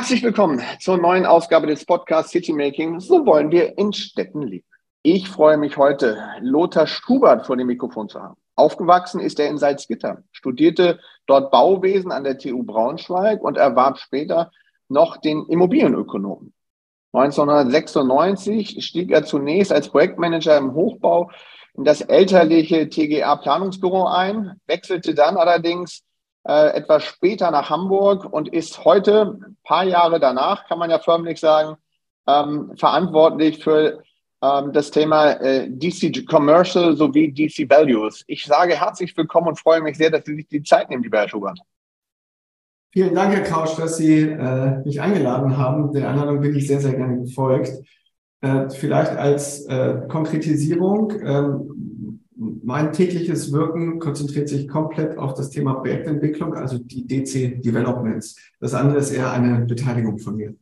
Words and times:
Herzlich 0.00 0.22
willkommen 0.22 0.62
zur 0.80 0.96
neuen 0.96 1.26
Ausgabe 1.26 1.66
des 1.66 1.84
Podcasts 1.84 2.32
City 2.32 2.54
Making. 2.54 3.00
So 3.00 3.26
wollen 3.26 3.50
wir 3.50 3.76
in 3.76 3.92
Städten 3.92 4.40
leben. 4.40 4.64
Ich 5.02 5.28
freue 5.28 5.58
mich 5.58 5.76
heute, 5.76 6.16
Lothar 6.40 6.86
Schubert 6.86 7.44
vor 7.44 7.58
dem 7.58 7.66
Mikrofon 7.66 8.08
zu 8.08 8.18
haben. 8.18 8.36
Aufgewachsen 8.56 9.20
ist 9.20 9.38
er 9.38 9.50
in 9.50 9.58
Salzgitter, 9.58 10.22
studierte 10.32 11.00
dort 11.26 11.50
Bauwesen 11.50 12.12
an 12.12 12.24
der 12.24 12.38
TU 12.38 12.62
Braunschweig 12.62 13.42
und 13.42 13.58
erwarb 13.58 13.98
später 13.98 14.50
noch 14.88 15.18
den 15.18 15.44
Immobilienökonomen. 15.50 16.54
1996 17.12 18.82
stieg 18.82 19.10
er 19.10 19.26
zunächst 19.26 19.70
als 19.70 19.90
Projektmanager 19.90 20.56
im 20.56 20.72
Hochbau 20.72 21.30
in 21.74 21.84
das 21.84 22.00
elterliche 22.00 22.88
TGA 22.88 23.36
Planungsbüro 23.36 24.06
ein, 24.06 24.58
wechselte 24.66 25.14
dann 25.14 25.36
allerdings 25.36 26.04
äh, 26.44 26.74
etwas 26.74 27.04
später 27.04 27.50
nach 27.50 27.70
Hamburg 27.70 28.24
und 28.24 28.48
ist 28.48 28.84
heute, 28.84 29.38
ein 29.40 29.56
paar 29.64 29.84
Jahre 29.84 30.20
danach, 30.20 30.66
kann 30.66 30.78
man 30.78 30.90
ja 30.90 30.98
förmlich 30.98 31.40
sagen, 31.40 31.76
ähm, 32.26 32.72
verantwortlich 32.76 33.62
für 33.62 34.02
ähm, 34.42 34.72
das 34.72 34.90
Thema 34.90 35.32
äh, 35.32 35.68
DC 35.68 36.26
Commercial 36.26 36.96
sowie 36.96 37.32
DC 37.32 37.68
Values. 37.68 38.24
Ich 38.26 38.44
sage 38.44 38.78
herzlich 38.78 39.16
willkommen 39.16 39.48
und 39.48 39.58
freue 39.58 39.82
mich 39.82 39.96
sehr, 39.96 40.10
dass 40.10 40.24
Sie 40.24 40.34
sich 40.34 40.48
die 40.48 40.62
Zeit 40.62 40.88
nehmen, 40.88 41.02
lieber 41.02 41.18
Herr 41.18 41.28
Schubert. 41.28 41.58
Vielen 42.92 43.14
Dank, 43.14 43.34
Herr 43.34 43.42
Krausch, 43.42 43.76
dass 43.76 43.98
Sie 43.98 44.22
äh, 44.22 44.78
mich 44.84 45.00
eingeladen 45.00 45.56
haben. 45.56 45.92
Der 45.92 46.08
Einladung 46.08 46.40
bin 46.40 46.56
ich 46.56 46.66
sehr, 46.66 46.80
sehr 46.80 46.94
gerne 46.94 47.18
gefolgt. 47.20 47.70
Äh, 48.40 48.70
vielleicht 48.70 49.12
als 49.12 49.66
äh, 49.66 50.00
Konkretisierung. 50.08 51.12
Ähm, 51.22 51.99
mein 52.40 52.94
tägliches 52.94 53.52
Wirken 53.52 53.98
konzentriert 53.98 54.48
sich 54.48 54.66
komplett 54.66 55.18
auf 55.18 55.34
das 55.34 55.50
Thema 55.50 55.74
Projektentwicklung, 55.74 56.54
also 56.54 56.78
die 56.78 57.06
DC 57.06 57.62
Developments. 57.62 58.36
Das 58.60 58.72
andere 58.72 58.98
ist 58.98 59.10
eher 59.10 59.30
eine 59.30 59.66
Beteiligung 59.66 60.18
von 60.18 60.36
mir. 60.36 60.54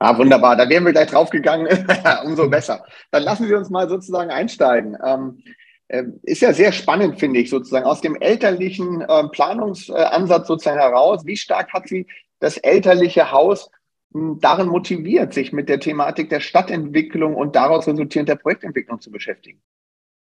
Ah, 0.00 0.18
wunderbar. 0.18 0.56
Da 0.56 0.68
wären 0.68 0.84
wir 0.84 0.92
gleich 0.92 1.08
draufgegangen. 1.08 1.68
Umso 2.24 2.48
besser. 2.48 2.84
Dann 3.12 3.22
lassen 3.22 3.46
Sie 3.46 3.54
uns 3.54 3.70
mal 3.70 3.88
sozusagen 3.88 4.30
einsteigen. 4.30 4.98
Ähm, 5.02 5.44
äh, 5.86 6.02
ist 6.22 6.42
ja 6.42 6.52
sehr 6.52 6.72
spannend, 6.72 7.20
finde 7.20 7.38
ich, 7.38 7.50
sozusagen 7.50 7.86
aus 7.86 8.00
dem 8.00 8.16
elterlichen 8.16 9.02
äh, 9.02 9.28
Planungsansatz 9.28 10.48
sozusagen 10.48 10.80
heraus. 10.80 11.24
Wie 11.24 11.36
stark 11.36 11.72
hat 11.72 11.86
Sie 11.86 12.08
das 12.40 12.56
elterliche 12.56 13.30
Haus 13.30 13.70
hm, 14.12 14.40
darin 14.40 14.66
motiviert, 14.66 15.32
sich 15.32 15.52
mit 15.52 15.68
der 15.68 15.78
Thematik 15.78 16.30
der 16.30 16.40
Stadtentwicklung 16.40 17.36
und 17.36 17.54
daraus 17.54 17.86
resultierend 17.86 18.28
der 18.28 18.36
Projektentwicklung 18.36 19.00
zu 19.00 19.12
beschäftigen? 19.12 19.62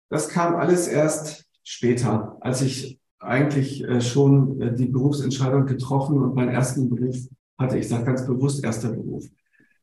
Das 0.10 0.30
kam 0.30 0.56
alles 0.56 0.88
erst 0.88 1.46
später, 1.64 2.38
als 2.42 2.62
ich 2.62 3.00
eigentlich 3.20 3.84
äh, 3.84 4.02
schon 4.02 4.60
äh, 4.62 4.74
die 4.74 4.88
Berufsentscheidung 4.88 5.66
getroffen 5.66 6.22
und 6.22 6.36
meinen 6.36 6.50
ersten 6.50 6.90
Beruf 6.90 7.18
hatte. 7.58 7.78
Ich 7.78 7.88
sage 7.88 8.06
ganz 8.06 8.26
bewusst 8.26 8.64
erster 8.64 8.90
Beruf. 8.90 9.26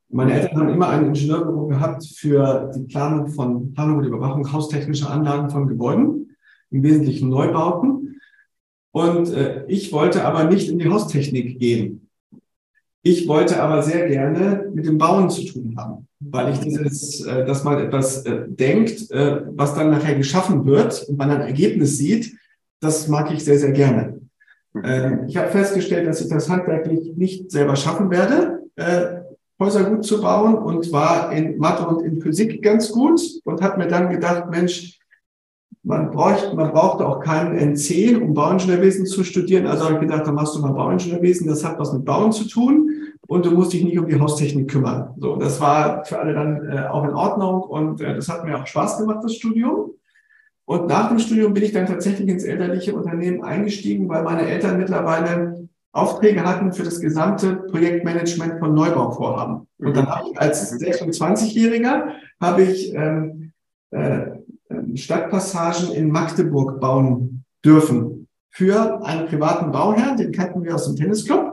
Meine 0.09 0.35
Eltern 0.35 0.59
haben 0.59 0.69
immer 0.69 0.89
ein 0.89 1.07
Ingenieurbüro 1.07 1.67
gehabt 1.67 2.07
für 2.07 2.71
die 2.75 2.85
Planung 2.85 3.29
von 3.29 3.75
Planung 3.75 3.99
und 3.99 4.05
Überwachung 4.05 4.51
haustechnischer 4.53 5.11
Anlagen 5.11 5.51
von 5.51 5.67
Gebäuden, 5.67 6.37
im 6.71 6.83
Wesentlichen 6.83 7.29
Neubauten. 7.29 8.21
Und 8.93 9.33
äh, 9.33 9.65
ich 9.67 9.93
wollte 9.93 10.25
aber 10.25 10.45
nicht 10.45 10.69
in 10.69 10.79
die 10.79 10.89
Haustechnik 10.89 11.59
gehen. 11.59 12.09
Ich 13.03 13.29
wollte 13.29 13.63
aber 13.63 13.83
sehr 13.83 14.09
gerne 14.09 14.71
mit 14.73 14.87
dem 14.87 14.99
Bauen 14.99 15.29
zu 15.29 15.45
tun 15.45 15.75
haben, 15.77 16.06
weil 16.21 16.53
ich 16.53 16.61
dieses, 16.61 17.25
äh, 17.25 17.45
dass 17.45 17.65
man 17.65 17.79
etwas 17.79 18.25
äh, 18.25 18.45
denkt, 18.49 19.11
äh, 19.11 19.43
was 19.55 19.75
dann 19.75 19.91
nachher 19.91 20.15
geschaffen 20.15 20.65
wird 20.65 21.05
und 21.09 21.19
man 21.19 21.31
ein 21.31 21.43
Ergebnis 21.43 21.99
sieht, 21.99 22.37
das 22.81 23.09
mag 23.09 23.31
ich 23.33 23.45
sehr, 23.45 23.59
sehr 23.59 23.73
gerne. 23.73 24.21
Äh, 24.83 25.27
ich 25.27 25.37
habe 25.37 25.49
festgestellt, 25.49 26.07
dass 26.07 26.21
ich 26.21 26.29
das 26.29 26.49
handwerklich 26.49 27.17
nicht 27.17 27.51
selber 27.51 27.77
schaffen 27.77 28.11
werde. 28.11 28.55
Häuser 29.59 29.85
gut 29.85 30.05
zu 30.05 30.21
bauen 30.21 30.57
und 30.57 30.93
war 30.93 31.33
in 31.33 31.57
Mathe 31.57 31.87
und 31.87 32.03
in 32.03 32.21
Physik 32.21 32.63
ganz 32.63 32.93
gut 32.93 33.23
und 33.45 33.63
hat 33.63 33.79
mir 33.79 33.89
dann 33.89 34.11
gedacht, 34.11 34.51
Mensch, 34.51 34.99
man 35.83 36.11
braucht, 36.11 36.53
man 36.53 36.73
brauchte 36.73 37.07
auch 37.07 37.21
keinen 37.21 37.57
NC, 37.57 38.21
um 38.21 38.35
Bauingenieurwesen 38.35 39.07
zu 39.07 39.25
studieren. 39.25 39.67
Also 39.67 39.85
habe 39.85 39.95
ich 39.95 40.01
gedacht, 40.01 40.27
dann 40.27 40.35
machst 40.35 40.55
du 40.55 40.61
mal 40.61 40.73
Bauingenieurwesen, 40.73 41.47
das 41.47 41.65
hat 41.65 41.79
was 41.79 41.95
mit 41.95 42.05
Bauen 42.05 42.33
zu 42.33 42.47
tun 42.47 42.96
und 43.27 43.45
du 43.45 43.51
musst 43.51 43.73
dich 43.73 43.85
nicht 43.85 43.99
um 43.99 44.07
die 44.07 44.19
Haustechnik 44.19 44.71
kümmern. 44.71 45.15
So, 45.19 45.37
das 45.37 45.61
war 45.61 46.05
für 46.05 46.19
alle 46.19 46.35
dann 46.35 46.69
äh, 46.69 46.87
auch 46.87 47.05
in 47.05 47.15
Ordnung 47.15 47.63
und 47.63 48.01
äh, 48.01 48.15
das 48.15 48.29
hat 48.29 48.45
mir 48.45 48.59
auch 48.59 48.67
Spaß 48.67 48.99
gemacht, 48.99 49.21
das 49.23 49.35
Studium. 49.35 49.93
Und 50.65 50.89
nach 50.89 51.09
dem 51.09 51.19
Studium 51.19 51.55
bin 51.55 51.63
ich 51.63 51.73
dann 51.73 51.87
tatsächlich 51.87 52.29
ins 52.29 52.45
elterliche 52.45 52.95
Unternehmen 52.95 53.45
eingestiegen, 53.45 54.09
weil 54.09 54.25
meine 54.25 54.49
Eltern 54.49 54.79
mittlerweile 54.79 55.69
Aufträge 55.93 56.45
hatten 56.45 56.73
für 56.73 56.83
das 56.83 57.01
gesamte 57.01 57.55
Projektmanagement 57.57 58.59
von 58.59 58.75
Neubauvorhaben. 58.75 59.67
Und 59.79 59.97
dann 59.97 60.09
habe 60.09 60.29
ich 60.31 60.41
als 60.41 60.79
26-Jähriger 60.79 62.09
habe 62.41 62.63
ich 62.63 62.93
ähm, 62.95 63.53
äh, 63.91 64.27
Stadtpassagen 64.95 65.93
in 65.93 66.11
Magdeburg 66.11 66.81
bauen 66.81 67.45
dürfen 67.65 68.29
für 68.51 69.05
einen 69.05 69.27
privaten 69.27 69.71
Bauherrn, 69.71 70.17
den 70.17 70.33
kannten 70.33 70.65
wir 70.65 70.75
aus 70.75 70.87
dem 70.87 70.97
Tennisclub. 70.97 71.46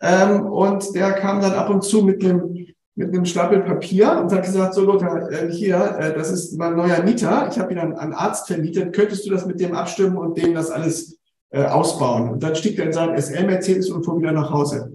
Ähm, 0.00 0.46
und 0.46 0.94
der 0.94 1.12
kam 1.12 1.40
dann 1.40 1.52
ab 1.52 1.70
und 1.70 1.82
zu 1.82 2.02
mit 2.02 2.24
einem 2.24 2.66
mit 2.96 3.14
einem 3.14 3.24
Stapel 3.24 3.60
Papier 3.60 4.20
und 4.20 4.32
hat 4.32 4.44
gesagt, 4.44 4.74
so 4.74 4.84
Lothar, 4.84 5.30
äh, 5.30 5.50
hier, 5.50 5.96
äh, 5.98 6.12
das 6.12 6.30
ist 6.30 6.58
mein 6.58 6.76
neuer 6.76 7.02
Mieter, 7.02 7.48
ich 7.50 7.58
habe 7.58 7.72
ihn 7.72 7.78
an 7.78 7.96
einen 7.96 8.12
Arzt 8.12 8.46
vermietet, 8.46 8.94
könntest 8.94 9.26
du 9.26 9.30
das 9.30 9.46
mit 9.46 9.58
dem 9.58 9.74
abstimmen 9.74 10.18
und 10.18 10.36
dem 10.36 10.54
das 10.54 10.70
alles 10.70 11.18
äh, 11.50 11.64
ausbauen. 11.64 12.28
Und 12.28 12.42
dann 12.42 12.54
stieg 12.54 12.78
er 12.78 12.86
in 12.86 12.92
seinen 12.92 13.16
SL-Mercedes 13.16 13.90
und 13.90 14.04
fuhr 14.04 14.18
wieder 14.18 14.32
nach 14.32 14.50
Hause. 14.50 14.92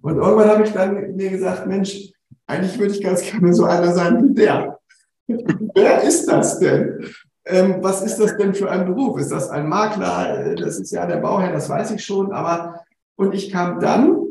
Und 0.00 0.16
irgendwann 0.16 0.48
habe 0.48 0.64
ich 0.64 0.72
dann 0.72 1.14
mir 1.16 1.30
gesagt, 1.30 1.66
Mensch, 1.66 2.12
eigentlich 2.46 2.78
würde 2.78 2.94
ich 2.94 3.02
ganz 3.02 3.22
gerne 3.22 3.52
so 3.52 3.64
einer 3.64 3.92
sein 3.92 4.28
wie 4.28 4.34
der. 4.34 4.78
Wer 5.26 6.02
ist 6.02 6.26
das 6.26 6.58
denn? 6.58 7.04
Ähm, 7.46 7.76
was 7.80 8.02
ist 8.02 8.18
das 8.18 8.36
denn 8.36 8.54
für 8.54 8.70
ein 8.70 8.86
Beruf? 8.86 9.18
Ist 9.18 9.32
das 9.32 9.50
ein 9.50 9.68
Makler? 9.68 10.54
Das 10.56 10.78
ist 10.78 10.92
ja 10.92 11.06
der 11.06 11.18
Bauherr, 11.18 11.52
das 11.52 11.68
weiß 11.68 11.90
ich 11.90 12.04
schon. 12.04 12.32
Aber 12.32 12.80
und 13.16 13.34
ich 13.34 13.50
kam 13.50 13.80
dann 13.80 14.23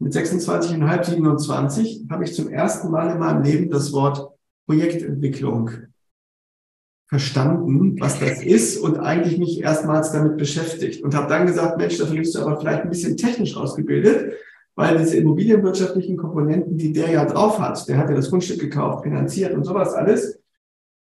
mit 0.00 0.14
26,5, 0.14 1.04
27 1.04 2.06
habe 2.10 2.24
ich 2.24 2.34
zum 2.34 2.48
ersten 2.48 2.90
Mal 2.90 3.12
in 3.12 3.18
meinem 3.18 3.42
Leben 3.42 3.70
das 3.70 3.92
Wort 3.92 4.30
Projektentwicklung 4.66 5.70
verstanden, 7.06 8.00
was 8.00 8.18
das 8.18 8.42
ist 8.42 8.78
und 8.78 8.98
eigentlich 8.98 9.38
mich 9.38 9.60
erstmals 9.60 10.12
damit 10.12 10.38
beschäftigt 10.38 11.02
und 11.02 11.14
habe 11.14 11.28
dann 11.28 11.46
gesagt, 11.46 11.76
Mensch, 11.76 11.98
dafür 11.98 12.16
bist 12.16 12.34
du 12.34 12.40
aber 12.40 12.58
vielleicht 12.58 12.82
ein 12.82 12.88
bisschen 12.88 13.16
technisch 13.16 13.56
ausgebildet, 13.56 14.34
weil 14.74 14.96
diese 14.96 15.16
immobilienwirtschaftlichen 15.16 16.16
Komponenten, 16.16 16.78
die 16.78 16.92
der 16.92 17.10
ja 17.10 17.24
drauf 17.26 17.58
hat, 17.58 17.86
der 17.88 17.98
hat 17.98 18.08
ja 18.08 18.16
das 18.16 18.30
Grundstück 18.30 18.60
gekauft, 18.60 19.02
finanziert 19.02 19.52
und 19.52 19.64
sowas 19.64 19.92
alles. 19.92 20.40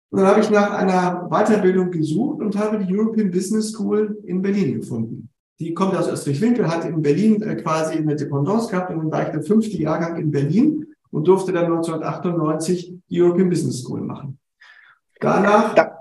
Und 0.09 0.21
dann 0.21 0.27
habe 0.27 0.39
ich 0.39 0.49
nach 0.49 0.71
einer 0.71 1.27
Weiterbildung 1.29 1.91
gesucht 1.91 2.41
und 2.41 2.57
habe 2.57 2.83
die 2.83 2.97
European 2.97 3.29
Business 3.29 3.71
School 3.71 4.17
in 4.23 4.41
Berlin 4.41 4.79
gefunden. 4.79 5.28
Die 5.59 5.73
kommt 5.73 5.95
aus 5.95 6.07
Österreich-Winkel, 6.07 6.67
hat 6.67 6.85
in 6.85 7.01
Berlin 7.01 7.41
äh, 7.41 7.55
quasi 7.55 7.97
eine 7.97 8.15
Dependance 8.15 8.69
gehabt 8.69 8.91
und 8.91 8.97
dann 8.99 9.11
war 9.11 9.23
ich 9.23 9.29
der 9.29 9.43
fünfte 9.43 9.77
Jahrgang 9.77 10.17
in 10.17 10.31
Berlin 10.31 10.87
und 11.11 11.27
durfte 11.27 11.51
dann 11.51 11.65
1998 11.65 12.93
die 13.09 13.21
European 13.21 13.49
Business 13.49 13.81
School 13.81 14.01
machen. 14.01 14.39
Danach 15.19 15.73
da. 15.73 15.99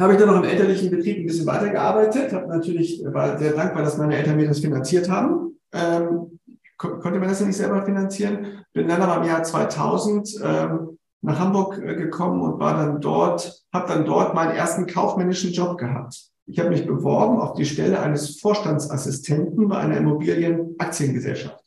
habe 0.00 0.12
ich 0.14 0.18
dann 0.18 0.28
noch 0.28 0.38
im 0.38 0.44
elterlichen 0.44 0.90
Betrieb 0.90 1.18
ein 1.18 1.26
bisschen 1.26 1.46
weitergearbeitet, 1.46 2.32
habe 2.32 2.48
natürlich, 2.48 3.04
war 3.04 3.38
sehr 3.38 3.52
dankbar, 3.52 3.82
dass 3.82 3.98
meine 3.98 4.16
Eltern 4.16 4.36
mir 4.36 4.48
das 4.48 4.60
finanziert 4.60 5.10
haben. 5.10 5.58
Ähm, 5.72 6.38
ko 6.78 6.98
konnte 7.00 7.18
man 7.18 7.28
das 7.28 7.40
ja 7.40 7.46
nicht 7.46 7.56
selber 7.56 7.84
finanzieren. 7.84 8.64
Bin 8.72 8.88
dann 8.88 9.02
aber 9.02 9.22
im 9.22 9.28
Jahr 9.28 9.42
2000 9.42 10.40
ähm, 10.42 10.98
nach 11.20 11.38
Hamburg 11.38 11.78
äh, 11.78 11.94
gekommen 11.94 12.40
und 12.40 12.58
war 12.60 12.76
dann 12.76 13.00
dort, 13.00 13.64
habe 13.72 13.88
dann 13.88 14.06
dort 14.06 14.34
meinen 14.34 14.52
ersten 14.52 14.86
kaufmännischen 14.86 15.52
Job 15.52 15.76
gehabt. 15.76 16.30
Ich 16.48 16.58
habe 16.58 16.70
mich 16.70 16.86
beworben 16.86 17.40
auf 17.40 17.54
die 17.54 17.66
Stelle 17.66 18.00
eines 18.00 18.40
Vorstandsassistenten 18.40 19.68
bei 19.68 19.78
einer 19.78 19.98
Immobilienaktiengesellschaft. 19.98 21.62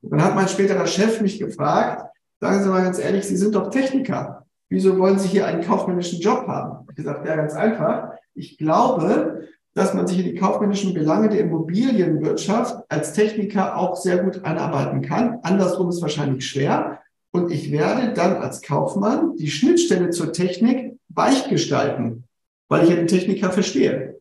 Und 0.00 0.10
dann 0.10 0.24
hat 0.24 0.34
mein 0.34 0.48
späterer 0.48 0.86
Chef 0.86 1.20
mich 1.20 1.38
gefragt, 1.38 2.10
sagen 2.40 2.62
Sie 2.62 2.68
mal 2.68 2.82
ganz 2.82 2.98
ehrlich, 2.98 3.26
Sie 3.26 3.36
sind 3.36 3.54
doch 3.54 3.70
Techniker 3.70 4.46
wieso 4.68 4.98
wollen 4.98 5.18
Sie 5.18 5.28
hier 5.28 5.46
einen 5.46 5.62
kaufmännischen 5.62 6.20
Job 6.20 6.46
haben? 6.46 6.86
Ich 6.90 6.96
gesagt, 6.96 7.26
ja, 7.26 7.36
ganz 7.36 7.54
einfach. 7.54 8.12
Ich 8.34 8.58
glaube, 8.58 9.48
dass 9.74 9.94
man 9.94 10.06
sich 10.06 10.18
in 10.18 10.24
die 10.24 10.34
kaufmännischen 10.34 10.94
Belange 10.94 11.28
der 11.28 11.40
Immobilienwirtschaft 11.40 12.84
als 12.88 13.12
Techniker 13.12 13.76
auch 13.76 13.96
sehr 13.96 14.18
gut 14.18 14.44
einarbeiten 14.44 15.02
kann. 15.02 15.38
Andersrum 15.42 15.88
ist 15.90 16.00
wahrscheinlich 16.00 16.46
schwer. 16.46 17.00
Und 17.30 17.50
ich 17.52 17.70
werde 17.70 18.14
dann 18.14 18.36
als 18.36 18.62
Kaufmann 18.62 19.36
die 19.36 19.50
Schnittstelle 19.50 20.10
zur 20.10 20.32
Technik 20.32 20.98
weich 21.08 21.48
gestalten, 21.48 22.24
weil 22.68 22.84
ich 22.84 22.90
ja 22.90 22.96
den 22.96 23.06
Techniker 23.06 23.50
verstehe. 23.50 24.18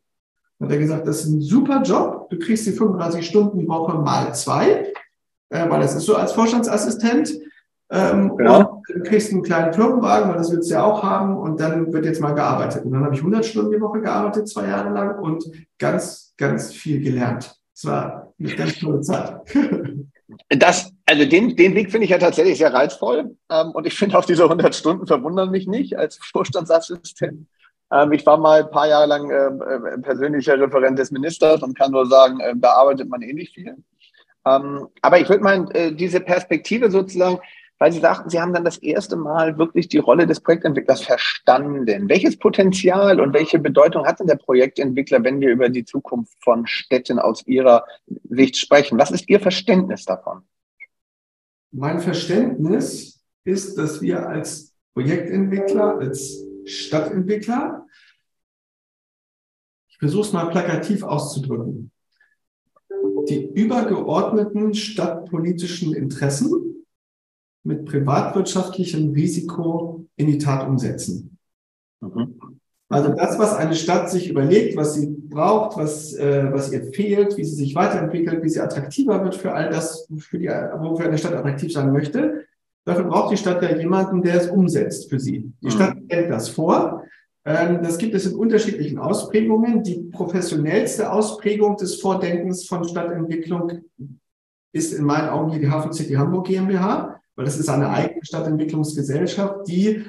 Hat 0.62 0.72
er 0.72 0.78
gesagt, 0.78 1.08
das 1.08 1.22
ist 1.22 1.28
ein 1.28 1.42
super 1.42 1.82
Job. 1.82 2.30
Du 2.30 2.40
kriegst 2.40 2.66
die 2.66 2.72
35 2.72 3.26
Stunden 3.26 3.68
Woche 3.68 3.98
mal 3.98 4.34
zwei, 4.34 4.94
äh, 5.50 5.70
weil 5.70 5.82
das 5.82 5.96
ist 5.96 6.06
so 6.06 6.16
als 6.16 6.32
Vorstandsassistent. 6.32 7.34
Ähm, 7.92 8.36
genau. 8.36 8.82
Und 8.88 8.90
du 8.90 9.04
kriegst 9.04 9.32
einen 9.32 9.44
kleinen 9.44 9.74
Firmenwagen, 9.74 10.30
weil 10.30 10.38
das 10.38 10.52
willst 10.52 10.70
du 10.70 10.76
ja 10.76 10.84
auch 10.84 11.04
haben. 11.04 11.38
Und 11.38 11.60
dann 11.60 11.92
wird 11.92 12.06
jetzt 12.06 12.22
mal 12.22 12.32
gearbeitet. 12.32 12.86
Und 12.86 12.94
dann 12.94 13.04
habe 13.04 13.14
ich 13.14 13.20
100 13.20 13.46
Stunden 13.46 13.72
die 13.72 13.82
Woche 13.82 14.02
gearbeitet, 14.02 14.48
zwei 14.48 14.68
Jahre 14.68 14.94
lang 14.94 15.20
und 15.20 15.44
ganz, 15.78 16.34
ganz 16.38 16.74
viel 16.74 17.02
gelernt. 17.02 17.56
Es 17.74 17.86
war 17.86 18.34
eine 18.40 18.56
ganz 18.56 18.80
tolle 18.80 19.02
Zeit. 19.02 19.42
Das, 20.50 20.92
also 21.06 21.26
den, 21.26 21.56
den 21.56 21.76
Weg 21.76 21.92
finde 21.92 22.06
ich 22.06 22.12
ja 22.12 22.18
tatsächlich 22.18 22.58
sehr 22.58 22.74
reizvoll. 22.74 23.36
Ähm, 23.50 23.72
und 23.72 23.86
ich 23.86 23.94
finde 23.94 24.18
auch 24.18 24.26
diese 24.26 24.44
100 24.44 24.76
Stunden 24.76 25.06
verwundern 25.06 25.52
mich 25.52 25.68
nicht 25.68 25.98
als 25.98 26.18
Vorstandsassistent. 26.18 27.48
Ähm, 27.92 28.12
ich 28.14 28.26
war 28.26 28.38
mal 28.38 28.64
ein 28.64 28.72
paar 28.72 28.88
Jahre 28.88 29.08
lang 29.08 29.30
ähm, 29.30 29.62
äh, 29.62 29.98
persönlicher 30.00 30.60
Referent 30.60 30.98
des 30.98 31.12
Ministers 31.12 31.62
und 31.62 31.78
kann 31.78 31.92
nur 31.92 32.06
sagen, 32.08 32.40
äh, 32.40 32.54
da 32.56 32.72
arbeitet 32.74 33.10
man 33.10 33.22
ähnlich 33.22 33.52
viel. 33.52 33.76
Ähm, 34.46 34.88
aber 35.02 35.20
ich 35.20 35.30
würde 35.30 35.44
mal 35.44 35.68
äh, 35.74 35.92
diese 35.92 36.20
Perspektive 36.20 36.92
sozusagen, 36.92 37.40
weil 37.78 37.92
Sie 37.92 38.00
sagten, 38.00 38.30
Sie 38.30 38.40
haben 38.40 38.54
dann 38.54 38.64
das 38.64 38.78
erste 38.78 39.18
Mal 39.18 39.58
wirklich 39.58 39.90
die 39.90 39.98
Rolle 39.98 40.26
des 40.26 40.40
Projektentwicklers 40.40 41.02
verstanden. 41.02 42.10
Welches 42.10 42.38
Potenzial 42.38 43.20
und 43.20 43.34
welche 43.34 43.60
Bedeutung 43.60 44.06
hat 44.06 44.20
denn 44.20 44.28
der 44.28 44.38
Projektentwickler, 44.38 45.24
wenn 45.24 45.42
wir 45.42 45.50
über 45.50 45.68
die 45.70 45.84
Zukunft 45.84 46.34
von 46.42 46.66
Städten 46.68 47.20
aus 47.20 47.46
Ihrer 47.46 47.86
Sicht 48.30 48.58
sprechen? 48.58 48.98
Was 48.98 49.12
ist 49.12 49.28
Ihr 49.30 49.42
Verständnis 49.42 50.06
davon? 50.06 50.44
Mein 51.72 52.00
Verständnis 52.00 53.22
ist, 53.44 53.78
dass 53.78 54.02
wir 54.02 54.26
als 54.26 54.74
Projektentwickler, 54.94 55.98
als 56.00 56.45
Stadtentwickler, 56.66 57.86
ich 59.88 59.98
versuche 59.98 60.22
es 60.28 60.34
mal 60.34 60.50
plakativ 60.50 61.04
auszudrücken, 61.04 61.92
die 63.30 63.46
übergeordneten 63.54 64.74
stadtpolitischen 64.74 65.94
Interessen 65.94 66.86
mit 67.64 67.86
privatwirtschaftlichem 67.86 69.12
Risiko 69.12 70.06
in 70.16 70.28
die 70.28 70.38
Tat 70.38 70.68
umsetzen. 70.68 71.38
Mhm. 72.02 72.60
Also 72.88 73.10
das, 73.10 73.40
was 73.40 73.56
eine 73.56 73.74
Stadt 73.74 74.12
sich 74.12 74.30
überlegt, 74.30 74.78
was 74.78 74.94
sie 74.94 75.08
braucht, 75.08 75.76
was, 75.76 76.14
äh, 76.14 76.52
was 76.54 76.72
ihr 76.72 76.94
fehlt, 76.94 77.36
wie 77.36 77.44
sie 77.44 77.56
sich 77.56 77.74
weiterentwickelt, 77.74 78.44
wie 78.44 78.50
sie 78.50 78.60
attraktiver 78.60 79.24
wird 79.24 79.36
für 79.36 79.54
all 79.54 79.72
das, 79.72 80.08
für 80.18 80.38
die, 80.38 80.48
wofür 80.48 81.08
eine 81.08 81.18
Stadt 81.18 81.34
attraktiv 81.34 81.74
sein 81.74 81.92
möchte, 81.92 82.45
Dafür 82.86 83.06
braucht 83.06 83.32
die 83.34 83.38
Stadt 83.38 83.62
ja 83.64 83.76
jemanden, 83.76 84.22
der 84.22 84.36
es 84.36 84.48
umsetzt 84.48 85.10
für 85.10 85.20
sie. 85.20 85.52
Die 85.62 85.66
mhm. 85.68 85.72
Stadt 85.72 85.98
stellt 86.06 86.30
das 86.30 86.50
vor. 86.50 87.04
Ähm, 87.44 87.82
das 87.82 87.98
gibt 87.98 88.14
es 88.14 88.28
in 88.28 88.36
unterschiedlichen 88.36 89.00
Ausprägungen. 89.00 89.84
Die 89.84 90.04
professionellste 90.12 91.12
Ausprägung 91.12 91.78
des 91.78 92.00
Vordenkens 92.00 92.68
von 92.68 92.84
Stadtentwicklung 92.84 93.82
ist 94.72 94.94
in 94.94 95.06
meinen 95.06 95.30
Augen 95.30 95.52
hier 95.52 95.62
die 95.62 95.70
Hafen 95.70 95.94
City 95.94 96.14
Hamburg 96.14 96.48
GmbH, 96.48 97.20
weil 97.36 97.46
das 97.46 97.58
ist 97.58 97.70
eine 97.70 97.90
eigene 97.90 98.24
Stadtentwicklungsgesellschaft, 98.24 99.68
die 99.68 100.06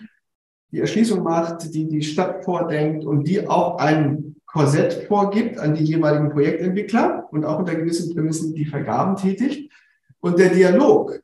die 0.72 0.80
Erschließung 0.80 1.22
macht, 1.22 1.72
die 1.72 1.88
die 1.88 2.02
Stadt 2.02 2.44
vordenkt 2.44 3.04
und 3.04 3.26
die 3.26 3.46
auch 3.46 3.78
ein 3.78 4.36
Korsett 4.44 5.04
vorgibt 5.06 5.58
an 5.58 5.74
die 5.74 5.84
jeweiligen 5.84 6.30
Projektentwickler 6.30 7.28
und 7.30 7.44
auch 7.44 7.58
unter 7.58 7.74
gewissen 7.74 8.14
Prämissen 8.14 8.54
die 8.54 8.66
Vergaben 8.66 9.16
tätigt. 9.16 9.72
Und 10.20 10.38
der 10.38 10.48
Dialog 10.48 11.20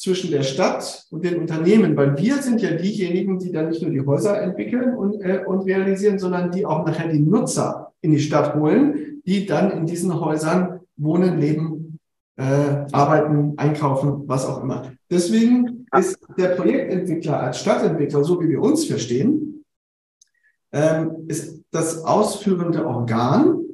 zwischen 0.00 0.30
der 0.30 0.42
Stadt 0.42 1.04
und 1.10 1.24
den 1.24 1.38
Unternehmen, 1.38 1.94
weil 1.94 2.16
wir 2.16 2.36
sind 2.38 2.62
ja 2.62 2.70
diejenigen, 2.70 3.38
die 3.38 3.52
dann 3.52 3.68
nicht 3.68 3.82
nur 3.82 3.90
die 3.90 4.00
Häuser 4.00 4.40
entwickeln 4.40 4.96
und, 4.96 5.20
äh, 5.20 5.44
und 5.46 5.60
realisieren, 5.66 6.18
sondern 6.18 6.50
die 6.50 6.64
auch 6.64 6.86
nachher 6.86 7.08
die 7.08 7.20
Nutzer 7.20 7.92
in 8.00 8.12
die 8.12 8.18
Stadt 8.18 8.54
holen, 8.54 9.20
die 9.26 9.44
dann 9.44 9.70
in 9.70 9.84
diesen 9.84 10.18
Häusern 10.18 10.80
wohnen, 10.96 11.38
leben, 11.38 11.98
äh, 12.36 12.86
arbeiten, 12.92 13.52
einkaufen, 13.58 14.22
was 14.26 14.46
auch 14.46 14.62
immer. 14.62 14.90
Deswegen 15.10 15.86
ist 15.94 16.18
der 16.38 16.54
Projektentwickler 16.54 17.38
als 17.38 17.60
Stadtentwickler, 17.60 18.24
so 18.24 18.40
wie 18.40 18.48
wir 18.48 18.62
uns 18.62 18.86
verstehen, 18.86 19.66
ähm, 20.72 21.26
ist 21.28 21.60
das 21.72 22.02
ausführende 22.04 22.86
Organ 22.86 23.66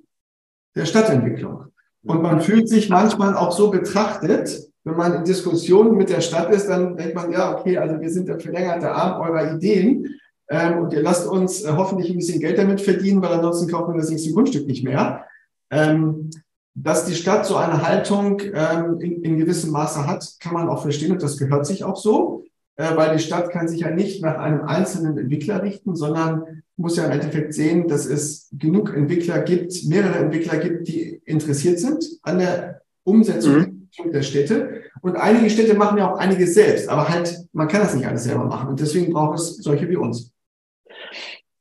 der 0.75 0.87
Stadtentwicklung. 0.87 1.67
Und 2.03 2.21
man 2.21 2.41
fühlt 2.41 2.69
sich 2.69 2.91
manchmal 2.91 3.37
auch 3.37 3.53
so 3.53 3.71
betrachtet, 3.71 4.73
wenn 4.87 4.97
man 4.97 5.15
in 5.15 5.25
Diskussionen 5.25 5.97
mit 5.97 6.11
der 6.11 6.21
Stadt 6.21 6.49
ist, 6.55 6.69
dann 6.69 6.97
denkt 6.97 7.17
man, 7.17 7.33
ja, 7.33 7.59
okay, 7.59 7.77
also 7.77 8.01
wir 8.01 8.09
sind 8.09 8.29
der 8.29 8.39
verlängerte 8.39 8.93
Arm 8.93 9.21
eurer 9.21 9.57
Ideen 9.57 10.15
ähm, 10.49 10.79
und 10.79 10.93
ihr 10.93 11.03
lasst 11.03 11.27
uns 11.27 11.65
äh, 11.65 11.73
hoffentlich 11.73 12.09
ein 12.09 12.19
bisschen 12.19 12.41
Geld 12.41 12.57
damit 12.57 12.81
verdienen, 12.81 13.21
weil 13.21 13.33
ansonsten 13.33 13.69
kaufen 13.69 13.95
wir 13.95 14.01
das 14.01 14.11
nächste 14.11 14.31
Grundstück 14.31 14.65
nicht 14.69 14.85
mehr. 14.85 15.25
Ähm, 15.73 16.31
dass 16.75 17.05
die 17.05 17.17
Stadt 17.17 17.47
so 17.47 17.57
eine 17.57 17.85
Haltung 17.85 18.41
ähm, 18.55 19.01
in, 19.01 19.23
in 19.23 19.39
gewissem 19.39 19.73
Maße 19.73 20.07
hat, 20.07 20.37
kann 20.39 20.55
man 20.55 20.69
auch 20.69 20.83
verstehen 20.83 21.11
und 21.11 21.23
das 21.23 21.37
gehört 21.37 21.67
sich 21.67 21.83
auch 21.83 21.97
so, 21.97 22.45
äh, 22.77 22.95
weil 22.95 23.17
die 23.17 23.23
Stadt 23.23 23.51
kann 23.51 23.67
sich 23.67 23.81
ja 23.81 23.91
nicht 23.91 24.23
nach 24.23 24.39
einem 24.39 24.63
einzelnen 24.63 25.19
Entwickler 25.19 25.65
richten, 25.65 25.97
sondern 25.97 26.63
muss 26.77 26.97
ja 26.97 27.07
im 27.07 27.11
Endeffekt 27.11 27.55
sehen, 27.55 27.89
dass 27.89 28.07
es 28.07 28.51
genug 28.53 28.95
Entwickler 28.95 29.41
gibt, 29.41 29.85
mehrere 29.87 30.19
Entwickler 30.19 30.59
gibt, 30.59 30.87
die 30.87 31.21
interessiert 31.25 31.81
sind 31.81 32.07
an 32.23 32.39
der 32.39 32.83
Umsetzung 33.03 33.57
mhm 33.57 33.76
der 34.05 34.23
Städte. 34.23 34.83
Und 35.03 35.17
einige 35.17 35.51
Städte 35.51 35.75
machen 35.75 35.99
ja 35.99 36.13
auch 36.13 36.19
einiges 36.19 36.55
selbst, 36.55 36.89
aber 36.89 37.09
halt, 37.09 37.37
man 37.53 37.69
kann 37.69 37.81
das 37.81 37.95
nicht 37.95 38.07
alles 38.07 38.25
selber 38.25 38.45
machen. 38.45 38.69
Und 38.69 38.81
deswegen 38.81 39.13
braucht 39.13 39.39
es 39.39 39.57
solche 39.57 39.89
wie 39.89 39.97
uns. 39.97 40.33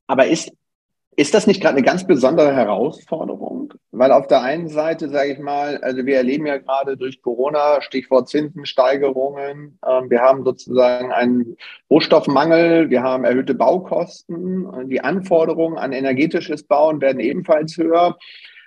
Aber 0.07 0.27
ist, 0.27 0.51
ist 1.15 1.33
das 1.33 1.47
nicht 1.47 1.61
gerade 1.61 1.77
eine 1.77 1.85
ganz 1.85 2.05
besondere 2.05 2.53
Herausforderung? 2.53 3.73
Weil 3.91 4.11
auf 4.11 4.27
der 4.27 4.41
einen 4.41 4.67
Seite, 4.67 5.09
sage 5.09 5.31
ich 5.31 5.39
mal, 5.39 5.77
also 5.77 6.05
wir 6.05 6.17
erleben 6.17 6.45
ja 6.45 6.57
gerade 6.57 6.97
durch 6.97 7.21
Corona, 7.21 7.81
Stichwort 7.81 8.27
Zinsensteigerungen, 8.27 9.79
äh, 9.81 10.01
wir 10.09 10.21
haben 10.21 10.43
sozusagen 10.43 11.11
einen 11.13 11.55
Rohstoffmangel, 11.89 12.89
wir 12.89 13.01
haben 13.01 13.23
erhöhte 13.23 13.55
Baukosten, 13.55 14.89
die 14.89 15.01
Anforderungen 15.01 15.77
an 15.77 15.93
energetisches 15.93 16.63
Bauen 16.63 16.99
werden 16.99 17.21
ebenfalls 17.21 17.77
höher. 17.77 18.17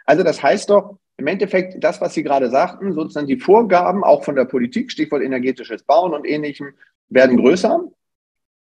Also 0.07 0.23
das 0.23 0.43
heißt 0.43 0.71
doch, 0.71 0.97
im 1.19 1.27
Endeffekt 1.27 1.83
das, 1.83 2.01
was 2.01 2.15
Sie 2.15 2.23
gerade 2.23 2.49
sagten, 2.49 2.93
sozusagen 2.93 3.27
die 3.27 3.41
Vorgaben 3.41 4.05
auch 4.05 4.25
von 4.25 4.37
der 4.37 4.45
Politik, 4.45 4.91
Stichwort 4.91 5.23
energetisches 5.23 5.83
Bauen 5.83 6.15
und 6.15 6.27
ähnlichem, 6.27 6.75
werden 7.09 7.37
größer. 7.37 7.83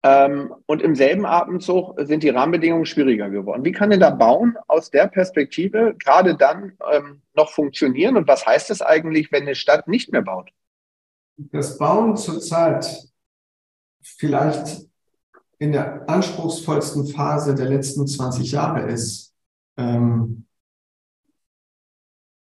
Ähm, 0.03 0.55
und 0.67 0.83
im 0.83 0.95
selben 0.95 1.25
Atemzug 1.25 1.95
sind 2.01 2.23
die 2.23 2.29
Rahmenbedingungen 2.29 2.85
schwieriger 2.85 3.31
geworden. 3.31 3.65
Wie 3.65 3.73
kann 3.73 3.91
denn 3.91 4.01
da 4.01 4.11
Bauen 4.11 4.57
aus 4.67 4.91
der 4.91 5.07
Perspektive 5.07 5.95
gerade 5.99 6.37
dann 6.37 6.77
ähm, 6.93 7.23
noch 7.35 7.51
funktionieren? 7.51 8.17
Und 8.17 8.27
was 8.27 8.45
heißt 8.45 8.71
es 8.71 8.83
eigentlich, 8.83 9.31
wenn 9.31 9.43
eine 9.43 9.55
Stadt 9.55 9.87
nicht 9.87 10.11
mehr 10.13 10.23
baut? 10.23 10.51
Das 11.37 11.79
Bauen 11.79 12.17
zurzeit 12.17 13.09
vielleicht 14.03 14.89
in 15.61 15.73
der 15.73 16.09
anspruchsvollsten 16.09 17.07
Phase 17.07 17.55
der 17.55 17.67
letzten 17.67 18.07
20 18.07 18.51
Jahre 18.51 18.83
ist, 18.91 19.33
ähm, 19.77 20.48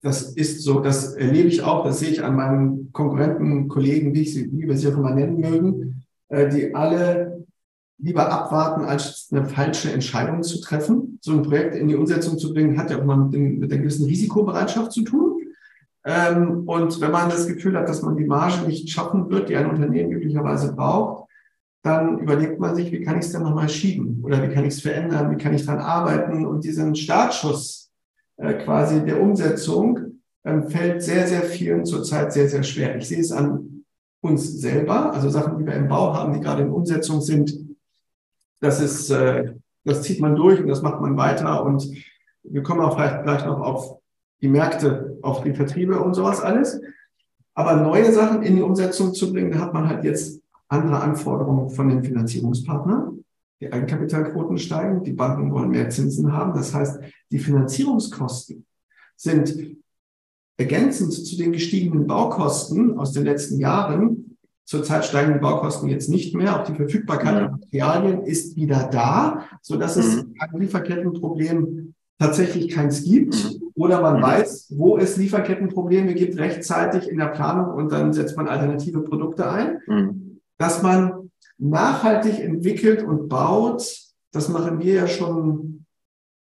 das 0.01 0.23
ist 0.33 0.63
so, 0.63 0.81
das 0.81 1.15
erlebe 1.15 1.49
ich 1.49 1.63
auch, 1.63 1.85
das 1.85 1.99
sehe 1.99 2.11
ich 2.11 2.23
an 2.23 2.37
meinen 2.37 2.93
Konkurrenten, 2.93 3.69
Kollegen, 3.69 4.15
wie, 4.15 4.23
ich 4.23 4.35
sie, 4.35 4.51
wie 4.53 4.67
wir 4.67 4.77
sie 4.77 4.89
auch 4.89 4.97
immer 4.97 5.15
nennen 5.15 5.41
mögen, 5.41 6.05
äh, 6.29 6.49
die 6.49 6.75
alle 6.75 7.45
lieber 7.99 8.31
abwarten, 8.31 8.85
als 8.85 9.29
eine 9.33 9.45
falsche 9.47 9.93
Entscheidung 9.93 10.43
zu 10.45 10.61
treffen. 10.61 11.19
So 11.21 11.33
ein 11.33 11.43
Projekt 11.43 11.75
in 11.75 11.89
die 11.89 11.97
Umsetzung 11.97 12.39
zu 12.39 12.53
bringen, 12.55 12.79
hat 12.79 12.91
ja 12.91 13.01
auch 13.01 13.05
mal 13.05 13.17
mit, 13.17 13.35
dem, 13.35 13.59
mit 13.59 13.73
einer 13.73 13.83
gewissen 13.83 14.07
Risikobereitschaft 14.07 14.93
zu 14.93 15.03
tun. 15.03 15.43
Ähm, 16.05 16.63
und 16.67 17.01
wenn 17.01 17.11
man 17.11 17.29
das 17.29 17.49
Gefühl 17.49 17.77
hat, 17.77 17.89
dass 17.89 18.03
man 18.03 18.17
die 18.17 18.25
Marge 18.25 18.67
nicht 18.67 18.89
schaffen 18.89 19.29
wird, 19.31 19.49
die 19.49 19.57
ein 19.57 19.69
Unternehmen 19.69 20.13
üblicherweise 20.13 20.75
braucht, 20.75 21.29
dann 21.83 22.19
überlegt 22.19 22.61
man 22.61 22.77
sich, 22.77 22.93
wie 22.93 23.03
kann 23.03 23.19
ich 23.19 23.27
es 23.27 23.33
denn 23.33 23.43
nochmal 23.43 23.69
schieben? 23.69 24.21
Oder 24.23 24.43
wie 24.43 24.53
kann 24.53 24.65
ich 24.65 24.75
es 24.75 24.81
verändern? 24.81 25.31
Wie 25.31 25.43
kann 25.43 25.55
ich 25.55 25.67
daran 25.67 25.81
arbeiten? 25.81 26.47
Und 26.47 26.65
diesen 26.65 26.95
Startschuss 26.95 27.88
äh, 28.39 28.55
quasi 28.55 29.05
der 29.05 29.21
Umsetzung 29.21 30.21
ähm, 30.45 30.69
fällt 30.69 31.03
sehr, 31.03 31.27
sehr 31.27 31.43
vielen 31.43 31.85
zurzeit 31.85 32.33
sehr, 32.33 32.49
sehr 32.49 32.63
schwer. 32.63 32.97
Ich 32.97 33.09
sehe 33.09 33.21
es 33.21 33.33
an 33.33 33.85
uns 34.21 34.61
selber, 34.61 35.13
also 35.13 35.29
Sachen, 35.29 35.59
die 35.59 35.67
wir 35.67 35.75
im 35.75 35.89
Bau 35.89 36.15
haben, 36.15 36.33
die 36.33 36.41
gerade 36.41 36.63
in 36.63 36.71
Umsetzung 36.71 37.21
sind. 37.21 37.57
Das 38.61 38.81
ist, 38.81 39.11
äh, 39.11 39.55
das 39.85 40.03
zieht 40.03 40.21
man 40.21 40.35
durch 40.35 40.61
und 40.61 40.69
das 40.69 40.83
macht 40.83 41.01
man 41.01 41.17
weiter 41.17 41.65
und 41.65 41.89
wir 42.43 42.63
kommen 42.63 42.81
auch 42.81 42.97
vielleicht 42.97 43.23
gleich 43.25 43.45
noch 43.45 43.61
auf 43.61 43.99
die 44.41 44.49
Märkte, 44.49 45.19
auf 45.23 45.43
die 45.43 45.55
Vertriebe 45.55 46.01
und 46.01 46.15
sowas 46.15 46.41
alles. 46.41 46.81
Aber 47.55 47.77
neue 47.77 48.13
Sachen 48.13 48.43
in 48.43 48.57
die 48.57 48.63
Umsetzung 48.63 49.15
zu 49.15 49.33
bringen, 49.33 49.51
da 49.51 49.59
hat 49.59 49.75
man 49.75 49.89
halt 49.89 50.05
jetzt 50.05 50.41
andere 50.69 51.01
Anforderungen 51.01 51.71
von 51.71 51.89
den 51.89 52.05
Finanzierungspartnern. 52.05 53.25
Die 53.61 53.73
Eigenkapitalquoten 53.73 54.59
steigen, 54.59 55.03
die 55.03 55.13
Banken 55.13 55.53
wollen 55.53 55.71
mehr 55.71 55.91
Zinsen 55.91 56.33
haben. 56.33 56.55
Das 56.55 56.75
heißt, 56.75 57.01
die 57.31 57.39
Finanzierungskosten 57.39 58.65
sind 59.17 59.77
ergänzend 60.57 61.13
zu 61.13 61.37
den 61.37 61.53
gestiegenen 61.53 62.07
Baukosten 62.07 62.99
aus 62.99 63.13
den 63.13 63.25
letzten 63.25 63.59
Jahren. 63.59 64.37
Zurzeit 64.65 65.05
steigen 65.05 65.33
die 65.33 65.39
Baukosten 65.41 65.89
jetzt 65.89 66.09
nicht 66.09 66.35
mehr. 66.35 66.61
Auch 66.61 66.65
die 66.65 66.75
Verfügbarkeit 66.75 67.35
mhm. 67.35 67.39
an 67.39 67.51
Materialien 67.53 68.23
ist 68.23 68.57
wieder 68.57 68.89
da, 68.93 69.47
so 69.63 69.77
dass 69.77 69.97
es 69.97 70.17
mhm. 70.17 70.35
ein 70.39 70.61
Lieferkettenproblem 70.61 71.95
tatsächlich 72.19 72.69
keins 72.69 73.03
gibt. 73.05 73.35
Mhm. 73.35 73.73
Oder 73.75 74.03
man 74.03 74.19
mhm. 74.19 74.23
weiß, 74.23 74.75
wo 74.77 74.99
es 74.99 75.17
Lieferkettenprobleme 75.17 76.15
gibt, 76.15 76.39
rechtzeitig 76.39 77.09
in 77.09 77.19
der 77.19 77.29
Planung 77.29 77.75
und 77.75 77.93
dann 77.93 78.13
setzt 78.13 78.37
man 78.37 78.49
alternative 78.49 79.03
Produkte 79.03 79.51
ein. 79.51 79.79
Mhm. 79.87 80.41
Dass 80.59 80.83
man 80.83 81.28
nachhaltig 81.59 82.41
entwickelt 82.41 83.03
und 83.03 83.29
baut, 83.29 83.83
das 84.33 84.49
machen 84.49 84.79
wir 84.81 84.95
ja 84.95 85.07
schon 85.07 85.85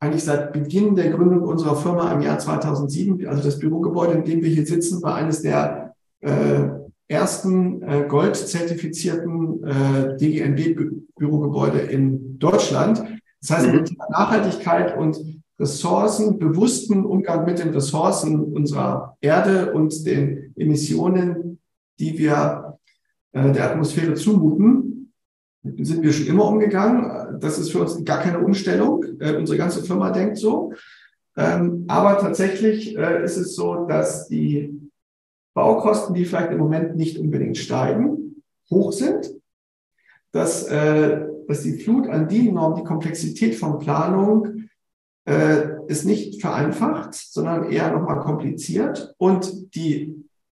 eigentlich 0.01 0.25
seit 0.25 0.53
Beginn 0.53 0.97
der 0.97 1.11
Gründung 1.11 1.43
unserer 1.43 1.77
Firma 1.77 2.13
im 2.13 2.21
Jahr 2.21 2.39
2007. 2.39 3.27
Also 3.27 3.43
das 3.43 3.59
Bürogebäude, 3.59 4.15
in 4.15 4.25
dem 4.25 4.43
wir 4.43 4.51
hier 4.51 4.67
sitzen, 4.67 5.03
war 5.03 5.15
eines 5.15 5.43
der 5.43 5.95
äh, 6.21 6.69
ersten 7.09 7.83
äh, 7.83 8.07
goldzertifizierten 8.09 9.65
äh, 9.65 10.17
DGNB-Bürogebäude 10.17 11.79
in 11.81 12.39
Deutschland. 12.39 13.03
Das 13.41 13.51
heißt, 13.51 13.67
mhm. 13.69 13.75
mit 13.75 13.99
Nachhaltigkeit 14.11 14.97
und 14.97 15.19
Ressourcen, 15.59 16.39
bewussten 16.39 17.05
Umgang 17.05 17.45
mit 17.45 17.59
den 17.61 17.71
Ressourcen 17.71 18.43
unserer 18.43 19.17
Erde 19.21 19.73
und 19.73 20.05
den 20.07 20.53
Emissionen, 20.57 21.61
die 22.01 22.19
wir 22.19 22.74
äh, 23.35 23.53
der 23.53 23.71
Atmosphäre 23.71 24.15
zumuten, 24.15 25.13
sind 25.63 26.03
wir 26.03 26.13
schon 26.13 26.27
immer 26.27 26.47
umgegangen. 26.47 27.41
Das 27.41 27.59
ist 27.59 27.73
für 27.73 27.81
uns 27.81 28.03
gar 28.05 28.21
keine 28.21 28.39
Umstellung. 28.39 29.05
Äh, 29.19 29.37
unsere 29.37 29.59
ganze 29.59 29.83
Firma 29.83 30.11
denkt 30.11 30.39
so. 30.39 30.73
Ähm, 31.37 31.85
aber 31.89 32.19
tatsächlich 32.19 32.97
äh, 32.97 33.25
ist 33.25 33.37
es 33.37 33.57
so, 33.57 33.87
dass 33.87 34.29
die 34.29 34.81
Baukosten, 35.55 36.15
die 36.15 36.25
vielleicht 36.25 36.53
im 36.53 36.59
Moment 36.59 36.97
nicht 36.97 37.19
unbedingt 37.19 37.57
steigen, 37.57 38.43
hoch 38.71 38.93
sind, 38.93 39.31
dass, 40.33 40.65
äh, 40.69 41.27
dass 41.49 41.63
die 41.63 41.79
Flut 41.79 42.09
an 42.09 42.29
DIN-Normen, 42.29 42.77
die 42.77 42.85
Komplexität 42.85 43.55
von 43.55 43.79
Planung 43.79 44.69
äh, 45.27 45.69
ist 45.87 46.05
nicht 46.05 46.41
vereinfacht, 46.41 47.15
sondern 47.15 47.71
eher 47.71 47.91
nochmal 47.91 48.21
kompliziert 48.21 49.15
und 49.19 49.75
die 49.75 50.15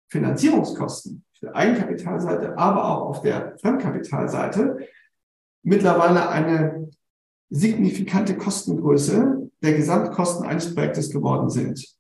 Finanzierungskosten 0.09 1.24
der 1.45 1.57
Eigenkapitalseite, 1.57 2.59
aber 2.59 2.85
auch 2.85 3.09
auf 3.09 3.23
der 3.23 3.57
Fremdkapitalseite 3.59 4.79
mittlerweile 5.63 6.29
eine 6.29 6.91
signifikante 7.51 8.37
Kostengröße 8.37 9.51
der 9.63 9.73
Gesamtkosten 9.75 10.47
eines 10.47 10.75
Projektes 10.75 11.11
geworden 11.11 11.49
sind. 11.49 11.95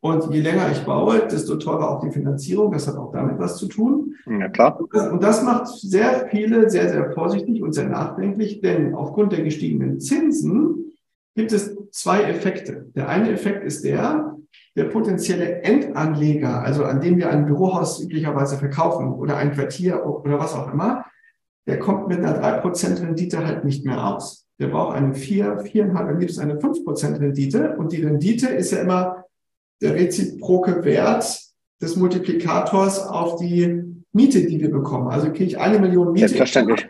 Und 0.00 0.32
je 0.34 0.40
länger 0.40 0.70
ich 0.70 0.84
baue, 0.84 1.26
desto 1.26 1.56
teurer 1.56 1.90
auch 1.90 2.00
die 2.00 2.10
Finanzierung. 2.10 2.70
Das 2.72 2.86
hat 2.86 2.96
auch 2.96 3.10
damit 3.10 3.38
was 3.38 3.56
zu 3.56 3.68
tun. 3.68 4.14
Ja, 4.26 4.48
klar. 4.50 4.78
Und 4.78 5.22
das 5.22 5.42
macht 5.42 5.66
sehr 5.68 6.28
viele 6.30 6.68
sehr, 6.68 6.90
sehr 6.90 7.12
vorsichtig 7.12 7.62
und 7.62 7.72
sehr 7.72 7.88
nachdenklich, 7.88 8.60
denn 8.60 8.94
aufgrund 8.94 9.32
der 9.32 9.42
gestiegenen 9.42 10.00
Zinsen 10.00 10.92
gibt 11.34 11.52
es 11.52 11.74
zwei 11.90 12.22
Effekte. 12.24 12.86
Der 12.94 13.08
eine 13.08 13.30
Effekt 13.30 13.64
ist 13.64 13.82
der, 13.84 14.33
der 14.76 14.84
potenzielle 14.84 15.62
Endanleger, 15.62 16.62
also 16.62 16.84
an 16.84 17.00
dem 17.00 17.16
wir 17.18 17.30
ein 17.30 17.46
Bürohaus 17.46 18.00
üblicherweise 18.00 18.58
verkaufen 18.58 19.12
oder 19.12 19.36
ein 19.36 19.52
Quartier 19.52 20.04
oder 20.04 20.38
was 20.38 20.54
auch 20.54 20.72
immer, 20.72 21.04
der 21.66 21.78
kommt 21.78 22.08
mit 22.08 22.18
einer 22.18 22.42
3% 22.42 23.00
Rendite 23.00 23.46
halt 23.46 23.64
nicht 23.64 23.84
mehr 23.84 24.06
aus. 24.06 24.46
Der 24.58 24.68
braucht 24.68 24.96
eine 24.96 25.14
4, 25.14 25.60
4,5, 25.60 25.94
am 25.96 26.18
liebsten 26.18 26.42
eine 26.42 26.58
5% 26.58 27.20
Rendite. 27.20 27.76
Und 27.76 27.92
die 27.92 28.02
Rendite 28.02 28.48
ist 28.48 28.70
ja 28.72 28.78
immer 28.78 29.24
der 29.80 29.94
reziproke 29.94 30.84
Wert 30.84 31.40
des 31.80 31.96
Multiplikators 31.96 33.06
auf 33.06 33.36
die 33.36 33.82
Miete, 34.12 34.44
die 34.46 34.60
wir 34.60 34.70
bekommen. 34.70 35.08
Also 35.08 35.28
kriege 35.28 35.44
ich 35.44 35.58
eine 35.58 35.78
Million 35.78 36.12
Miete. 36.12 36.28
Selbstverständlich 36.28 36.86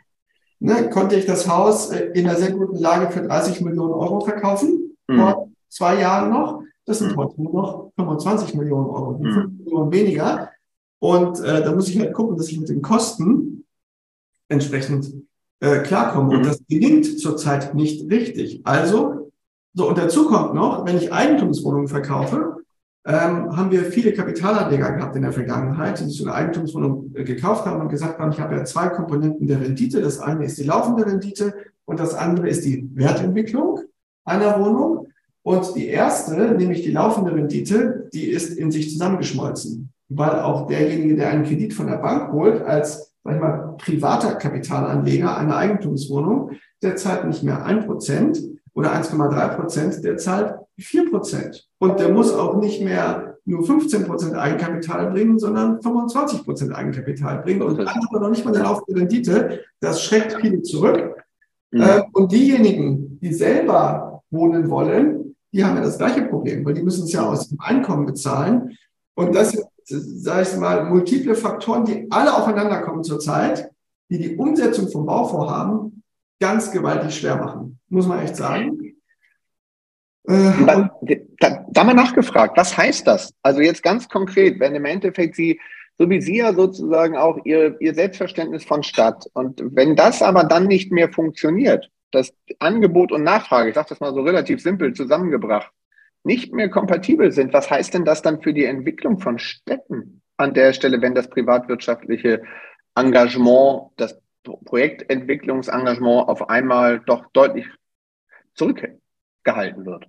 ne, 0.64 0.88
konnte 0.90 1.16
ich 1.16 1.26
das 1.26 1.48
Haus 1.48 1.90
äh, 1.90 2.06
in 2.14 2.26
einer 2.26 2.38
sehr 2.38 2.52
guten 2.52 2.76
Lage 2.76 3.10
für 3.10 3.22
30 3.22 3.60
Millionen 3.60 3.92
Euro 3.92 4.20
verkaufen, 4.20 4.96
mhm. 5.08 5.16
vor 5.16 5.48
zwei 5.68 6.00
Jahren 6.00 6.30
noch. 6.30 6.62
Das 6.86 6.98
sind 6.98 7.12
mhm. 7.12 7.16
heute 7.16 7.42
nur 7.42 7.52
noch 7.52 7.92
25 7.96 8.54
Millionen 8.54 8.86
Euro, 8.86 9.18
mhm. 9.18 9.32
5 9.32 9.58
Millionen 9.58 9.92
weniger. 9.92 10.50
Und 10.98 11.40
äh, 11.40 11.62
da 11.62 11.74
muss 11.74 11.88
ich 11.88 11.98
halt 11.98 12.14
gucken, 12.14 12.36
dass 12.36 12.48
ich 12.48 12.58
mit 12.58 12.68
den 12.68 12.82
Kosten 12.82 13.64
entsprechend 14.48 15.12
äh, 15.60 15.80
klarkomme. 15.80 16.32
Mhm. 16.32 16.36
Und 16.38 16.46
das 16.46 16.62
gelingt 16.68 17.18
zurzeit 17.18 17.74
nicht 17.74 18.10
richtig. 18.10 18.60
Also, 18.64 19.30
so, 19.74 19.88
und 19.88 19.98
dazu 19.98 20.26
kommt 20.26 20.54
noch, 20.54 20.86
wenn 20.86 20.96
ich 20.96 21.12
Eigentumswohnungen 21.12 21.88
verkaufe, 21.88 22.54
ähm, 23.06 23.54
haben 23.54 23.70
wir 23.70 23.84
viele 23.84 24.14
Kapitalanleger 24.14 24.92
gehabt 24.92 25.14
in 25.14 25.22
der 25.22 25.32
Vergangenheit, 25.32 26.00
die 26.00 26.04
sich 26.04 26.16
so 26.16 26.24
eine 26.24 26.34
Eigentumswohnung 26.34 27.12
äh, 27.14 27.24
gekauft 27.24 27.66
haben 27.66 27.82
und 27.82 27.88
gesagt 27.88 28.18
haben, 28.18 28.32
ich 28.32 28.40
habe 28.40 28.56
ja 28.56 28.64
zwei 28.64 28.88
Komponenten 28.88 29.46
der 29.46 29.60
Rendite. 29.60 30.00
Das 30.00 30.20
eine 30.20 30.46
ist 30.46 30.56
die 30.58 30.64
laufende 30.64 31.04
Rendite 31.04 31.54
und 31.84 32.00
das 32.00 32.14
andere 32.14 32.48
ist 32.48 32.64
die 32.64 32.88
Wertentwicklung 32.94 33.80
einer 34.24 34.58
Wohnung. 34.58 35.03
Und 35.44 35.76
die 35.76 35.88
erste, 35.88 36.54
nämlich 36.54 36.82
die 36.82 36.90
laufende 36.90 37.34
Rendite, 37.34 38.08
die 38.14 38.28
ist 38.28 38.56
in 38.56 38.70
sich 38.70 38.90
zusammengeschmolzen, 38.90 39.92
weil 40.08 40.40
auch 40.40 40.66
derjenige, 40.66 41.16
der 41.16 41.28
einen 41.28 41.44
Kredit 41.44 41.74
von 41.74 41.86
der 41.86 41.98
Bank 41.98 42.32
holt, 42.32 42.62
als 42.62 43.14
sag 43.22 43.34
ich 43.34 43.40
mal, 43.40 43.74
privater 43.78 44.34
Kapitalanleger 44.34 45.36
einer 45.36 45.56
Eigentumswohnung, 45.56 46.52
der 46.82 46.96
zahlt 46.96 47.26
nicht 47.26 47.42
mehr 47.42 47.64
ein 47.64 47.86
Prozent 47.86 48.42
oder 48.74 48.92
1,3 48.92 49.56
Prozent, 49.56 50.04
der 50.04 50.16
zahlt 50.16 50.54
4 50.78 51.10
Prozent. 51.10 51.68
Und 51.78 52.00
der 52.00 52.10
muss 52.10 52.32
auch 52.32 52.56
nicht 52.60 52.82
mehr 52.82 53.38
nur 53.46 53.66
15 53.66 54.04
Prozent 54.04 54.34
Eigenkapital 54.34 55.10
bringen, 55.10 55.38
sondern 55.38 55.80
25 55.82 56.44
Prozent 56.44 56.74
Eigenkapital 56.74 57.42
bringen. 57.42 57.62
Und 57.62 57.78
dann 57.78 57.88
hat 57.88 58.02
man 58.10 58.22
noch 58.22 58.30
nicht 58.30 58.44
mal 58.44 58.54
eine 58.54 58.64
laufende 58.64 59.00
Rendite. 59.00 59.60
Das 59.80 60.02
schreckt 60.02 60.38
viele 60.40 60.62
zurück. 60.62 61.16
Ja. 61.72 61.98
Äh, 61.98 62.02
und 62.12 62.32
diejenigen, 62.32 63.18
die 63.20 63.32
selber 63.32 64.22
wohnen 64.30 64.70
wollen, 64.70 65.23
die 65.54 65.64
haben 65.64 65.76
ja 65.76 65.82
das 65.82 65.98
gleiche 65.98 66.22
Problem, 66.22 66.64
weil 66.64 66.74
die 66.74 66.82
müssen 66.82 67.04
es 67.04 67.12
ja 67.12 67.22
aus 67.22 67.48
dem 67.48 67.60
Einkommen 67.60 68.06
bezahlen. 68.06 68.76
Und 69.14 69.34
das 69.34 69.52
sind, 69.52 69.64
sage 69.84 70.42
ich 70.42 70.56
mal, 70.56 70.84
multiple 70.86 71.36
Faktoren, 71.36 71.84
die 71.84 72.08
alle 72.10 72.34
aufeinander 72.34 72.82
kommen 72.82 73.04
zurzeit, 73.04 73.70
die 74.10 74.18
die 74.18 74.36
Umsetzung 74.36 74.90
vom 74.90 75.06
Bauvorhaben 75.06 76.02
ganz 76.40 76.72
gewaltig 76.72 77.14
schwer 77.14 77.36
machen, 77.36 77.78
muss 77.88 78.08
man 78.08 78.20
echt 78.20 78.34
sagen. 78.34 78.96
Äh, 80.26 80.52
da, 80.66 80.90
da, 81.38 81.66
da, 81.70 81.84
mal 81.84 81.94
nachgefragt, 81.94 82.56
was 82.56 82.76
heißt 82.76 83.06
das? 83.06 83.32
Also 83.42 83.60
jetzt 83.60 83.82
ganz 83.82 84.08
konkret, 84.08 84.58
wenn 84.58 84.74
im 84.74 84.86
Endeffekt 84.86 85.36
Sie, 85.36 85.60
so 85.98 86.10
wie 86.10 86.20
Sie 86.20 86.38
ja 86.38 86.52
sozusagen 86.52 87.16
auch 87.16 87.38
Ihr, 87.44 87.80
Ihr 87.80 87.94
Selbstverständnis 87.94 88.64
von 88.64 88.82
Stadt 88.82 89.26
und 89.34 89.62
wenn 89.70 89.94
das 89.94 90.20
aber 90.20 90.42
dann 90.42 90.66
nicht 90.66 90.90
mehr 90.90 91.12
funktioniert, 91.12 91.90
dass 92.14 92.34
Angebot 92.58 93.12
und 93.12 93.24
Nachfrage, 93.24 93.70
ich 93.70 93.74
sage 93.74 93.88
das 93.90 94.00
mal 94.00 94.14
so 94.14 94.22
relativ 94.22 94.62
simpel 94.62 94.92
zusammengebracht, 94.94 95.70
nicht 96.22 96.52
mehr 96.52 96.70
kompatibel 96.70 97.32
sind, 97.32 97.52
was 97.52 97.70
heißt 97.70 97.94
denn 97.94 98.04
das 98.04 98.22
dann 98.22 98.40
für 98.40 98.54
die 98.54 98.64
Entwicklung 98.64 99.18
von 99.18 99.38
Städten 99.38 100.22
an 100.36 100.54
der 100.54 100.72
Stelle, 100.72 101.02
wenn 101.02 101.14
das 101.14 101.28
privatwirtschaftliche 101.28 102.42
Engagement, 102.94 103.90
das 103.96 104.18
Projektentwicklungsengagement 104.42 106.28
auf 106.28 106.48
einmal 106.48 107.00
doch 107.00 107.26
deutlich 107.32 107.66
zurückgehalten 108.54 109.84
wird? 109.84 110.06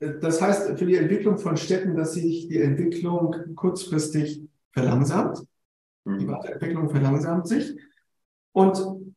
Das 0.00 0.40
heißt 0.40 0.78
für 0.78 0.86
die 0.86 0.96
Entwicklung 0.96 1.38
von 1.38 1.56
Städten, 1.56 1.96
dass 1.96 2.14
sich 2.14 2.48
die 2.48 2.62
Entwicklung 2.62 3.34
kurzfristig 3.56 4.42
verlangsamt. 4.72 5.40
Die 6.04 6.24
mhm. 6.24 6.28
Weiterentwicklung 6.28 6.88
verlangsamt 6.88 7.48
sich. 7.48 7.76
Und 8.52 9.14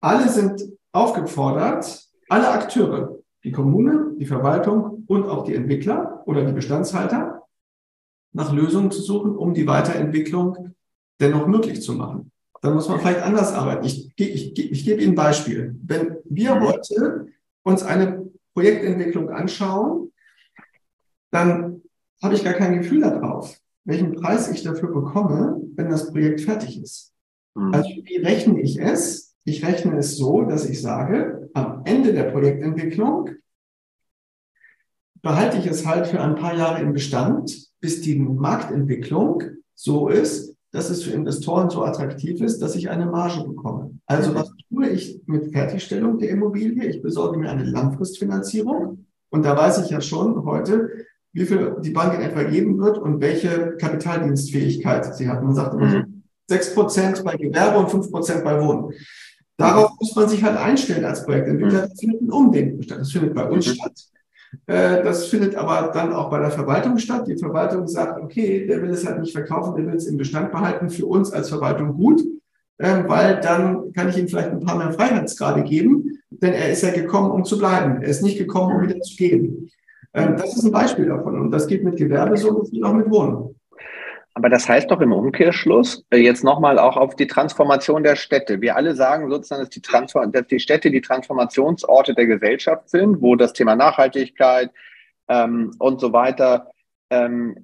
alle 0.00 0.28
sind 0.28 0.62
aufgefordert, 0.92 2.08
alle 2.28 2.48
Akteure, 2.48 3.18
die 3.44 3.52
Kommune, 3.52 4.14
die 4.18 4.26
Verwaltung 4.26 5.04
und 5.06 5.24
auch 5.28 5.44
die 5.44 5.54
Entwickler 5.54 6.22
oder 6.26 6.44
die 6.44 6.52
Bestandshalter, 6.52 7.42
nach 8.32 8.52
Lösungen 8.52 8.90
zu 8.90 9.00
suchen, 9.00 9.36
um 9.36 9.54
die 9.54 9.66
Weiterentwicklung 9.66 10.74
dennoch 11.20 11.46
möglich 11.46 11.82
zu 11.82 11.94
machen. 11.94 12.30
Dann 12.62 12.74
muss 12.74 12.88
man 12.88 13.00
vielleicht 13.00 13.22
anders 13.22 13.52
arbeiten. 13.52 13.84
Ich, 13.86 14.12
ich, 14.16 14.58
ich 14.58 14.84
gebe 14.84 15.00
Ihnen 15.02 15.12
ein 15.12 15.16
Beispiel. 15.16 15.74
Wenn 15.82 16.18
wir 16.24 16.54
mhm. 16.54 16.60
heute 16.60 17.26
uns 17.62 17.82
eine 17.82 18.30
Projektentwicklung 18.54 19.30
anschauen, 19.30 20.12
dann 21.30 21.82
habe 22.22 22.34
ich 22.34 22.44
gar 22.44 22.54
kein 22.54 22.78
Gefühl 22.78 23.00
darauf, 23.00 23.58
welchen 23.84 24.12
Preis 24.12 24.50
ich 24.50 24.62
dafür 24.62 24.92
bekomme, 24.92 25.60
wenn 25.74 25.88
das 25.88 26.10
Projekt 26.10 26.42
fertig 26.42 26.80
ist. 26.82 27.14
Mhm. 27.54 27.74
Also 27.74 27.88
wie 27.88 28.16
rechne 28.16 28.60
ich 28.60 28.78
es? 28.78 29.29
Ich 29.50 29.66
rechne 29.66 29.98
es 29.98 30.16
so, 30.16 30.42
dass 30.42 30.64
ich 30.64 30.80
sage, 30.80 31.50
am 31.54 31.82
Ende 31.84 32.12
der 32.12 32.30
Projektentwicklung 32.30 33.30
behalte 35.22 35.58
ich 35.58 35.66
es 35.66 35.84
halt 35.84 36.06
für 36.06 36.20
ein 36.20 36.36
paar 36.36 36.56
Jahre 36.56 36.80
im 36.80 36.92
Bestand, 36.92 37.68
bis 37.80 38.00
die 38.00 38.14
Marktentwicklung 38.14 39.42
so 39.74 40.08
ist, 40.08 40.54
dass 40.70 40.88
es 40.88 41.02
für 41.02 41.10
Investoren 41.10 41.68
so 41.68 41.82
attraktiv 41.82 42.40
ist, 42.40 42.60
dass 42.60 42.76
ich 42.76 42.90
eine 42.90 43.06
Marge 43.06 43.42
bekomme. 43.42 43.98
Also 44.06 44.36
was 44.36 44.52
tue 44.68 44.88
ich 44.88 45.20
mit 45.26 45.50
Fertigstellung 45.50 46.20
der 46.20 46.30
Immobilie. 46.30 46.88
Ich 46.88 47.02
besorge 47.02 47.36
mir 47.36 47.50
eine 47.50 47.64
Langfristfinanzierung. 47.64 49.06
Und 49.30 49.44
da 49.44 49.56
weiß 49.56 49.84
ich 49.84 49.90
ja 49.90 50.00
schon 50.00 50.44
heute, 50.44 50.90
wie 51.32 51.44
viel 51.44 51.74
die 51.82 51.90
Bank 51.90 52.14
in 52.14 52.20
etwa 52.20 52.44
geben 52.44 52.78
wird 52.78 52.98
und 52.98 53.20
welche 53.20 53.76
Kapitaldienstfähigkeit 53.78 55.12
sie 55.16 55.28
hat. 55.28 55.42
Man 55.42 55.56
sagt 55.56 55.74
immer 55.74 55.90
so, 55.90 55.96
mhm. 55.96 56.22
sechs 56.46 56.72
Prozent 56.72 57.24
bei 57.24 57.36
Gewerbe 57.36 57.80
und 57.80 57.90
fünf 57.90 58.12
Prozent 58.12 58.44
bei 58.44 58.60
Wohnen. 58.64 58.92
Darauf 59.60 59.90
muss 60.00 60.16
man 60.16 60.28
sich 60.28 60.42
halt 60.42 60.56
einstellen 60.56 61.04
als 61.04 61.24
Projektentwickler. 61.24 61.82
Das 61.82 62.00
findet 62.00 62.22
ein 62.22 62.30
Umdenken 62.30 62.82
statt. 62.82 63.00
Das 63.00 63.12
findet 63.12 63.34
bei 63.34 63.44
uns 63.44 63.66
mhm. 63.66 63.72
statt. 63.72 63.92
Äh, 64.66 65.02
das 65.02 65.26
findet 65.26 65.54
aber 65.54 65.90
dann 65.92 66.12
auch 66.12 66.30
bei 66.30 66.38
der 66.38 66.50
Verwaltung 66.50 66.96
statt. 66.96 67.26
Die 67.28 67.36
Verwaltung 67.36 67.86
sagt, 67.86 68.20
okay, 68.22 68.66
der 68.66 68.80
will 68.82 68.90
es 68.90 69.06
halt 69.06 69.20
nicht 69.20 69.32
verkaufen, 69.32 69.76
der 69.76 69.86
will 69.86 69.96
es 69.96 70.06
im 70.06 70.16
Bestand 70.16 70.50
behalten. 70.50 70.88
Für 70.88 71.06
uns 71.06 71.30
als 71.32 71.50
Verwaltung 71.50 71.94
gut, 71.94 72.22
ähm, 72.78 73.04
weil 73.06 73.40
dann 73.40 73.92
kann 73.92 74.08
ich 74.08 74.16
ihm 74.16 74.28
vielleicht 74.28 74.48
ein 74.48 74.60
paar 74.60 74.78
mehr 74.78 74.92
Freiheitsgrade 74.92 75.62
geben, 75.62 76.18
denn 76.30 76.54
er 76.54 76.70
ist 76.70 76.82
ja 76.82 76.90
gekommen, 76.90 77.30
um 77.30 77.44
zu 77.44 77.58
bleiben. 77.58 78.02
Er 78.02 78.08
ist 78.08 78.22
nicht 78.22 78.38
gekommen, 78.38 78.76
um 78.76 78.82
wieder 78.82 79.00
zu 79.00 79.14
gehen. 79.14 79.70
Ähm, 80.14 80.36
das 80.36 80.56
ist 80.56 80.64
ein 80.64 80.72
Beispiel 80.72 81.06
davon 81.06 81.38
und 81.38 81.50
das 81.50 81.66
geht 81.66 81.84
mit 81.84 81.96
Gewerbe 81.96 82.36
so 82.36 82.66
wie 82.72 82.82
auch 82.82 82.94
mit 82.94 83.10
Wohnen. 83.10 83.54
Aber 84.34 84.48
das 84.48 84.68
heißt 84.68 84.90
doch 84.90 85.00
im 85.00 85.12
Umkehrschluss, 85.12 86.04
äh, 86.10 86.18
jetzt 86.18 86.44
nochmal 86.44 86.78
auch 86.78 86.96
auf 86.96 87.16
die 87.16 87.26
Transformation 87.26 88.02
der 88.02 88.16
Städte. 88.16 88.60
Wir 88.60 88.76
alle 88.76 88.94
sagen 88.94 89.28
sozusagen, 89.28 89.62
dass 89.62 89.70
die, 89.70 89.82
Transform 89.82 90.32
dass 90.32 90.46
die 90.46 90.60
Städte 90.60 90.90
die 90.90 91.00
Transformationsorte 91.00 92.14
der 92.14 92.26
Gesellschaft 92.26 92.88
sind, 92.88 93.20
wo 93.20 93.34
das 93.36 93.52
Thema 93.52 93.74
Nachhaltigkeit 93.74 94.70
ähm, 95.28 95.72
und 95.78 96.00
so 96.00 96.12
weiter, 96.12 96.68
ähm, 97.10 97.56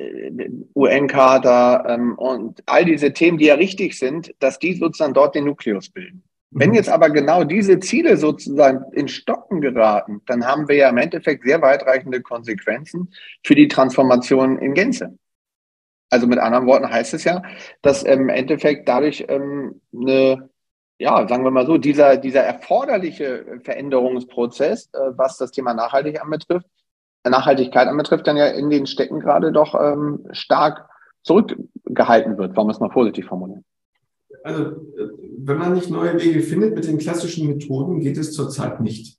UN-Charta 0.74 1.86
ähm, 1.88 2.14
und 2.16 2.62
all 2.66 2.84
diese 2.84 3.12
Themen, 3.12 3.38
die 3.38 3.46
ja 3.46 3.54
richtig 3.54 3.96
sind, 3.96 4.34
dass 4.40 4.58
die 4.58 4.74
sozusagen 4.74 5.14
dort 5.14 5.36
den 5.36 5.44
Nukleus 5.44 5.88
bilden. 5.88 6.24
Wenn 6.50 6.70
mhm. 6.70 6.76
jetzt 6.76 6.88
aber 6.88 7.10
genau 7.10 7.44
diese 7.44 7.78
Ziele 7.80 8.16
sozusagen 8.16 8.84
in 8.92 9.08
Stocken 9.08 9.60
geraten, 9.60 10.20
dann 10.26 10.44
haben 10.44 10.68
wir 10.68 10.76
ja 10.76 10.88
im 10.88 10.96
Endeffekt 10.98 11.44
sehr 11.44 11.62
weitreichende 11.62 12.22
Konsequenzen 12.22 13.12
für 13.44 13.54
die 13.54 13.68
Transformation 13.68 14.58
in 14.58 14.74
Gänze. 14.74 15.16
Also 16.10 16.26
mit 16.26 16.38
anderen 16.38 16.66
Worten 16.66 16.88
heißt 16.88 17.14
es 17.14 17.24
ja, 17.24 17.42
dass 17.82 18.02
im 18.02 18.28
Endeffekt 18.28 18.88
dadurch 18.88 19.24
ähm, 19.28 19.80
eine, 19.94 20.48
ja, 20.98 21.26
sagen 21.28 21.44
wir 21.44 21.50
mal 21.50 21.66
so, 21.66 21.78
dieser, 21.78 22.16
dieser 22.16 22.42
erforderliche 22.42 23.60
Veränderungsprozess, 23.64 24.90
äh, 24.92 24.98
was 25.16 25.36
das 25.36 25.50
Thema 25.50 25.74
Nachhaltig 25.74 26.22
anbetrifft, 26.22 26.66
Nachhaltigkeit 27.28 27.88
anbetrifft, 27.88 28.26
dann 28.26 28.36
ja 28.36 28.46
in 28.46 28.70
den 28.70 28.86
Städten 28.86 29.20
gerade 29.20 29.52
doch 29.52 29.74
ähm, 29.74 30.26
stark 30.32 30.88
zurückgehalten 31.22 32.38
wird, 32.38 32.56
wollen 32.56 32.68
wir 32.68 32.72
es 32.72 32.80
mal 32.80 32.90
vorsichtig 32.90 33.24
formulieren. 33.24 33.64
Also, 34.44 34.76
wenn 35.38 35.58
man 35.58 35.74
nicht 35.74 35.90
neue 35.90 36.20
Wege 36.20 36.40
findet 36.40 36.74
mit 36.74 36.86
den 36.86 36.98
klassischen 36.98 37.48
Methoden, 37.48 38.00
geht 38.00 38.16
es 38.16 38.32
zurzeit 38.32 38.80
nicht. 38.80 39.15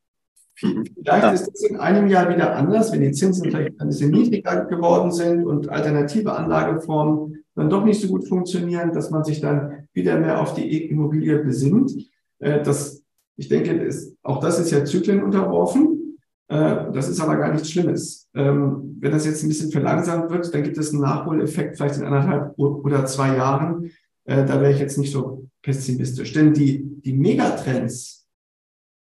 Vielleicht 0.58 1.24
ja. 1.24 1.32
ist 1.32 1.50
es 1.54 1.70
in 1.70 1.78
einem 1.78 2.08
Jahr 2.08 2.30
wieder 2.30 2.56
anders, 2.56 2.92
wenn 2.92 3.02
die 3.02 3.12
Zinsen 3.12 3.46
vielleicht 3.46 3.80
ein 3.80 3.88
bisschen 3.88 4.12
niedriger 4.12 4.66
geworden 4.66 5.12
sind 5.12 5.46
und 5.46 5.70
alternative 5.70 6.34
Anlageformen 6.34 7.44
dann 7.56 7.70
doch 7.70 7.84
nicht 7.84 8.02
so 8.02 8.08
gut 8.08 8.28
funktionieren, 8.28 8.92
dass 8.92 9.10
man 9.10 9.24
sich 9.24 9.42
dann 9.42 9.88
wieder 9.94 10.20
mehr 10.20 10.42
auf 10.42 10.54
die 10.54 10.90
Immobilie 10.90 11.40
besinnt. 11.40 11.92
Äh, 12.40 12.62
das, 12.64 13.04
ich 13.36 13.50
denke, 13.50 13.90
auch 14.24 14.40
das 14.40 14.60
ist 14.60 14.72
ja 14.72 14.86
Zyklen 14.86 15.24
unterworfen. 15.24 16.18
Äh, 16.48 16.92
das 16.92 17.10
ist 17.10 17.20
aber 17.20 17.36
gar 17.38 17.52
nichts 17.52 17.70
Schlimmes. 17.70 18.28
Ähm, 18.36 18.98
wenn 19.00 19.12
das 19.12 19.26
jetzt 19.26 19.44
ein 19.44 19.50
bisschen 19.50 19.72
verlangsamt 19.72 20.32
wird, 20.32 20.54
dann 20.54 20.64
gibt 20.64 20.78
es 20.78 20.92
einen 20.92 21.02
Nachholeffekt 21.02 21.78
vielleicht 21.78 21.98
in 21.98 22.06
anderthalb 22.06 22.58
oder 22.58 23.06
zwei 23.06 23.36
Jahren. 23.36 23.92
Äh, 24.26 24.46
da 24.46 24.62
wäre 24.62 24.72
ich 24.72 24.80
jetzt 24.80 24.98
nicht 24.98 25.12
so 25.12 25.48
pessimistisch. 25.62 26.34
Denn 26.34 26.54
die, 26.54 26.84
die 26.84 27.14
Megatrends, 27.14 28.17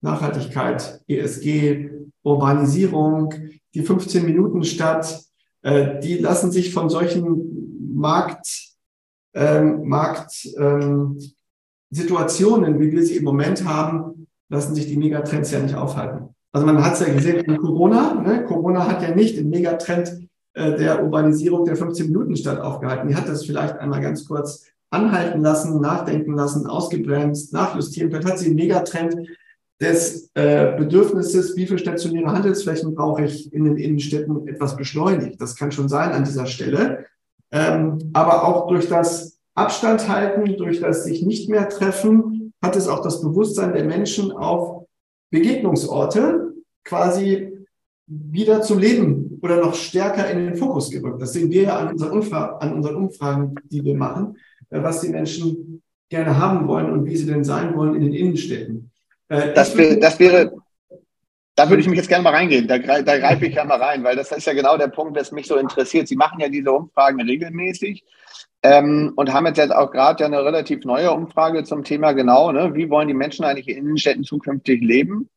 Nachhaltigkeit, 0.01 1.01
ESG, 1.07 1.89
Urbanisierung, 2.23 3.33
die 3.73 3.83
15 3.83 4.25
Minuten 4.25 4.63
Stadt, 4.63 5.23
äh, 5.61 5.99
die 5.99 6.17
lassen 6.17 6.51
sich 6.51 6.73
von 6.73 6.89
solchen 6.89 7.93
Markt, 7.95 8.47
ähm, 9.33 9.87
Markt 9.87 10.47
ähm, 10.57 11.17
wie 11.89 12.91
wir 12.91 13.03
sie 13.03 13.17
im 13.17 13.23
Moment 13.23 13.65
haben, 13.65 14.27
lassen 14.49 14.75
sich 14.75 14.87
die 14.87 14.97
Megatrends 14.97 15.51
ja 15.51 15.59
nicht 15.59 15.75
aufhalten. 15.75 16.35
Also 16.51 16.65
man 16.65 16.83
hat 16.83 16.93
es 16.93 16.99
ja 16.99 17.13
gesehen 17.13 17.39
in 17.39 17.57
Corona. 17.57 18.15
Ne? 18.21 18.45
Corona 18.45 18.87
hat 18.87 19.01
ja 19.01 19.15
nicht 19.15 19.37
den 19.37 19.49
Megatrend 19.49 20.27
äh, 20.53 20.75
der 20.75 21.03
Urbanisierung 21.03 21.65
der 21.65 21.77
15-Minuten-Stadt 21.77 22.59
aufgehalten. 22.59 23.07
Die 23.07 23.15
hat 23.15 23.27
das 23.27 23.45
vielleicht 23.45 23.77
einmal 23.77 24.01
ganz 24.01 24.25
kurz 24.25 24.65
anhalten 24.89 25.41
lassen, 25.41 25.79
nachdenken 25.79 26.33
lassen, 26.33 26.67
ausgebremst, 26.67 27.53
nachjustieren. 27.53 28.09
Vielleicht 28.09 28.27
hat 28.27 28.39
sie 28.39 28.47
einen 28.47 28.55
Megatrend 28.55 29.15
des 29.81 30.29
äh, 30.35 30.75
Bedürfnisses, 30.77 31.57
wie 31.57 31.65
viele 31.65 31.79
stationäre 31.79 32.31
Handelsflächen 32.31 32.93
brauche 32.93 33.25
ich 33.25 33.51
in 33.51 33.63
den 33.63 33.77
Innenstädten, 33.77 34.47
etwas 34.47 34.77
beschleunigt. 34.77 35.41
Das 35.41 35.55
kann 35.55 35.71
schon 35.71 35.89
sein 35.89 36.11
an 36.11 36.23
dieser 36.23 36.45
Stelle. 36.45 37.05
Ähm, 37.51 37.97
aber 38.13 38.45
auch 38.45 38.67
durch 38.67 38.87
das 38.87 39.39
Abstand 39.55 40.07
halten, 40.07 40.55
durch 40.57 40.79
das 40.79 41.03
sich 41.03 41.25
nicht 41.25 41.49
mehr 41.49 41.67
treffen, 41.67 42.53
hat 42.63 42.75
es 42.75 42.87
auch 42.87 43.01
das 43.01 43.21
Bewusstsein 43.21 43.73
der 43.73 43.83
Menschen 43.83 44.31
auf 44.31 44.85
Begegnungsorte 45.31 46.53
quasi 46.85 47.51
wieder 48.05 48.61
zum 48.61 48.77
Leben 48.77 49.39
oder 49.41 49.57
noch 49.57 49.73
stärker 49.73 50.29
in 50.29 50.45
den 50.45 50.55
Fokus 50.55 50.91
gerückt. 50.91 51.21
Das 51.21 51.33
sehen 51.33 51.49
wir 51.49 51.63
ja 51.63 51.79
an 51.79 51.93
unseren, 51.93 52.11
Umfra 52.11 52.57
an 52.57 52.73
unseren 52.73 52.95
Umfragen, 52.97 53.55
die 53.63 53.83
wir 53.83 53.95
machen, 53.95 54.37
äh, 54.69 54.83
was 54.83 55.01
die 55.01 55.09
Menschen 55.09 55.81
gerne 56.09 56.37
haben 56.37 56.67
wollen 56.67 56.91
und 56.91 57.05
wie 57.05 57.15
sie 57.17 57.25
denn 57.25 57.43
sein 57.43 57.75
wollen 57.75 57.95
in 57.95 58.01
den 58.01 58.13
Innenstädten. 58.13 58.90
Äh, 59.31 59.53
das, 59.53 59.77
wär, 59.77 59.95
das 59.95 60.19
wäre, 60.19 60.51
da 61.55 61.69
würde 61.69 61.81
ich 61.81 61.87
mich 61.87 61.97
jetzt 61.97 62.09
gerne 62.09 62.23
mal 62.23 62.33
reingehen. 62.33 62.67
Da, 62.67 62.77
da 62.77 63.17
greife 63.17 63.45
ich 63.45 63.55
ja 63.55 63.63
mal 63.63 63.81
rein, 63.81 64.03
weil 64.03 64.17
das 64.17 64.31
ist 64.31 64.45
ja 64.45 64.53
genau 64.53 64.77
der 64.77 64.89
Punkt, 64.89 65.15
der 65.15 65.25
mich 65.31 65.47
so 65.47 65.55
interessiert. 65.55 66.09
Sie 66.09 66.17
machen 66.17 66.41
ja 66.41 66.49
diese 66.49 66.71
Umfragen 66.71 67.21
regelmäßig 67.21 68.03
ähm, 68.61 69.13
und 69.15 69.31
haben 69.31 69.45
jetzt, 69.45 69.73
auch 69.73 69.91
gerade 69.91 70.21
ja 70.21 70.27
eine 70.27 70.43
relativ 70.43 70.83
neue 70.83 71.11
Umfrage 71.11 71.63
zum 71.63 71.85
Thema 71.85 72.11
genau, 72.11 72.51
ne, 72.51 72.75
wie 72.75 72.89
wollen 72.89 73.07
die 73.07 73.13
Menschen 73.13 73.45
eigentlich 73.45 73.69
in 73.69 73.77
Innenstädten 73.77 74.25
zukünftig 74.25 74.81
leben? 74.81 75.29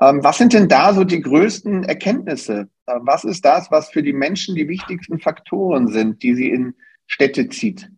Ähm, 0.00 0.24
was 0.24 0.38
sind 0.38 0.54
denn 0.54 0.68
da 0.68 0.94
so 0.94 1.04
die 1.04 1.20
größten 1.20 1.84
Erkenntnisse? 1.84 2.68
Äh, 2.86 2.94
was 3.02 3.24
ist 3.24 3.44
das, 3.44 3.70
was 3.70 3.90
für 3.90 4.02
die 4.02 4.14
Menschen 4.14 4.54
die 4.54 4.68
wichtigsten 4.68 5.18
Faktoren 5.18 5.88
sind, 5.88 6.22
die 6.22 6.34
sie 6.34 6.48
in 6.48 6.74
Städte 7.06 7.50
zieht? 7.50 7.90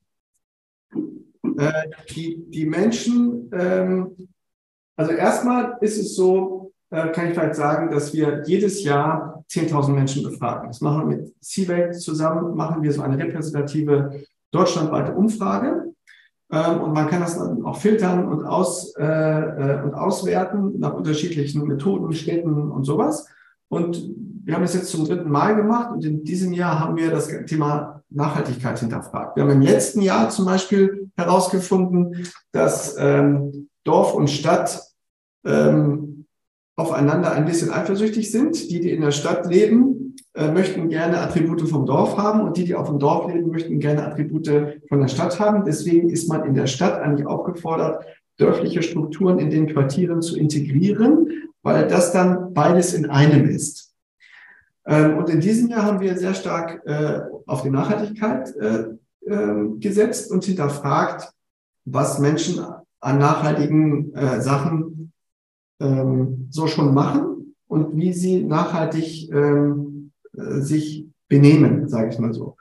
Äh, 0.92 1.72
die, 2.10 2.42
die 2.48 2.66
Menschen 2.66 3.50
ähm, 3.52 4.28
also 4.98 5.12
erstmal 5.12 5.78
ist 5.80 5.96
es 5.96 6.16
so, 6.16 6.72
äh, 6.90 7.08
kann 7.12 7.28
ich 7.28 7.34
vielleicht 7.34 7.54
sagen, 7.54 7.90
dass 7.90 8.12
wir 8.12 8.42
jedes 8.46 8.82
Jahr 8.82 9.44
10.000 9.48 9.92
Menschen 9.92 10.22
befragen. 10.24 10.68
Das 10.68 10.80
machen 10.80 11.08
wir 11.08 11.16
mit 11.18 11.34
CWEC 11.40 11.94
zusammen, 11.94 12.56
machen 12.56 12.82
wir 12.82 12.92
so 12.92 13.02
eine 13.02 13.16
repräsentative 13.16 14.24
deutschlandweite 14.50 15.14
Umfrage. 15.14 15.94
Ähm, 16.50 16.80
und 16.80 16.94
man 16.94 17.06
kann 17.06 17.20
das 17.20 17.38
dann 17.38 17.64
auch 17.64 17.76
filtern 17.76 18.26
und, 18.26 18.44
aus, 18.44 18.94
äh, 18.96 19.04
äh, 19.04 19.82
und 19.84 19.94
auswerten 19.94 20.80
nach 20.80 20.94
unterschiedlichen 20.94 21.64
Methoden, 21.68 22.12
Städten 22.12 22.72
und 22.72 22.82
sowas. 22.82 23.28
Und 23.68 24.02
wir 24.44 24.54
haben 24.54 24.64
es 24.64 24.74
jetzt 24.74 24.90
zum 24.90 25.04
dritten 25.04 25.30
Mal 25.30 25.54
gemacht 25.54 25.92
und 25.92 26.04
in 26.04 26.24
diesem 26.24 26.52
Jahr 26.54 26.80
haben 26.80 26.96
wir 26.96 27.10
das 27.10 27.28
Thema 27.46 28.02
Nachhaltigkeit 28.10 28.80
hinterfragt. 28.80 29.36
Wir 29.36 29.44
haben 29.44 29.52
im 29.52 29.62
letzten 29.62 30.00
Jahr 30.00 30.30
zum 30.30 30.46
Beispiel 30.46 31.10
herausgefunden, 31.16 32.26
dass 32.50 32.96
ähm, 32.98 33.68
Dorf 33.84 34.14
und 34.14 34.28
Stadt 34.28 34.87
ähm, 35.44 36.26
aufeinander 36.76 37.32
ein 37.32 37.44
bisschen 37.44 37.70
eifersüchtig 37.70 38.30
sind. 38.30 38.70
Die, 38.70 38.80
die 38.80 38.92
in 38.92 39.00
der 39.00 39.10
Stadt 39.10 39.46
leben, 39.46 40.16
äh, 40.34 40.50
möchten 40.52 40.88
gerne 40.88 41.20
Attribute 41.20 41.68
vom 41.68 41.86
Dorf 41.86 42.16
haben 42.16 42.42
und 42.42 42.56
die, 42.56 42.64
die 42.64 42.74
auf 42.74 42.88
dem 42.88 42.98
Dorf 42.98 43.32
leben, 43.32 43.50
möchten 43.50 43.80
gerne 43.80 44.06
Attribute 44.06 44.50
von 44.88 45.00
der 45.00 45.08
Stadt 45.08 45.38
haben. 45.40 45.64
Deswegen 45.64 46.10
ist 46.10 46.28
man 46.28 46.44
in 46.44 46.54
der 46.54 46.66
Stadt 46.66 47.00
eigentlich 47.00 47.26
aufgefordert, 47.26 48.04
dörfliche 48.38 48.82
Strukturen 48.82 49.38
in 49.38 49.50
den 49.50 49.66
Quartieren 49.66 50.22
zu 50.22 50.38
integrieren, 50.38 51.50
weil 51.62 51.88
das 51.88 52.12
dann 52.12 52.54
beides 52.54 52.94
in 52.94 53.06
einem 53.06 53.48
ist. 53.48 53.88
Ähm, 54.86 55.18
und 55.18 55.28
in 55.28 55.40
diesem 55.40 55.68
Jahr 55.68 55.84
haben 55.84 56.00
wir 56.00 56.16
sehr 56.16 56.34
stark 56.34 56.82
äh, 56.86 57.20
auf 57.46 57.62
die 57.62 57.70
Nachhaltigkeit 57.70 58.54
äh, 58.56 58.84
ähm, 59.26 59.80
gesetzt 59.80 60.30
und 60.30 60.44
hinterfragt, 60.44 61.30
was 61.84 62.18
Menschen 62.18 62.64
an 63.00 63.18
nachhaltigen 63.18 64.14
äh, 64.14 64.40
Sachen 64.40 64.97
ähm, 65.80 66.48
so 66.50 66.66
schon 66.66 66.94
machen 66.94 67.54
und 67.66 67.96
wie 67.96 68.12
sie 68.12 68.42
nachhaltig 68.42 69.30
ähm, 69.32 70.12
äh, 70.36 70.60
sich 70.60 71.06
benehmen, 71.28 71.88
sage 71.88 72.10
ich 72.10 72.18
mal 72.18 72.32
so. 72.32 72.56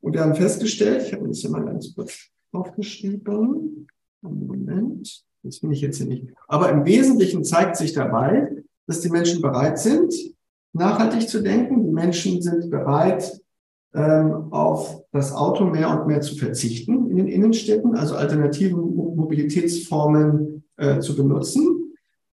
Und 0.00 0.14
wir 0.14 0.20
haben 0.20 0.34
festgestellt, 0.34 1.04
ich 1.06 1.12
habe 1.12 1.26
das 1.28 1.38
hier 1.38 1.50
mal 1.50 1.64
ganz 1.64 1.94
kurz 1.94 2.28
aufgeschrieben, 2.52 3.88
Moment, 4.20 5.24
das 5.42 5.58
finde 5.58 5.74
ich 5.74 5.82
jetzt 5.82 5.98
hier 5.98 6.06
nicht. 6.06 6.28
Aber 6.48 6.70
im 6.70 6.84
Wesentlichen 6.84 7.44
zeigt 7.44 7.76
sich 7.76 7.92
dabei, 7.92 8.64
dass 8.86 9.00
die 9.00 9.10
Menschen 9.10 9.42
bereit 9.42 9.78
sind, 9.78 10.14
nachhaltig 10.72 11.28
zu 11.28 11.42
denken. 11.42 11.84
Die 11.84 11.92
Menschen 11.92 12.40
sind 12.40 12.70
bereit, 12.70 13.40
ähm, 13.94 14.52
auf 14.52 15.04
das 15.12 15.32
Auto 15.32 15.66
mehr 15.66 15.88
und 15.90 16.06
mehr 16.06 16.20
zu 16.20 16.34
verzichten 16.36 17.10
in 17.10 17.16
den 17.16 17.28
Innenstädten, 17.28 17.94
also 17.94 18.16
alternative 18.16 18.76
Mobilitätsformen 18.76 20.64
äh, 20.76 20.98
zu 20.98 21.14
benutzen. 21.14 21.73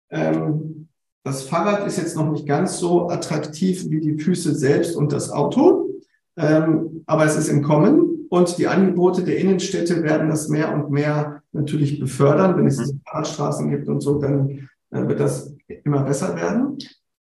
Ähm, 0.09 0.87
das 1.23 1.43
Fahrrad 1.43 1.85
ist 1.85 1.97
jetzt 1.97 2.15
noch 2.15 2.31
nicht 2.31 2.47
ganz 2.47 2.79
so 2.79 3.09
attraktiv 3.09 3.89
wie 3.89 3.99
die 3.99 4.17
Füße 4.17 4.55
selbst 4.55 4.95
und 4.95 5.11
das 5.11 5.29
Auto, 5.29 5.89
ähm, 6.37 7.03
aber 7.05 7.25
es 7.25 7.35
ist 7.35 7.49
im 7.49 7.63
Kommen 7.63 8.25
und 8.29 8.57
die 8.57 8.67
Angebote 8.67 9.23
der 9.23 9.37
Innenstädte 9.37 10.03
werden 10.03 10.29
das 10.29 10.47
mehr 10.47 10.73
und 10.73 10.89
mehr 10.91 11.41
natürlich 11.51 11.99
befördern. 11.99 12.57
Wenn 12.57 12.67
es 12.67 12.77
diese 12.77 12.99
Fahrradstraßen 13.05 13.69
gibt 13.69 13.87
und 13.89 14.01
so, 14.01 14.19
dann 14.19 14.69
äh, 14.91 15.07
wird 15.07 15.19
das 15.19 15.53
immer 15.83 16.03
besser 16.03 16.35
werden. 16.35 16.77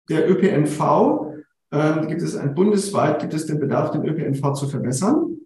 Der 0.08 0.28
ÖPNV 0.28 1.32
ähm, 1.72 2.08
gibt 2.08 2.22
es 2.22 2.36
ein 2.36 2.54
bundesweit 2.54 3.20
gibt 3.20 3.34
es 3.34 3.46
den 3.46 3.60
Bedarf, 3.60 3.90
den 3.90 4.04
ÖPNV 4.04 4.52
zu 4.54 4.68
verbessern. 4.68 5.38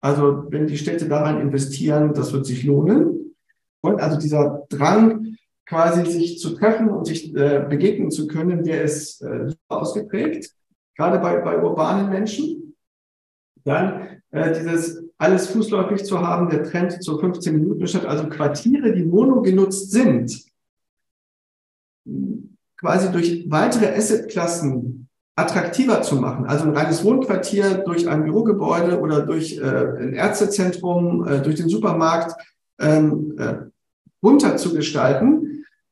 Also 0.00 0.46
wenn 0.50 0.66
die 0.66 0.78
Städte 0.78 1.08
daran 1.08 1.40
investieren, 1.40 2.12
das 2.14 2.32
wird 2.32 2.46
sich 2.46 2.64
lohnen. 2.64 3.34
Und 3.80 4.00
also 4.00 4.18
dieser 4.18 4.66
Drang, 4.68 5.36
quasi 5.72 6.04
sich 6.04 6.38
zu 6.38 6.54
treffen 6.54 6.90
und 6.90 7.06
sich 7.06 7.34
äh, 7.34 7.64
begegnen 7.66 8.10
zu 8.10 8.26
können, 8.26 8.62
der 8.62 8.82
ist 8.82 9.22
äh, 9.22 9.50
ausgeprägt, 9.68 10.50
gerade 10.94 11.18
bei, 11.18 11.38
bei 11.38 11.62
urbanen 11.62 12.10
Menschen. 12.10 12.76
Dann 13.64 14.20
äh, 14.32 14.52
dieses 14.52 15.02
alles 15.16 15.46
fußläufig 15.46 16.04
zu 16.04 16.20
haben, 16.20 16.50
der 16.50 16.64
Trend 16.64 17.02
zur 17.02 17.18
15 17.18 17.54
Minuten 17.54 17.86
Stadt, 17.86 18.04
also 18.04 18.28
Quartiere, 18.28 18.92
die 18.92 19.04
mono 19.04 19.40
genutzt 19.40 19.92
sind, 19.92 20.44
quasi 22.76 23.10
durch 23.10 23.46
weitere 23.48 23.96
Assetklassen 23.96 25.08
attraktiver 25.36 26.02
zu 26.02 26.16
machen. 26.16 26.44
Also 26.44 26.64
ein 26.64 26.76
reines 26.76 27.02
Wohnquartier 27.02 27.78
durch 27.78 28.06
ein 28.06 28.24
Bürogebäude 28.24 29.00
oder 29.00 29.22
durch 29.22 29.56
äh, 29.56 29.62
ein 29.62 30.12
Ärztezentrum, 30.12 31.26
äh, 31.26 31.40
durch 31.40 31.54
den 31.54 31.70
Supermarkt 31.70 32.34
ähm, 32.78 33.34
äh, 33.38 33.54
bunter 34.22 34.56
zu 34.56 34.74
gestalten. 34.74 35.41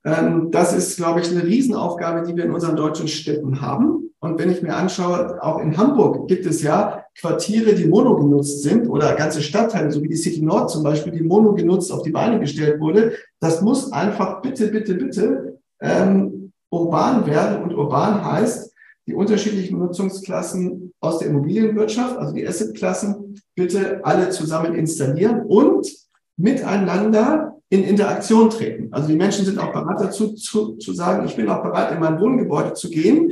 Ähm, 0.05 0.51
das 0.51 0.73
ist, 0.73 0.97
glaube 0.97 1.21
ich, 1.21 1.31
eine 1.31 1.45
Riesenaufgabe, 1.45 2.27
die 2.27 2.37
wir 2.37 2.45
in 2.45 2.53
unseren 2.53 2.77
deutschen 2.77 3.09
Städten 3.09 3.61
haben. 3.61 4.11
Und 4.21 4.39
wenn 4.39 4.51
ich 4.51 4.63
mir 4.63 4.77
anschaue, 4.77 5.43
auch 5.43 5.61
in 5.61 5.77
Hamburg 5.77 6.29
gibt 6.29 6.45
es 6.45 6.63
ja 6.63 7.05
Quartiere, 7.19 7.75
die 7.75 7.87
mono 7.87 8.17
genutzt 8.17 8.63
sind 8.63 8.89
oder 8.89 9.15
ganze 9.15 9.41
Stadtteile, 9.41 9.91
so 9.91 10.03
wie 10.03 10.09
die 10.09 10.17
City 10.17 10.43
Nord 10.43 10.71
zum 10.71 10.83
Beispiel, 10.83 11.13
die 11.13 11.23
mono 11.23 11.55
genutzt 11.55 11.91
auf 11.91 12.03
die 12.03 12.11
Beine 12.11 12.39
gestellt 12.39 12.81
wurde. 12.81 13.15
Das 13.41 13.63
muss 13.63 13.93
einfach 13.93 14.43
bitte, 14.43 14.69
bitte, 14.69 14.95
bitte 14.95 15.59
ähm, 15.81 16.53
urban 16.71 17.27
werden. 17.27 17.63
Und 17.63 17.75
urban 17.75 18.25
heißt, 18.25 18.73
die 19.07 19.15
unterschiedlichen 19.15 19.79
Nutzungsklassen 19.79 20.93
aus 21.01 21.19
der 21.19 21.29
Immobilienwirtschaft, 21.29 22.17
also 22.19 22.35
die 22.35 22.47
Assetklassen, 22.47 23.41
bitte 23.57 24.01
alle 24.05 24.31
zusammen 24.31 24.75
installieren 24.75 25.43
und 25.47 25.91
miteinander 26.37 27.50
in 27.71 27.85
Interaktion 27.85 28.51
treten. 28.51 28.93
Also 28.93 29.09
die 29.09 29.17
Menschen 29.17 29.45
sind 29.45 29.59
auch 29.59 29.73
bereit 29.73 30.01
dazu 30.01 30.35
zu, 30.35 30.77
zu 30.77 30.93
sagen, 30.93 31.25
ich 31.27 31.37
bin 31.37 31.49
auch 31.49 31.63
bereit, 31.63 31.93
in 31.93 32.01
mein 32.01 32.21
Wohngebäude 32.21 32.75
zu 32.75 32.91
gehen, 32.91 33.31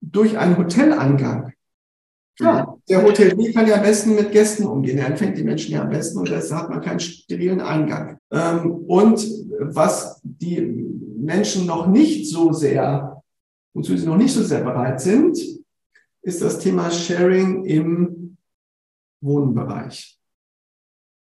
durch 0.00 0.36
einen 0.36 0.58
Hoteleingang. 0.58 1.52
Ja, 2.40 2.74
der 2.88 3.02
Hotelier 3.04 3.52
kann 3.52 3.66
ja 3.66 3.76
am 3.76 3.82
besten 3.82 4.14
mit 4.14 4.32
Gästen 4.32 4.66
umgehen. 4.66 4.98
Er 4.98 5.08
empfängt 5.08 5.36
die 5.36 5.44
Menschen 5.44 5.72
ja 5.72 5.82
am 5.82 5.90
besten 5.90 6.18
und 6.18 6.28
deshalb 6.30 6.62
hat 6.62 6.70
man 6.70 6.80
keinen 6.80 7.00
sterilen 7.00 7.60
Eingang. 7.60 8.18
Ähm, 8.30 8.84
und 8.86 9.24
was 9.60 10.20
die 10.24 10.60
Menschen 11.18 11.66
noch 11.66 11.86
nicht 11.86 12.30
so 12.30 12.52
sehr, 12.52 13.22
wozu 13.74 13.96
sie 13.96 14.06
noch 14.06 14.16
nicht 14.16 14.32
so 14.32 14.42
sehr 14.42 14.62
bereit 14.62 15.00
sind, 15.00 15.38
ist 16.22 16.42
das 16.42 16.58
Thema 16.58 16.90
Sharing 16.90 17.64
im 17.66 18.36
Wohnbereich. 19.20 20.18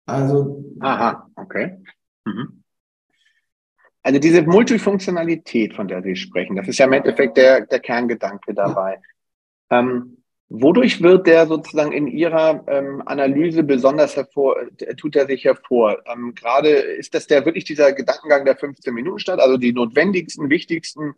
Also. 0.06 0.64
Aha, 0.80 1.28
okay. 1.36 1.80
Mhm. 2.30 2.64
Also 4.02 4.20
diese 4.20 4.42
Multifunktionalität, 4.44 5.74
von 5.76 5.88
der 5.88 6.02
Sie 6.02 6.16
sprechen, 6.16 6.56
das 6.56 6.68
ist 6.68 6.80
ja 6.80 6.86
im 6.86 6.94
Endeffekt 6.94 7.38
der, 7.38 7.66
der 7.66 7.80
Kerngedanke 7.80 8.54
dabei. 8.54 9.00
Ja. 9.70 9.80
Ähm, 9.80 10.20
Wodurch 10.52 11.04
wird 11.04 11.28
der 11.28 11.46
sozusagen 11.46 11.92
in 11.92 12.08
Ihrer 12.08 12.64
ähm, 12.68 13.04
Analyse 13.06 13.62
besonders 13.62 14.16
hervor, 14.16 14.56
tut 14.98 15.16
er 15.16 15.28
sich 15.28 15.46
hervor? 15.46 16.00
Ähm, 16.12 16.34
Gerade 16.34 16.70
ist 16.70 17.14
das 17.14 17.28
der 17.28 17.46
wirklich 17.46 17.66
dieser 17.66 17.94
Gedankengang 17.94 18.46
der 18.46 18.58
15 18.58 18.92
Minuten 18.92 19.20
statt, 19.20 19.40
also 19.40 19.58
die 19.58 19.74
notwendigsten, 19.74 20.50
wichtigsten 20.50 21.14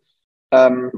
ähm, 0.52 0.92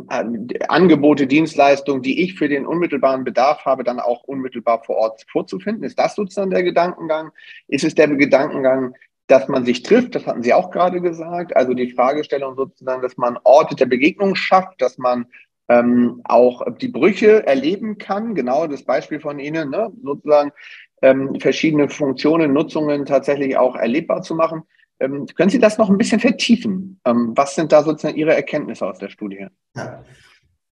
Angebote, 0.67 1.28
Dienstleistungen, 1.28 2.02
die 2.02 2.23
ich 2.23 2.34
für 2.34 2.49
den 2.49 2.65
unmittelbaren 2.65 3.23
Bedarf 3.23 3.65
habe, 3.65 3.84
dann 3.84 3.99
auch 3.99 4.23
unmittelbar 4.23 4.84
vor 4.84 4.95
Ort 4.95 5.23
vorzufinden? 5.32 5.84
Ist 5.84 5.99
das 5.99 6.15
sozusagen 6.15 6.49
der 6.49 6.63
Gedankengang? 6.63 7.32
Ist 7.67 7.84
es 7.84 7.93
der 7.93 8.08
Gedankengang, 8.08 8.95
dass 9.27 9.47
man 9.47 9.65
sich 9.65 9.83
trifft? 9.83 10.15
Das 10.15 10.25
hatten 10.25 10.43
Sie 10.43 10.53
auch 10.53 10.71
gerade 10.71 11.01
gesagt. 11.01 11.55
Also 11.55 11.73
die 11.73 11.91
Fragestellung 11.91 12.55
sozusagen, 12.55 13.01
dass 13.01 13.17
man 13.17 13.38
Orte 13.43 13.75
der 13.75 13.86
Begegnung 13.86 14.36
schafft, 14.36 14.81
dass 14.81 14.97
man 14.97 15.25
ähm, 15.69 16.21
auch 16.25 16.63
die 16.77 16.89
Brüche 16.89 17.45
erleben 17.45 17.97
kann. 17.97 18.36
Genau 18.36 18.67
das 18.67 18.83
Beispiel 18.83 19.19
von 19.19 19.39
Ihnen, 19.39 19.69
ne? 19.69 19.91
sozusagen 20.03 20.51
ähm, 21.01 21.39
verschiedene 21.39 21.89
Funktionen, 21.89 22.53
Nutzungen 22.53 23.05
tatsächlich 23.05 23.57
auch 23.57 23.75
erlebbar 23.75 24.21
zu 24.21 24.36
machen. 24.36 24.63
Ähm, 24.99 25.25
können 25.36 25.49
Sie 25.49 25.59
das 25.59 25.77
noch 25.77 25.89
ein 25.89 25.97
bisschen 25.97 26.19
vertiefen? 26.19 26.99
Ähm, 27.05 27.33
was 27.36 27.55
sind 27.55 27.71
da 27.71 27.83
sozusagen 27.83 28.17
Ihre 28.17 28.36
Erkenntnisse 28.36 28.86
aus 28.86 28.99
der 28.99 29.09
Studie? 29.09 29.47
Ja. 29.75 30.03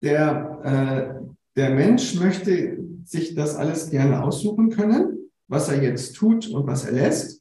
Der, 0.02 0.58
äh, 0.64 1.24
der 1.56 1.70
Mensch 1.70 2.14
möchte 2.14 2.78
sich 3.04 3.34
das 3.34 3.56
alles 3.56 3.90
gerne 3.90 4.22
aussuchen 4.22 4.70
können, 4.70 5.30
was 5.48 5.68
er 5.68 5.82
jetzt 5.82 6.14
tut 6.14 6.48
und 6.48 6.66
was 6.66 6.86
er 6.86 6.92
lässt. 6.92 7.39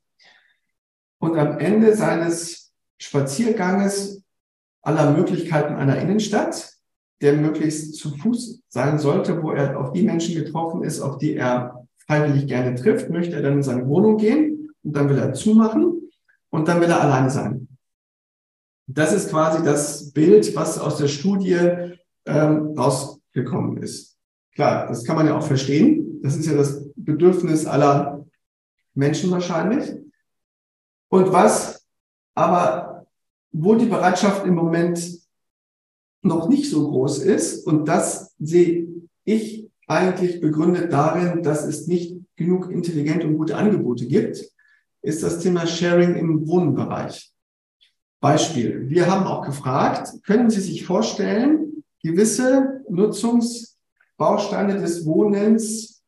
Und 1.20 1.38
am 1.38 1.60
Ende 1.60 1.96
seines 1.96 2.72
Spazierganges 2.98 4.24
aller 4.82 5.12
Möglichkeiten 5.12 5.76
einer 5.76 6.00
Innenstadt 6.00 6.80
der 7.22 7.34
möglichst 7.34 7.96
zu 7.96 8.16
Fuß 8.16 8.62
sein 8.70 9.00
sollte, 9.00 9.42
wo 9.42 9.52
er 9.52 9.80
auf 9.80 9.92
die 9.92 10.04
Menschen 10.04 10.36
getroffen 10.36 10.84
ist, 10.84 11.02
auf 11.02 11.18
die 11.18 11.36
er 11.36 11.86
freiwillig 12.08 12.48
gerne 12.48 12.76
trifft, 12.76 13.10
möchte 13.10 13.36
er 13.36 13.42
dann 13.42 13.54
in 13.54 13.64
seine 13.64 13.88
Wohnung 13.88 14.18
gehen 14.18 14.72
und 14.84 14.96
dann 14.96 15.10
will 15.10 15.18
er 15.18 15.34
zumachen 15.34 16.10
und 16.50 16.68
dann 16.68 16.82
will 16.82 16.90
er 16.90 17.02
alleine 17.02 17.30
sein. 17.30 17.68
Das 18.88 19.14
ist 19.14 19.30
quasi 19.30 19.64
das 19.64 20.12
Bild, 20.12 20.56
was 20.56 20.80
aus 20.80 20.98
der 20.98 21.08
Studie 21.08 21.60
ähm, 22.26 22.74
rausgekommen 22.78 23.78
ist. 23.78 24.18
Klar, 24.56 24.88
das 24.88 25.04
kann 25.04 25.16
man 25.16 25.28
ja 25.28 25.38
auch 25.38 25.46
verstehen. 25.46 26.20
Das 26.24 26.36
ist 26.36 26.48
ja 26.48 26.56
das 26.56 26.90
Bedürfnis 26.96 27.66
aller 27.66 28.26
Menschen 28.96 29.30
wahrscheinlich. 29.30 29.94
Und 31.10 31.32
was 31.32 31.86
aber, 32.36 33.08
wo 33.52 33.76
die 33.76 33.88
Bereitschaft 33.88 34.46
im 34.46 34.56
Moment 34.56 35.20
noch 36.22 36.48
nicht 36.50 36.70
so 36.70 36.90
groß 36.90 37.20
ist. 37.20 37.66
Und 37.66 37.86
das 37.86 38.34
sehe 38.40 38.88
ich 39.24 39.70
eigentlich 39.88 40.40
begründet 40.42 40.92
darin, 40.94 41.44
dass 41.44 41.66
es 41.66 41.88
nicht 41.88 42.18
genug 42.36 42.72
intelligente 42.72 43.28
und 43.28 43.38
gute 43.38 43.58
Angebote 43.58 44.06
gibt, 44.06 44.44
ist 45.02 45.24
das 45.24 45.40
Thema 45.40 45.66
Sharing 45.66 46.16
im 46.16 46.48
Wohnbereich. 46.48 47.32
Beispiel. 48.22 48.90
Wir 48.90 49.10
haben 49.10 49.26
auch 49.26 49.46
gefragt, 49.46 50.10
können 50.26 50.50
Sie 50.50 50.60
sich 50.60 50.86
vorstellen, 50.86 51.84
gewisse 52.04 52.84
Nutzungsbausteine 52.90 54.80
des 54.80 55.06
Wohnens 55.06 56.02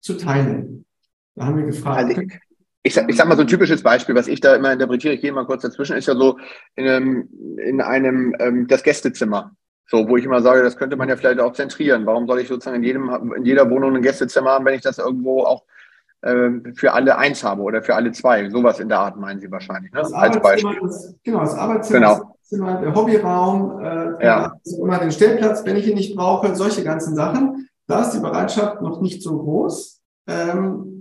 zu 0.00 0.14
teilen? 0.14 0.86
Da 1.34 1.44
haben 1.44 1.58
wir 1.58 1.66
gefragt. 1.66 2.16
Also 2.16 2.22
ich 2.88 2.94
sag, 2.94 3.08
ich 3.08 3.16
sag 3.16 3.28
mal 3.28 3.36
so 3.36 3.42
ein 3.42 3.46
typisches 3.46 3.82
Beispiel, 3.82 4.14
was 4.14 4.28
ich 4.28 4.40
da 4.40 4.54
immer 4.54 4.72
interpretiere, 4.72 5.14
ich 5.14 5.20
gehe 5.20 5.32
mal 5.32 5.44
kurz 5.44 5.62
dazwischen, 5.62 5.96
ist 5.96 6.08
ja 6.08 6.16
so 6.16 6.38
in 6.74 6.88
einem, 6.88 7.28
in 7.58 7.80
einem 7.80 8.34
ähm, 8.38 8.66
das 8.66 8.82
Gästezimmer. 8.82 9.52
So, 9.90 10.08
wo 10.08 10.16
ich 10.16 10.24
immer 10.24 10.42
sage, 10.42 10.62
das 10.62 10.76
könnte 10.76 10.96
man 10.96 11.08
ja 11.08 11.16
vielleicht 11.16 11.40
auch 11.40 11.52
zentrieren. 11.52 12.04
Warum 12.04 12.26
soll 12.26 12.40
ich 12.40 12.48
sozusagen 12.48 12.76
in 12.76 12.82
jedem, 12.82 13.32
in 13.36 13.44
jeder 13.44 13.70
Wohnung 13.70 13.94
ein 13.94 14.02
Gästezimmer 14.02 14.50
haben, 14.50 14.64
wenn 14.64 14.74
ich 14.74 14.82
das 14.82 14.98
irgendwo 14.98 15.44
auch 15.44 15.64
ähm, 16.22 16.74
für 16.76 16.92
alle 16.92 17.16
eins 17.16 17.44
habe 17.44 17.62
oder 17.62 17.82
für 17.82 17.94
alle 17.94 18.12
zwei? 18.12 18.48
Sowas 18.50 18.80
in 18.80 18.88
der 18.88 19.00
Art 19.00 19.16
meinen 19.16 19.40
Sie 19.40 19.50
wahrscheinlich, 19.50 19.92
ne? 19.92 20.00
Als 20.12 20.40
Beispiel. 20.40 20.78
Das, 20.82 21.14
genau, 21.22 21.40
das 21.40 21.54
Arbeitszimmer, 21.54 22.00
genau. 22.00 22.34
Das 22.40 22.48
Zimmer, 22.48 22.80
der 22.80 22.94
Hobbyraum, 22.94 23.80
äh, 23.82 24.24
ja. 24.24 24.54
immer 24.78 24.98
den 24.98 25.10
Stellplatz, 25.10 25.64
wenn 25.64 25.76
ich 25.76 25.86
ihn 25.86 25.94
nicht 25.94 26.16
brauche, 26.16 26.54
solche 26.54 26.82
ganzen 26.82 27.14
Sachen. 27.14 27.68
Da 27.86 28.02
ist 28.02 28.12
die 28.12 28.20
Bereitschaft 28.20 28.82
noch 28.82 29.00
nicht 29.00 29.22
so 29.22 29.38
groß. 29.38 30.00
Ähm, 30.26 30.97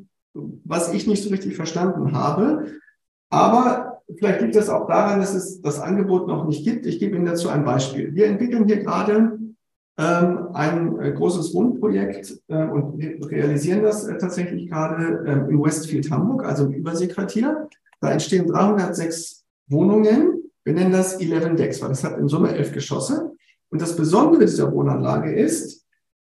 was 0.64 0.94
ich 0.94 1.08
nicht 1.08 1.24
so 1.24 1.30
richtig 1.30 1.56
verstanden 1.56 2.14
habe. 2.14 2.68
Aber 3.30 4.02
vielleicht 4.18 4.42
liegt 4.42 4.56
das 4.56 4.70
auch 4.70 4.88
daran, 4.88 5.20
dass 5.20 5.34
es 5.34 5.62
das 5.62 5.80
Angebot 5.80 6.28
noch 6.28 6.46
nicht 6.46 6.64
gibt. 6.64 6.86
Ich 6.86 7.00
gebe 7.00 7.16
Ihnen 7.16 7.26
dazu 7.26 7.50
ein 7.50 7.66
Beispiel. 7.66 8.14
Wir 8.16 8.28
entwickeln 8.28 8.66
hier 8.66 8.84
gerade 8.84 9.38
ähm, 9.98 10.50
ein 10.54 11.00
äh, 11.02 11.12
großes 11.12 11.54
Wohnprojekt 11.54 12.40
äh, 12.48 12.64
und 12.66 13.02
realisieren 13.32 13.84
das 13.84 14.08
äh, 14.08 14.18
tatsächlich 14.18 14.70
gerade 14.70 15.26
äh, 15.26 15.50
im 15.50 15.64
Westfield 15.64 16.12
Hamburg, 16.12 16.46
also 16.46 16.66
im 16.66 16.74
Überseequartier. 16.74 17.68
Da 18.00 18.12
entstehen 18.12 18.48
306 18.48 19.44
Wohnungen. 19.68 20.52
Wir 20.64 20.74
nennen 20.74 20.92
das 20.92 21.20
11 21.20 21.56
Decks, 21.56 21.82
weil 21.82 21.90
das 21.90 22.04
hat 22.04 22.18
in 22.18 22.28
Summe 22.28 22.54
elf 22.54 22.72
Geschosse. 22.72 23.32
Und 23.70 23.82
das 23.82 23.96
Besondere 23.96 24.46
dieser 24.46 24.72
Wohnanlage 24.72 25.34
ist, 25.34 25.87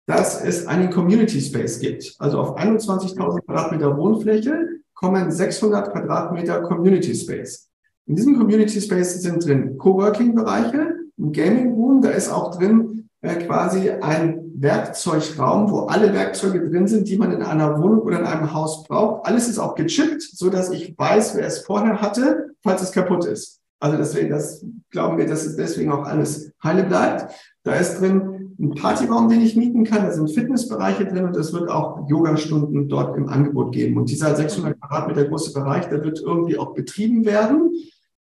dass 0.06 0.44
es 0.44 0.68
einen 0.68 0.90
Community 0.92 1.42
Space 1.42 1.80
gibt. 1.80 2.16
Also 2.20 2.40
auf 2.40 2.58
21.000 2.58 3.46
Quadratmeter 3.46 3.98
Wohnfläche 3.98 4.68
kommen 4.94 5.32
600 5.32 5.92
Quadratmeter 5.92 6.62
Community 6.62 7.16
Space. 7.16 7.70
In 8.08 8.16
diesem 8.16 8.38
Community 8.38 8.80
Space 8.80 9.22
sind 9.22 9.44
drin 9.44 9.78
Coworking-Bereiche, 9.78 10.96
ein 11.18 11.32
Gaming 11.32 11.74
Room, 11.74 12.02
da 12.02 12.10
ist 12.10 12.30
auch 12.30 12.56
drin 12.56 13.10
äh, 13.22 13.36
quasi 13.36 13.90
ein 13.90 14.42
Werkzeugraum, 14.58 15.72
wo 15.72 15.80
alle 15.82 16.14
Werkzeuge 16.14 16.70
drin 16.70 16.88
sind, 16.88 17.10
die 17.10 17.18
man 17.18 17.32
in 17.32 17.42
einer 17.42 17.82
Wohnung 17.82 18.02
oder 18.02 18.20
in 18.20 18.26
einem 18.26 18.54
Haus 18.54 18.84
braucht. 18.84 19.26
Alles 19.26 19.50
ist 19.50 19.58
auch 19.58 19.76
gechippt, 19.76 20.22
so 20.22 20.50
dass 20.50 20.70
ich 20.70 20.98
weiß, 20.98 21.36
wer 21.36 21.48
es 21.48 21.60
vorher 21.60 22.02
hatte, 22.02 22.52
falls 22.64 22.82
es 22.82 22.92
kaputt 22.92 23.26
ist. 23.26 23.60
Also 23.80 23.98
deswegen, 23.98 24.30
das 24.30 24.66
glauben 24.92 25.18
wir, 25.18 25.26
dass 25.26 25.46
es 25.46 25.56
deswegen 25.56 25.92
auch 25.92 26.06
alles 26.06 26.52
heile 26.64 26.84
bleibt. 26.84 27.34
Da 27.64 27.74
ist 27.76 28.00
drin 28.00 28.35
ein 28.60 28.74
Partyraum, 28.76 29.30
den 29.30 29.42
ich 29.42 29.56
mieten 29.56 29.84
kann. 29.84 30.04
Da 30.04 30.12
sind 30.12 30.32
Fitnessbereiche 30.32 31.06
drin 31.06 31.26
und 31.26 31.36
es 31.36 31.54
wird 31.54 31.70
auch 31.70 32.08
Yogastunden 32.10 32.88
dort 32.88 33.18
im 33.18 33.28
Angebot 33.28 33.74
geben. 33.74 33.98
Und 33.98 34.10
dieser 34.10 34.36
600 34.36 34.80
Quadratmeter 34.80 35.26
große 35.26 35.54
Bereich, 35.54 35.88
der 35.90 36.04
wird 36.04 36.22
irgendwie 36.22 36.58
auch 36.58 36.74
betrieben 36.74 37.26
werden. 37.26 37.72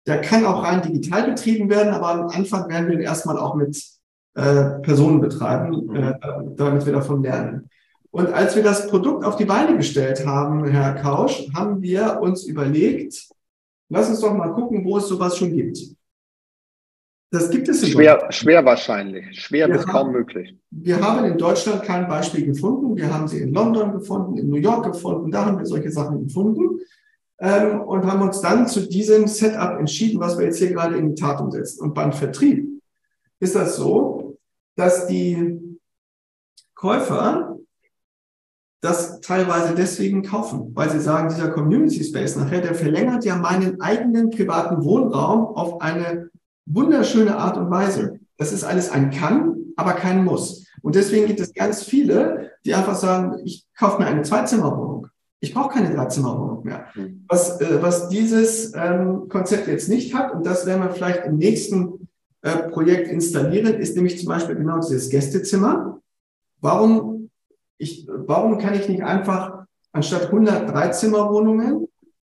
Der 0.05 0.21
kann 0.21 0.45
auch 0.45 0.63
rein 0.63 0.81
digital 0.81 1.29
betrieben 1.31 1.69
werden, 1.69 1.93
aber 1.93 2.09
am 2.09 2.27
Anfang 2.27 2.69
werden 2.69 2.87
wir 2.87 2.95
ihn 2.95 3.01
erstmal 3.01 3.37
auch 3.37 3.55
mit 3.55 3.81
äh, 4.35 4.79
Personen 4.81 5.21
betreiben, 5.21 5.87
mhm. 5.87 5.95
äh, 5.95 6.13
damit 6.55 6.85
wir 6.85 6.93
davon 6.93 7.23
lernen. 7.23 7.69
Und 8.11 8.31
als 8.31 8.55
wir 8.55 8.63
das 8.63 8.87
Produkt 8.87 9.25
auf 9.25 9.35
die 9.35 9.45
Beine 9.45 9.75
gestellt 9.75 10.25
haben, 10.25 10.65
Herr 10.65 10.95
Kausch, 10.95 11.49
haben 11.53 11.81
wir 11.81 12.19
uns 12.21 12.45
überlegt, 12.45 13.27
lass 13.89 14.09
uns 14.09 14.21
doch 14.21 14.33
mal 14.33 14.53
gucken, 14.53 14.85
wo 14.85 14.97
es 14.97 15.07
sowas 15.07 15.37
schon 15.37 15.53
gibt. 15.53 15.79
Das 17.31 17.49
gibt 17.49 17.67
es 17.67 17.83
in 17.83 17.89
schwer, 17.89 18.27
schwer 18.31 18.63
wahrscheinlich, 18.63 19.41
schwer 19.41 19.67
wir 19.67 19.75
bis 19.75 19.85
haben, 19.87 19.91
kaum 19.91 20.11
möglich. 20.11 20.55
Wir 20.71 21.01
haben 21.01 21.25
in 21.25 21.37
Deutschland 21.37 21.83
kein 21.83 22.07
Beispiel 22.07 22.45
gefunden. 22.45 22.95
Wir 22.95 23.13
haben 23.13 23.27
sie 23.27 23.39
in 23.39 23.53
London 23.53 23.91
gefunden, 23.93 24.37
in 24.37 24.49
New 24.49 24.57
York 24.57 24.85
gefunden. 24.85 25.31
Da 25.31 25.45
haben 25.45 25.57
wir 25.57 25.65
solche 25.65 25.91
Sachen 25.91 26.27
gefunden 26.27 26.79
ähm, 27.39 27.81
und 27.81 28.05
haben 28.05 28.21
uns 28.21 28.41
dann 28.41 28.67
zu 28.67 28.87
diesem 28.87 29.27
Setup 29.27 29.79
entschieden, 29.79 30.19
was 30.19 30.37
wir 30.37 30.45
jetzt 30.45 30.59
hier 30.59 30.71
gerade 30.71 30.97
in 30.97 31.09
die 31.09 31.21
Tat 31.21 31.41
umsetzen. 31.41 31.81
Und 31.81 31.93
beim 31.93 32.13
Vertrieb 32.13 32.81
ist 33.39 33.55
das 33.55 33.75
so, 33.75 34.37
dass 34.75 35.07
die 35.07 35.59
Käufer 36.73 37.57
das 38.81 39.19
teilweise 39.21 39.73
deswegen 39.73 40.21
kaufen, 40.21 40.71
weil 40.75 40.91
sie 40.91 40.99
sagen, 40.99 41.29
dieser 41.29 41.49
Community 41.49 42.03
Space 42.03 42.35
nachher, 42.35 42.61
der 42.61 42.75
verlängert 42.75 43.25
ja 43.25 43.35
meinen 43.35 43.81
eigenen 43.81 44.29
privaten 44.29 44.83
Wohnraum 44.83 45.55
auf 45.55 45.81
eine 45.81 46.29
wunderschöne 46.65 47.37
Art 47.37 47.57
und 47.57 47.69
Weise. 47.69 48.19
Das 48.37 48.51
ist 48.51 48.63
alles 48.63 48.91
ein 48.91 49.11
Kann, 49.11 49.55
aber 49.75 49.93
kein 49.93 50.23
Muss. 50.23 50.65
Und 50.81 50.95
deswegen 50.95 51.25
gibt 51.25 51.39
es 51.39 51.53
ganz 51.53 51.83
viele, 51.83 52.51
die 52.65 52.73
einfach 52.75 52.95
sagen, 52.95 53.39
ich 53.43 53.65
kaufe 53.77 54.01
mir 54.01 54.07
eine 54.07 54.21
Zweizimmerwohnung. 54.23 55.07
Ich 55.39 55.53
brauche 55.53 55.73
keine 55.73 55.93
Dreizimmerwohnung 55.93 56.63
mehr. 56.63 56.87
Hm. 56.93 57.25
Was, 57.27 57.59
äh, 57.61 57.81
was 57.81 58.09
dieses 58.09 58.73
ähm, 58.75 59.27
Konzept 59.29 59.67
jetzt 59.67 59.89
nicht 59.89 60.13
hat, 60.13 60.33
und 60.33 60.45
das 60.45 60.65
werden 60.65 60.83
wir 60.83 60.91
vielleicht 60.91 61.25
im 61.25 61.37
nächsten 61.37 62.07
äh, 62.41 62.69
Projekt 62.69 63.07
installieren, 63.07 63.75
ist 63.75 63.95
nämlich 63.95 64.19
zum 64.19 64.27
Beispiel 64.27 64.55
genau 64.55 64.79
dieses 64.79 65.09
Gästezimmer. 65.09 66.01
Warum, 66.61 67.29
ich, 67.77 68.07
warum 68.07 68.57
kann 68.59 68.75
ich 68.75 68.87
nicht 68.87 69.03
einfach 69.03 69.65
anstatt 69.91 70.25
100 70.25 70.69
Dreizimmerwohnungen 70.69 71.87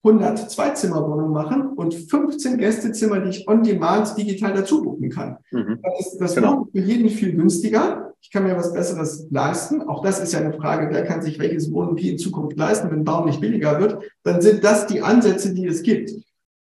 100 0.06 0.50
Zweizimmerwohnungen 0.50 1.32
machen 1.32 1.72
und 1.74 1.94
15 1.94 2.58
Gästezimmer, 2.58 3.20
die 3.20 3.30
ich 3.30 3.48
on 3.48 3.64
demand 3.64 4.16
digital 4.16 4.54
dazu 4.54 4.82
buchen 4.82 5.10
kann. 5.10 5.38
Mhm. 5.50 5.80
Das 5.82 6.06
ist 6.06 6.18
das 6.18 6.34
genau. 6.36 6.68
für 6.72 6.80
jeden 6.80 7.08
viel 7.08 7.32
günstiger. 7.32 8.14
Ich 8.20 8.30
kann 8.30 8.44
mir 8.44 8.56
was 8.56 8.72
Besseres 8.72 9.26
leisten. 9.30 9.82
Auch 9.82 10.02
das 10.02 10.20
ist 10.20 10.32
ja 10.32 10.40
eine 10.40 10.52
Frage, 10.52 10.88
wer 10.92 11.04
kann 11.04 11.22
sich 11.22 11.38
welches 11.38 11.72
Wohnen 11.72 11.96
wie 11.96 12.10
in 12.10 12.18
Zukunft 12.18 12.56
leisten, 12.56 12.90
wenn 12.90 13.04
Bauen 13.04 13.26
nicht 13.26 13.40
billiger 13.40 13.80
wird. 13.80 13.98
Dann 14.22 14.40
sind 14.40 14.62
das 14.62 14.86
die 14.86 15.02
Ansätze, 15.02 15.52
die 15.52 15.66
es 15.66 15.82
gibt. 15.82 16.12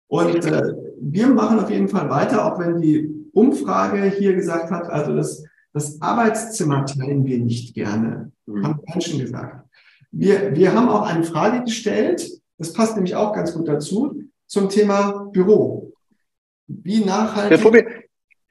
Und 0.07 0.45
äh, 0.45 0.73
wir 1.01 1.27
machen 1.27 1.59
auf 1.59 1.71
jeden 1.71 1.87
Fall 1.87 2.09
weiter, 2.09 2.45
auch 2.45 2.59
wenn 2.59 2.79
die 2.81 3.09
Umfrage 3.33 4.03
hier 4.03 4.35
gesagt 4.35 4.69
hat, 4.69 4.89
also 4.89 5.15
das, 5.15 5.43
das 5.73 5.99
Arbeitszimmer 6.01 6.85
teilen 6.85 7.25
wir 7.25 7.39
nicht 7.39 7.73
gerne, 7.73 8.31
mhm. 8.45 8.63
haben 8.63 8.79
Menschen 8.91 9.19
gesagt. 9.19 9.67
Wir, 10.11 10.55
wir 10.55 10.75
haben 10.75 10.89
auch 10.89 11.07
eine 11.07 11.23
Frage 11.23 11.63
gestellt, 11.63 12.29
das 12.63 12.71
passt 12.71 12.95
nämlich 12.95 13.15
auch 13.15 13.33
ganz 13.33 13.53
gut 13.53 13.67
dazu, 13.67 14.23
zum 14.47 14.69
Thema 14.69 15.29
Büro. 15.33 15.91
Wie 16.67 17.03
nachhaltig. 17.03 17.57
Bevor 17.57 17.73
wir, 17.73 17.85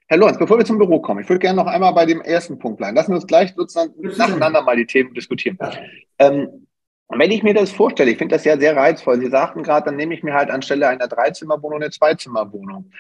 Herr 0.07 0.19
Lorenz, 0.19 0.39
bevor 0.39 0.59
wir 0.59 0.67
zum 0.67 0.77
Büro 0.77 1.01
kommen, 1.01 1.23
ich 1.23 1.29
würde 1.31 1.39
gerne 1.39 1.57
noch 1.57 1.67
einmal 1.67 1.95
bei 1.95 2.05
dem 2.05 2.21
ersten 2.21 2.59
Punkt 2.59 2.77
bleiben. 2.77 2.95
Lassen 2.95 3.13
wir 3.13 3.17
uns 3.17 3.27
gleich 3.27 3.55
sozusagen 3.57 3.95
nacheinander 4.19 4.61
mal 4.61 4.77
die 4.77 4.85
Themen 4.85 5.15
diskutieren. 5.15 5.57
Ja. 5.59 5.73
Ähm, 6.19 6.67
wenn 7.09 7.31
ich 7.31 7.43
mir 7.43 7.55
das 7.55 7.71
vorstelle, 7.71 8.11
ich 8.11 8.19
finde 8.19 8.35
das 8.35 8.45
ja 8.45 8.59
sehr 8.59 8.77
reizvoll. 8.77 9.19
Sie 9.19 9.31
sagten 9.31 9.63
gerade, 9.63 9.87
dann 9.87 9.97
nehme 9.97 10.15
ich 10.15 10.23
mir 10.23 10.35
halt 10.35 10.51
anstelle 10.51 10.89
einer 10.89 11.09
Dreizimmerwohnung 11.09 11.81
eine 11.81 11.91
Zweizimmerwohnung. 11.91 12.91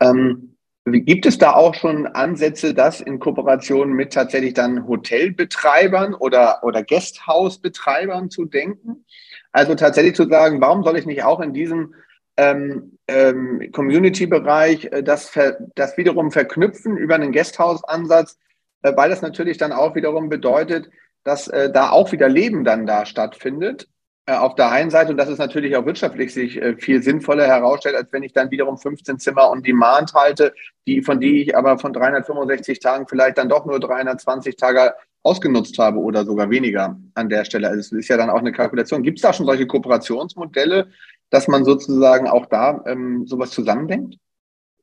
Ähm, 0.00 0.56
gibt 0.84 1.26
es 1.26 1.38
da 1.38 1.52
auch 1.52 1.74
schon 1.74 2.06
Ansätze, 2.06 2.72
das 2.72 3.02
in 3.02 3.18
Kooperation 3.18 3.92
mit 3.92 4.12
tatsächlich 4.12 4.54
dann 4.54 4.88
Hotelbetreibern 4.88 6.14
oder, 6.14 6.64
oder 6.64 6.82
Gasthausbetreibern 6.82 8.30
zu 8.30 8.46
denken? 8.46 9.04
Also 9.52 9.74
tatsächlich 9.74 10.14
zu 10.14 10.28
sagen, 10.28 10.60
warum 10.60 10.82
soll 10.82 10.98
ich 10.98 11.06
nicht 11.06 11.24
auch 11.24 11.40
in 11.40 11.52
diesem 11.52 11.94
ähm, 12.36 12.98
ähm, 13.06 13.70
Community-Bereich 13.72 14.86
äh, 14.86 15.02
das, 15.02 15.32
das 15.74 15.96
wiederum 15.96 16.30
verknüpfen 16.30 16.96
über 16.96 17.14
einen 17.14 17.32
Guesthouse-Ansatz, 17.32 18.38
äh, 18.82 18.96
weil 18.96 19.10
das 19.10 19.22
natürlich 19.22 19.58
dann 19.58 19.72
auch 19.72 19.94
wiederum 19.94 20.28
bedeutet, 20.28 20.90
dass 21.24 21.48
äh, 21.48 21.70
da 21.70 21.90
auch 21.90 22.12
wieder 22.12 22.28
Leben 22.28 22.64
dann 22.64 22.86
da 22.86 23.04
stattfindet. 23.04 23.88
Äh, 24.24 24.34
auf 24.34 24.54
der 24.54 24.70
einen 24.70 24.90
Seite, 24.90 25.10
und 25.10 25.16
das 25.16 25.28
ist 25.28 25.38
natürlich 25.38 25.76
auch 25.76 25.84
wirtschaftlich 25.84 26.32
sich 26.32 26.60
äh, 26.60 26.76
viel 26.76 27.02
sinnvoller 27.02 27.46
herausstellt, 27.46 27.96
als 27.96 28.12
wenn 28.12 28.22
ich 28.22 28.32
dann 28.32 28.50
wiederum 28.50 28.78
15 28.78 29.18
Zimmer 29.18 29.50
on 29.50 29.62
Demand 29.62 30.14
halte, 30.14 30.54
die, 30.86 31.02
von 31.02 31.20
die 31.20 31.42
ich 31.42 31.56
aber 31.56 31.78
von 31.78 31.92
365 31.92 32.78
Tagen 32.78 33.06
vielleicht 33.08 33.38
dann 33.38 33.48
doch 33.48 33.66
nur 33.66 33.80
320 33.80 34.56
Tage 34.56 34.94
ausgenutzt 35.22 35.78
habe 35.78 35.98
oder 35.98 36.24
sogar 36.24 36.50
weniger 36.50 36.98
an 37.14 37.28
der 37.28 37.44
Stelle. 37.44 37.68
Also 37.68 37.80
es 37.80 37.92
ist 37.92 38.08
ja 38.08 38.16
dann 38.16 38.30
auch 38.30 38.40
eine 38.40 38.52
Kalkulation. 38.52 39.02
Gibt 39.02 39.18
es 39.18 39.22
da 39.22 39.32
schon 39.32 39.46
solche 39.46 39.66
Kooperationsmodelle, 39.66 40.88
dass 41.30 41.48
man 41.48 41.64
sozusagen 41.64 42.28
auch 42.28 42.46
da 42.46 42.82
ähm, 42.86 43.26
sowas 43.26 43.50
zusammendenkt? 43.50 44.16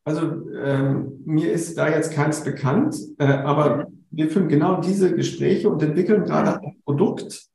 Also 0.06 0.21
ähm, 0.63 1.21
mir 1.25 1.52
ist 1.52 1.78
da 1.78 1.89
jetzt 1.89 2.13
keins 2.13 2.43
bekannt, 2.43 2.97
äh, 3.19 3.25
aber 3.25 3.78
mhm. 3.78 4.06
wir 4.12 4.30
führen 4.30 4.47
genau 4.47 4.82
diese 4.82 5.13
Gespräche 5.13 5.69
und 5.69 5.84
entwickeln 5.84 6.23
gerade 6.23 6.62
ein 6.62 6.78
Produkt, 6.86 7.47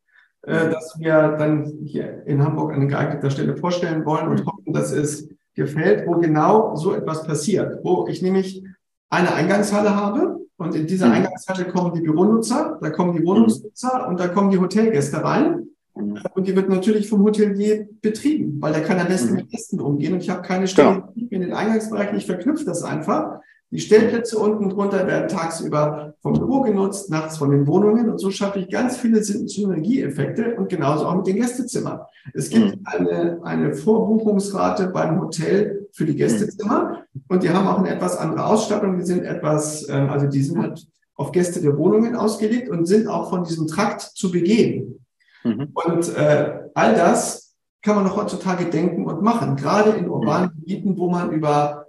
äh, 0.43 0.71
das 0.71 0.97
wir 0.99 1.37
dann 1.39 1.79
hier 1.85 2.23
in 2.27 2.45
Hamburg 2.45 2.73
an 2.73 2.89
geeigneter 2.89 3.31
Stelle 3.31 3.57
vorstellen 3.57 4.05
wollen 4.05 4.29
und 4.29 4.47
hoffen, 4.47 4.73
dass 4.73 4.93
es 4.93 5.29
gefällt, 5.55 6.07
wo 6.07 6.19
genau 6.19 6.77
so 6.77 6.95
etwas 6.95 7.27
passiert, 7.27 7.79
wo 7.83 8.07
ich 8.09 8.23
nämlich 8.23 8.63
eine 9.09 9.33
Eingangshalle 9.33 9.97
habe, 9.97 10.44
und 10.65 10.75
in 10.75 10.87
dieser 10.87 11.07
mhm. 11.07 11.13
Eingangshalle 11.13 11.67
kommen 11.67 11.95
die 11.95 12.01
Büronutzer, 12.01 12.79
da 12.81 12.91
kommen 12.91 13.17
die 13.17 13.25
Wohnungsnutzer 13.25 14.09
und 14.09 14.19
da 14.19 14.29
kommen 14.29 14.51
die 14.51 14.59
Hotelgäste 14.59 15.23
rein. 15.23 15.69
Mhm. 15.95 16.19
Und 16.35 16.49
die 16.49 16.57
wird 16.57 16.69
natürlich 16.69 17.09
vom 17.09 17.23
Hotelier 17.23 17.87
betrieben, 18.01 18.57
weil 18.61 18.73
der 18.73 18.83
kann 18.83 18.99
am 18.99 19.09
besten 19.09 19.31
mhm. 19.31 19.37
mit 19.37 19.51
Gästen 19.51 19.81
umgehen. 19.81 20.15
Und 20.15 20.23
ich 20.23 20.31
habe 20.31 20.43
keine 20.43 20.67
Stelle 20.67 21.09
in 21.31 21.41
den 21.41 21.53
Eingangsbereich, 21.53 22.13
ich 22.15 22.27
verknüpfe 22.27 22.65
das 22.65 22.83
einfach. 22.83 23.41
Die 23.75 23.81
Stellplätze 23.81 24.39
unten 24.39 24.71
drunter 24.71 25.05
werden 25.09 25.27
tagsüber 25.27 26.15
vom 26.21 26.35
Büro 26.35 26.61
genutzt, 26.61 27.11
nachts 27.11 27.39
von 27.39 27.51
den 27.51 27.67
Wohnungen 27.67 28.09
und 28.09 28.19
so 28.19 28.31
schaffe 28.31 28.61
ich 28.61 28.71
ganz 28.71 28.97
viele 28.97 29.21
Synergieeffekte 29.25 30.55
und 30.55 30.69
genauso 30.69 31.07
auch 31.07 31.17
mit 31.17 31.27
den 31.27 31.39
Gästezimmern. 31.39 32.03
Es 32.33 32.51
gibt 32.51 32.77
mhm. 32.77 32.83
eine, 32.85 33.41
eine 33.43 33.75
Vorbuchungsrate 33.75 34.91
beim 34.91 35.21
Hotel 35.21 35.89
für 35.91 36.05
die 36.05 36.15
Gästezimmer 36.15 37.03
und 37.27 37.43
die 37.43 37.51
haben 37.51 37.67
auch 37.67 37.81
eine 37.81 37.91
etwas 37.91 38.17
andere 38.17 38.47
Ausstattung. 38.47 38.97
Die 38.97 39.05
sind 39.05 39.25
etwas, 39.25 39.89
ähm, 39.89 40.09
also 40.09 40.29
die 40.29 40.43
sind 40.43 40.63
halt 40.63 40.87
auf 41.17 41.33
Gäste 41.33 41.61
der 41.61 41.77
Wohnungen 41.77 42.15
ausgelegt 42.15 42.69
und 42.69 42.87
sind 42.87 43.09
auch 43.09 43.29
von 43.29 43.43
diesem 43.43 43.67
Trakt 43.67 44.03
zu 44.03 44.31
begehen. 44.31 45.05
Mhm. 45.43 45.71
Und 45.75 46.17
äh, 46.17 46.61
all 46.75 46.95
das 46.95 47.57
kann 47.83 47.97
man 47.97 48.05
noch 48.05 48.17
heutzutage 48.17 48.67
denken 48.67 49.05
und 49.05 49.21
machen, 49.21 49.57
gerade 49.57 49.91
in 49.91 50.09
urbanen 50.09 50.51
Gebieten, 50.55 50.97
wo 50.97 51.11
man 51.11 51.33
über 51.33 51.89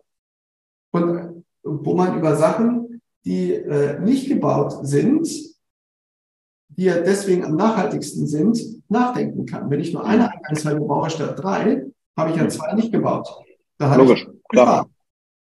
und 0.91 1.35
wo 1.65 1.95
man 1.95 2.17
über 2.17 2.36
Sachen, 2.36 3.01
die 3.25 3.54
äh, 3.54 3.99
nicht 3.99 4.30
gebaut 4.30 4.88
sind, 4.88 5.28
die 6.69 6.84
ja 6.84 6.99
deswegen 6.99 7.43
am 7.43 7.56
nachhaltigsten 7.56 8.28
sind, 8.28 8.60
nachdenken 8.89 9.45
kann. 9.45 9.69
Wenn 9.69 9.80
ich 9.80 9.93
nur 9.93 10.06
eine 10.06 10.32
Eingangshalle 10.32 10.80
baue 10.80 11.10
statt 11.10 11.41
drei, 11.41 11.84
habe 12.17 12.32
ich 12.32 12.38
ja 12.38 12.47
zwei 12.47 12.73
nicht 12.73 12.91
gebaut. 12.91 13.28
Logisch, 13.80 14.28
klar. 14.49 14.88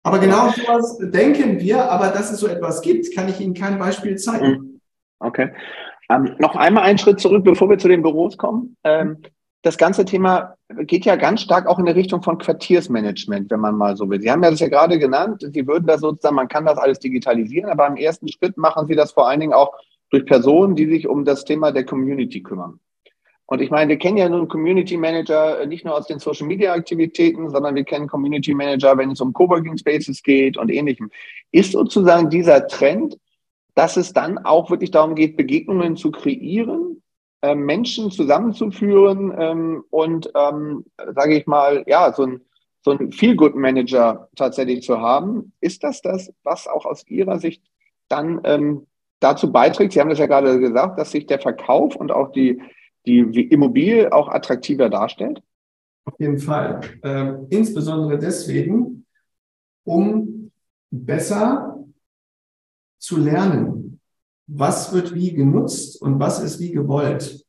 Aber 0.05 0.19
genau 0.19 0.49
sowas 0.51 0.99
denken 0.99 1.61
wir, 1.61 1.91
aber 1.91 2.09
dass 2.09 2.33
es 2.33 2.41
so 2.41 2.49
etwas 2.49 2.83
gibt, 2.83 3.15
kann 3.15 3.29
ich 3.29 3.41
Ihnen 3.41 3.55
kein 3.55 3.79
Beispiel 3.79 4.17
zeigen. 4.17 4.47
Hm. 4.47 4.81
Okay. 5.21 5.53
Ähm, 6.11 6.35
noch 6.39 6.57
einmal 6.57 6.85
einen 6.85 6.99
Schritt 6.99 7.21
zurück, 7.21 7.45
bevor 7.45 7.71
wir 7.71 7.79
zu 7.79 7.89
den 7.89 8.03
Büros 8.03 8.37
kommen. 8.37 8.77
Ähm, 8.83 9.23
das 9.63 9.79
ganze 9.79 10.05
Thema 10.05 10.57
geht 10.87 11.05
ja 11.05 11.15
ganz 11.15 11.41
stark 11.41 11.67
auch 11.67 11.79
in 11.79 11.87
die 11.87 11.93
Richtung 11.93 12.23
von 12.23 12.39
Quartiersmanagement, 12.39 13.51
wenn 13.51 13.61
man 13.61 13.77
mal 13.77 13.97
so 13.97 14.11
will. 14.11 14.21
Sie 14.21 14.31
haben 14.31 14.43
ja 14.43 14.51
das 14.51 14.61
ja 14.61 14.69
gerade 14.69 14.99
genannt, 14.99 15.47
Sie 15.53 15.67
würden 15.67 15.87
das 15.87 16.01
sozusagen, 16.01 16.35
man 16.35 16.49
kann 16.49 16.67
das 16.67 16.79
alles 16.79 16.99
digitalisieren, 16.99 17.71
aber 17.71 17.87
im 17.87 17.97
ersten 17.97 18.29
Schritt 18.29 18.57
machen 18.57 18.89
Sie 18.89 18.97
das 18.97 19.13
vor 19.13 19.29
allen 19.29 19.41
Dingen 19.41 19.53
auch 19.53 19.73
durch 20.11 20.27
Personen, 20.27 20.75
die 20.75 20.87
sich 20.87 21.07
um 21.07 21.25
das 21.25 21.45
Thema 21.45 21.71
der 21.71 21.87
Community 21.87 22.43
kümmern. 22.43 22.81
Und 23.47 23.61
ich 23.61 23.71
meine, 23.71 23.91
wir 23.91 23.99
kennen 23.99 24.17
ja 24.17 24.29
nun 24.29 24.49
Community 24.49 24.97
Manager 24.97 25.65
nicht 25.67 25.85
nur 25.85 25.95
aus 25.95 26.07
den 26.07 26.19
Social 26.19 26.47
Media 26.47 26.73
Aktivitäten, 26.73 27.51
sondern 27.51 27.75
wir 27.75 27.85
kennen 27.85 28.09
Community 28.09 28.55
Manager, 28.55 28.97
wenn 28.97 29.11
es 29.11 29.21
um 29.21 29.33
Coworking 29.33 29.77
Spaces 29.77 30.23
geht 30.23 30.57
und 30.57 30.71
ähnlichem. 30.71 31.11
Ist 31.51 31.73
sozusagen 31.73 32.31
dieser 32.31 32.67
Trend, 32.67 33.19
dass 33.75 33.97
es 33.97 34.13
dann 34.13 34.39
auch 34.39 34.71
wirklich 34.71 34.91
darum 34.91 35.15
geht, 35.15 35.37
Begegnungen 35.37 35.97
zu 35.97 36.11
kreieren, 36.11 36.92
äh, 37.43 37.55
Menschen 37.55 38.11
zusammenzuführen 38.11 39.35
ähm, 39.37 39.85
und, 39.91 40.31
ähm, 40.35 40.85
sage 41.15 41.37
ich 41.37 41.47
mal, 41.47 41.85
ja, 41.87 42.13
so 42.13 42.25
ein, 42.25 42.41
so 42.83 42.93
ein 42.93 43.13
Feel-Good-Manager 43.13 44.29
tatsächlich 44.37 44.83
zu 44.83 45.01
haben. 45.01 45.53
Ist 45.61 45.85
das 45.85 46.03
das, 46.03 46.33
was 46.45 46.67
auch 46.67 46.85
aus 46.85 47.07
Ihrer 47.09 47.39
Sicht 47.39 47.63
dann 48.09 48.41
ähm, 48.45 48.87
dazu 49.21 49.53
beiträgt? 49.53 49.93
Sie 49.93 50.01
haben 50.01 50.11
das 50.11 50.19
ja 50.19 50.27
gerade 50.27 50.59
gesagt, 50.61 50.99
dass 50.99 51.11
sich 51.11 51.27
der 51.27 51.41
Verkauf 51.41 51.97
und 51.97 52.13
auch 52.13 52.33
die, 52.33 52.63
die 53.07 53.21
Immobilie 53.21 54.13
auch 54.13 54.29
attraktiver 54.29 54.89
darstellt? 54.89 55.43
Auf 56.05 56.15
jeden 56.19 56.39
Fall. 56.39 56.81
Ähm, 57.03 57.47
insbesondere 57.51 58.19
deswegen, 58.19 59.07
um 59.85 60.51
besser 60.91 61.85
zu 62.99 63.19
lernen, 63.19 63.92
was 64.47 64.93
wird 64.93 65.15
wie 65.15 65.33
genutzt 65.33 66.01
und 66.01 66.19
was 66.19 66.43
ist 66.43 66.61
wie 66.61 66.73
gewollt. 66.73 67.45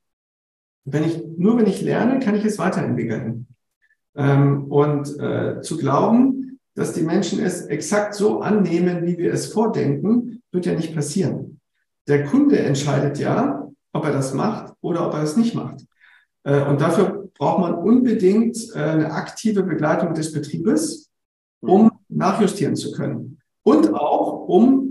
Wenn 0.86 1.03
ich, 1.03 1.23
nur 1.38 1.58
wenn 1.58 1.67
ich 1.67 1.82
lerne, 1.82 2.19
kann 2.19 2.36
ich 2.36 2.45
es 2.45 2.60
weiterentwickeln. 2.60 3.47
Ähm, 4.15 4.65
und 4.65 5.19
äh, 5.19 5.62
zu 5.62 5.77
glauben, 5.77 6.60
dass 6.75 6.93
die 6.93 7.03
Menschen 7.03 7.39
es 7.39 7.65
exakt 7.65 8.13
so 8.13 8.41
annehmen, 8.41 9.06
wie 9.06 9.17
wir 9.17 9.34
es 9.34 9.47
vordenken, 9.47 10.41
wird 10.51 10.65
ja 10.65 10.73
nicht 10.73 10.93
passieren. 10.93 11.60
Der 12.08 12.25
Kunde 12.25 12.60
entscheidet 12.60 13.19
ja, 13.19 13.69
ob 13.93 14.06
er 14.06 14.12
das 14.12 14.34
macht 14.34 14.73
oder 14.82 15.08
ob 15.08 15.13
er 15.13 15.23
es 15.23 15.38
nicht 15.38 15.56
macht. 15.56 15.86
Äh, 16.43 16.63
und 16.65 16.82
dafür 16.82 17.29
braucht 17.38 17.60
man 17.60 17.75
unbedingt 17.75 18.58
äh, 18.75 18.79
eine 18.79 19.12
aktive 19.12 19.63
Begleitung 19.63 20.13
des 20.13 20.32
Betriebes, 20.32 21.10
um 21.62 21.91
nachjustieren 22.10 22.75
zu 22.75 22.91
können. 22.91 23.39
Und 23.63 23.93
auch, 23.93 24.47
um 24.47 24.83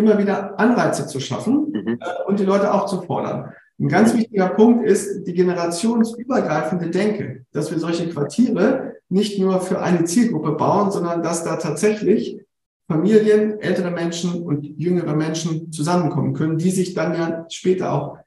immer 0.00 0.18
wieder 0.18 0.58
Anreize 0.58 1.06
zu 1.06 1.20
schaffen 1.20 1.72
mhm. 1.72 1.98
äh, 2.00 2.24
und 2.26 2.40
die 2.40 2.44
Leute 2.44 2.72
auch 2.74 2.86
zu 2.86 3.02
fordern. 3.02 3.52
Ein 3.78 3.88
ganz 3.88 4.14
wichtiger 4.14 4.48
Punkt 4.48 4.84
ist 4.84 5.24
die 5.24 5.32
generationsübergreifende 5.32 6.90
Denke, 6.90 7.46
dass 7.52 7.70
wir 7.70 7.78
solche 7.78 8.10
Quartiere 8.10 8.96
nicht 9.08 9.38
nur 9.38 9.60
für 9.60 9.80
eine 9.80 10.04
Zielgruppe 10.04 10.52
bauen, 10.52 10.90
sondern 10.90 11.22
dass 11.22 11.44
da 11.44 11.56
tatsächlich 11.56 12.40
Familien, 12.88 13.60
ältere 13.60 13.90
Menschen 13.90 14.42
und 14.42 14.64
jüngere 14.64 15.14
Menschen 15.14 15.70
zusammenkommen 15.72 16.34
können, 16.34 16.58
die 16.58 16.70
sich 16.70 16.92
dann 16.92 17.14
ja 17.14 17.46
später 17.48 17.92
auch 17.92 18.18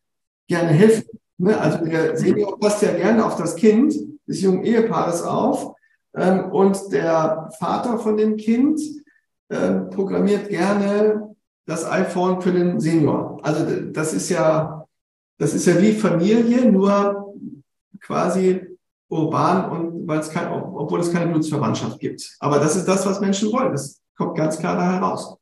gerne 0.47 0.69
helfen. 0.69 1.05
Ne? 1.38 1.59
Also 1.59 1.86
der 1.86 2.15
Senior 2.17 2.57
passt 2.59 2.81
ja 2.81 2.93
gerne 2.93 3.25
auf 3.25 3.36
das 3.36 3.55
Kind 3.55 3.93
des 4.25 4.41
jungen 4.41 4.63
Ehepaares 4.63 5.21
auf 5.21 5.75
ähm, 6.15 6.51
und 6.51 6.91
der 6.91 7.49
Vater 7.59 7.99
von 7.99 8.17
dem 8.17 8.38
Kind 8.38 8.79
ähm, 9.49 9.89
programmiert 9.89 10.49
gerne 10.49 11.33
das 11.65 11.89
iPhone 11.89 12.41
für 12.41 12.52
den 12.52 12.80
Senior. 12.80 13.39
Also 13.43 13.65
das 13.91 14.13
ist 14.13 14.30
ja, 14.30 14.86
das 15.38 15.54
ist 15.54 15.65
ja 15.65 15.82
wie 15.82 15.93
Familie, 15.93 16.71
nur 16.71 17.36
quasi 18.02 18.78
urban 19.10 19.69
und 19.69 20.08
weil 20.08 20.19
es 20.19 20.30
kein, 20.30 20.52
obwohl 20.52 20.99
es 20.99 21.12
keine 21.12 21.32
Blutsverwandtschaft 21.32 21.99
gibt. 21.99 22.36
Aber 22.39 22.60
das 22.60 22.76
ist 22.76 22.88
das, 22.88 23.06
was 23.06 23.21
Menschen 23.21 23.52
wollen. 23.52 23.71
Das 23.71 24.02
kommt 24.17 24.38
ganz 24.38 24.58
klar 24.58 24.76
da 24.76 24.91
heraus. 24.91 25.38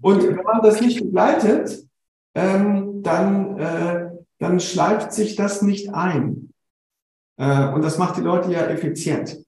Und 0.00 0.22
wenn 0.26 0.44
man 0.44 0.62
das 0.62 0.80
nicht 0.80 1.00
begleitet, 1.00 1.86
ähm, 2.34 3.02
dann, 3.02 3.58
äh, 3.58 4.10
dann 4.38 4.60
schleift 4.60 5.12
sich 5.12 5.36
das 5.36 5.62
nicht 5.62 5.94
ein. 5.94 6.52
Äh, 7.36 7.68
und 7.68 7.82
das 7.82 7.98
macht 7.98 8.16
die 8.16 8.22
Leute 8.22 8.50
ja 8.52 8.66
effizient. 8.66 9.38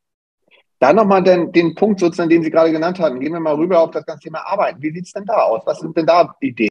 Da 0.84 0.92
nochmal 0.92 1.22
den, 1.22 1.50
den 1.50 1.74
Punkt 1.74 1.98
sozusagen, 1.98 2.28
den 2.28 2.42
Sie 2.42 2.50
gerade 2.50 2.70
genannt 2.70 2.98
hatten. 3.00 3.18
Gehen 3.18 3.32
wir 3.32 3.40
mal 3.40 3.54
rüber 3.54 3.80
auf 3.80 3.92
das 3.92 4.04
ganze 4.04 4.24
Thema 4.24 4.40
Arbeiten. 4.40 4.82
Wie 4.82 4.92
sieht 4.92 5.06
es 5.06 5.12
denn 5.12 5.24
da 5.24 5.36
aus? 5.44 5.62
Was 5.64 5.80
sind 5.80 5.96
denn 5.96 6.04
da 6.04 6.36
Ideen? 6.40 6.68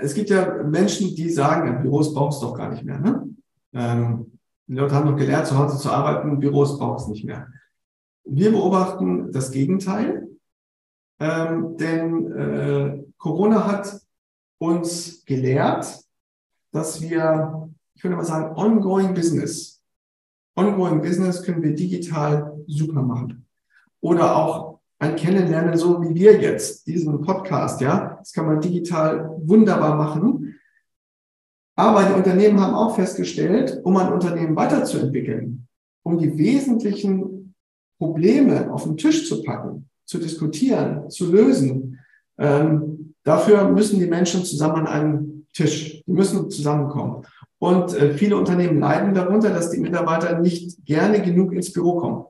Es 0.00 0.12
gibt 0.12 0.28
ja 0.28 0.60
Menschen, 0.64 1.14
die 1.14 1.30
sagen, 1.30 1.82
Büros 1.82 2.12
brauchst 2.12 2.42
du 2.42 2.46
doch 2.46 2.54
gar 2.56 2.68
nicht 2.68 2.82
mehr. 2.82 2.98
Ne? 2.98 3.28
Ähm, 3.74 4.38
die 4.66 4.74
Leute 4.74 4.92
haben 4.92 5.08
doch 5.08 5.16
gelernt, 5.16 5.46
zu 5.46 5.56
Hause 5.56 5.78
zu 5.78 5.88
arbeiten, 5.88 6.40
Büros 6.40 6.80
braucht 6.80 7.02
es 7.02 7.06
nicht 7.06 7.24
mehr. 7.24 7.46
Wir 8.24 8.50
beobachten 8.50 9.30
das 9.30 9.52
Gegenteil, 9.52 10.26
ähm, 11.20 11.76
denn 11.76 12.32
äh, 12.32 13.04
Corona 13.18 13.68
hat 13.68 14.00
uns 14.58 15.24
gelehrt, 15.26 15.86
dass 16.72 17.00
wir, 17.00 17.70
ich 17.94 18.02
würde 18.02 18.16
mal 18.16 18.24
sagen, 18.24 18.56
ongoing 18.56 19.14
Business 19.14 19.79
Ongoing 20.60 21.00
Business 21.00 21.42
können 21.42 21.62
wir 21.62 21.74
digital 21.74 22.52
super 22.66 23.02
machen. 23.02 23.46
Oder 24.00 24.36
auch 24.36 24.80
ein 24.98 25.16
Kennenlernen, 25.16 25.76
so 25.76 26.02
wie 26.02 26.14
wir 26.14 26.40
jetzt, 26.40 26.86
diesen 26.86 27.20
Podcast, 27.22 27.80
ja, 27.80 28.16
das 28.18 28.32
kann 28.32 28.46
man 28.46 28.60
digital 28.60 29.30
wunderbar 29.44 29.96
machen. 29.96 30.54
Aber 31.76 32.04
die 32.04 32.12
Unternehmen 32.12 32.60
haben 32.60 32.74
auch 32.74 32.94
festgestellt, 32.94 33.80
um 33.84 33.96
ein 33.96 34.12
Unternehmen 34.12 34.54
weiterzuentwickeln, 34.54 35.66
um 36.02 36.18
die 36.18 36.36
wesentlichen 36.36 37.54
Probleme 37.98 38.70
auf 38.70 38.84
den 38.84 38.98
Tisch 38.98 39.26
zu 39.26 39.42
packen, 39.42 39.88
zu 40.04 40.18
diskutieren, 40.18 41.08
zu 41.08 41.32
lösen, 41.32 41.98
ähm, 42.38 43.14
dafür 43.22 43.70
müssen 43.70 43.98
die 43.98 44.06
Menschen 44.06 44.44
zusammen 44.44 44.86
an 44.86 44.86
einem 44.86 45.46
Tisch, 45.54 46.02
die 46.06 46.12
müssen 46.12 46.50
zusammenkommen. 46.50 47.24
Und 47.60 47.94
äh, 47.94 48.14
viele 48.14 48.36
Unternehmen 48.36 48.80
leiden 48.80 49.12
darunter, 49.12 49.50
dass 49.50 49.70
die 49.70 49.80
Mitarbeiter 49.80 50.38
nicht 50.38 50.84
gerne 50.86 51.20
genug 51.20 51.52
ins 51.52 51.72
Büro 51.72 51.98
kommen. 51.98 52.24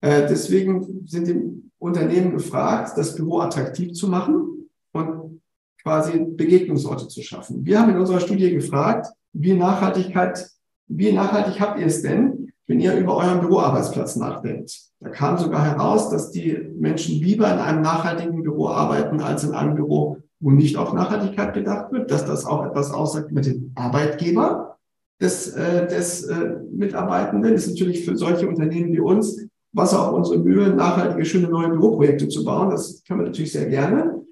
Äh, 0.00 0.26
deswegen 0.28 1.06
sind 1.06 1.28
die 1.28 1.62
Unternehmen 1.78 2.32
gefragt, 2.32 2.96
das 2.96 3.14
Büro 3.14 3.40
attraktiv 3.40 3.92
zu 3.92 4.08
machen 4.08 4.70
und 4.92 5.42
quasi 5.82 6.24
Begegnungsorte 6.24 7.08
zu 7.08 7.22
schaffen. 7.22 7.66
Wir 7.66 7.80
haben 7.80 7.90
in 7.90 7.98
unserer 7.98 8.20
Studie 8.20 8.50
gefragt, 8.50 9.08
wie 9.34 9.52
Nachhaltigkeit, 9.52 10.48
wie 10.88 11.12
nachhaltig 11.12 11.60
habt 11.60 11.78
ihr 11.78 11.86
es 11.86 12.00
denn, 12.00 12.50
wenn 12.66 12.80
ihr 12.80 12.96
über 12.96 13.16
euren 13.16 13.40
Büroarbeitsplatz 13.40 14.16
nachdenkt? 14.16 14.74
Da 15.00 15.10
kam 15.10 15.36
sogar 15.36 15.64
heraus, 15.66 16.08
dass 16.08 16.30
die 16.30 16.56
Menschen 16.78 17.16
lieber 17.16 17.52
in 17.52 17.58
einem 17.58 17.82
nachhaltigen 17.82 18.42
Büro 18.42 18.68
arbeiten 18.68 19.20
als 19.20 19.44
in 19.44 19.52
einem 19.52 19.74
Büro, 19.74 20.16
wo 20.40 20.50
nicht 20.50 20.76
auf 20.76 20.92
Nachhaltigkeit 20.92 21.54
gedacht 21.54 21.92
wird, 21.92 22.10
dass 22.10 22.24
das 22.24 22.46
auch 22.46 22.64
etwas 22.64 22.90
aussagt 22.90 23.30
mit 23.30 23.46
dem 23.46 23.72
Arbeitgeber 23.74 24.78
des, 25.20 25.48
äh, 25.54 25.86
des 25.86 26.24
äh, 26.24 26.56
Mitarbeitenden. 26.72 27.54
Ist 27.54 27.68
natürlich 27.68 28.04
für 28.04 28.16
solche 28.16 28.48
Unternehmen 28.48 28.92
wie 28.92 29.00
uns 29.00 29.46
Wasser 29.72 30.08
auf 30.08 30.14
unsere 30.14 30.38
Mühe, 30.38 30.70
nachhaltige, 30.70 31.24
schöne 31.24 31.48
neue 31.48 31.68
Büroprojekte 31.68 32.28
zu 32.28 32.44
bauen. 32.44 32.70
Das 32.70 33.04
können 33.04 33.20
wir 33.20 33.26
natürlich 33.26 33.52
sehr 33.52 33.66
gerne. 33.66 34.22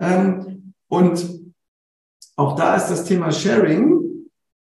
Ähm, 0.00 0.72
und 0.88 1.40
auch 2.36 2.56
da 2.56 2.76
ist 2.76 2.88
das 2.88 3.04
Thema 3.04 3.30
Sharing 3.30 4.00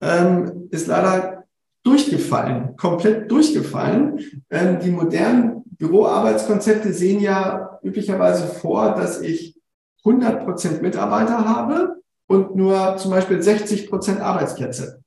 ähm, 0.00 0.68
ist 0.70 0.88
leider 0.88 1.44
durchgefallen, 1.84 2.76
komplett 2.76 3.30
durchgefallen. 3.30 4.18
Ähm, 4.50 4.78
die 4.80 4.90
modernen 4.90 5.62
Büroarbeitskonzepte 5.78 6.92
sehen 6.92 7.20
ja 7.20 7.78
üblicherweise 7.82 8.46
vor, 8.46 8.94
dass 8.94 9.20
ich 9.20 9.60
100 10.04 10.44
Prozent 10.44 10.82
Mitarbeiter 10.82 11.44
habe 11.44 12.02
und 12.26 12.56
nur 12.56 12.96
zum 12.96 13.10
Beispiel 13.10 13.42
60 13.42 13.88
Prozent 13.88 14.20
Arbeitsplätze. 14.20 15.02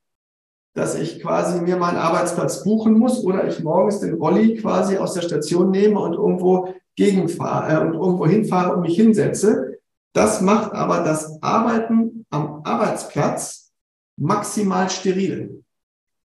Dass 0.73 0.95
ich 0.95 1.21
quasi 1.21 1.61
mir 1.61 1.77
meinen 1.77 1.97
Arbeitsplatz 1.97 2.63
buchen 2.63 2.97
muss 2.97 3.23
oder 3.23 3.47
ich 3.47 3.63
morgens 3.63 3.99
den 3.99 4.15
Rolli 4.15 4.55
quasi 4.55 4.97
aus 4.97 5.13
der 5.13 5.21
Station 5.21 5.71
nehme 5.71 5.99
und 5.99 6.13
irgendwo 6.13 6.73
gegenfahre 6.95 7.73
äh, 7.73 7.81
und 7.81 7.93
irgendwo 7.93 8.25
hinfahre 8.25 8.75
und 8.75 8.81
mich 8.81 8.95
hinsetze. 8.95 9.79
Das 10.13 10.41
macht 10.41 10.73
aber 10.73 10.99
das 10.99 11.41
Arbeiten 11.41 12.25
am 12.29 12.61
Arbeitsplatz 12.63 13.71
maximal 14.17 14.89
steril. 14.89 15.63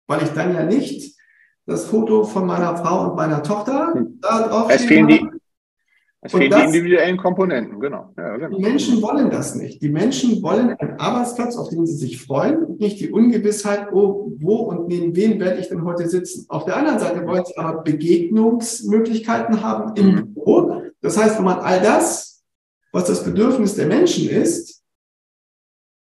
Weil 0.07 0.23
ich 0.23 0.29
dann 0.29 0.53
ja 0.53 0.63
nicht 0.63 1.17
das 1.65 1.85
Foto 1.85 2.23
von 2.23 2.45
meiner 2.45 2.77
Frau 2.77 3.09
und 3.09 3.15
meiner 3.15 3.43
Tochter 3.43 3.93
da 4.19 4.47
drauf 4.47 4.69
es 4.69 4.83
fehlen 4.83 5.07
die, 5.07 5.25
es 6.23 6.31
fehlen 6.31 6.51
die 6.51 6.63
individuellen 6.63 7.17
Komponenten, 7.17 7.79
genau. 7.79 8.13
Ja, 8.17 8.37
genau. 8.37 8.57
Die 8.57 8.63
Menschen 8.63 9.01
wollen 9.01 9.29
das 9.29 9.55
nicht. 9.55 9.81
Die 9.81 9.89
Menschen 9.89 10.41
wollen 10.41 10.69
einen 10.69 10.99
Arbeitsplatz, 10.99 11.57
auf 11.57 11.69
den 11.69 11.85
sie 11.85 11.95
sich 11.95 12.21
freuen 12.21 12.63
und 12.63 12.79
nicht 12.79 12.99
die 13.01 13.11
Ungewissheit, 13.11 13.91
oh, 13.91 14.31
wo 14.39 14.55
und 14.55 14.87
neben 14.87 15.15
wem 15.15 15.39
werde 15.39 15.59
ich 15.59 15.67
denn 15.67 15.83
heute 15.83 16.07
sitzen. 16.07 16.45
Auf 16.47 16.63
der 16.63 16.77
anderen 16.77 16.99
Seite 16.99 17.25
wollen 17.27 17.43
sie 17.45 17.57
aber 17.57 17.83
Begegnungsmöglichkeiten 17.83 19.61
haben 19.61 19.95
im 19.97 20.15
mhm. 20.15 20.33
Büro. 20.33 20.81
Das 21.01 21.17
heißt, 21.17 21.37
wenn 21.37 21.45
man 21.45 21.59
all 21.59 21.81
das, 21.81 22.41
was 22.93 23.05
das 23.05 23.25
Bedürfnis 23.25 23.75
der 23.75 23.87
Menschen 23.87 24.29
ist, 24.29 24.81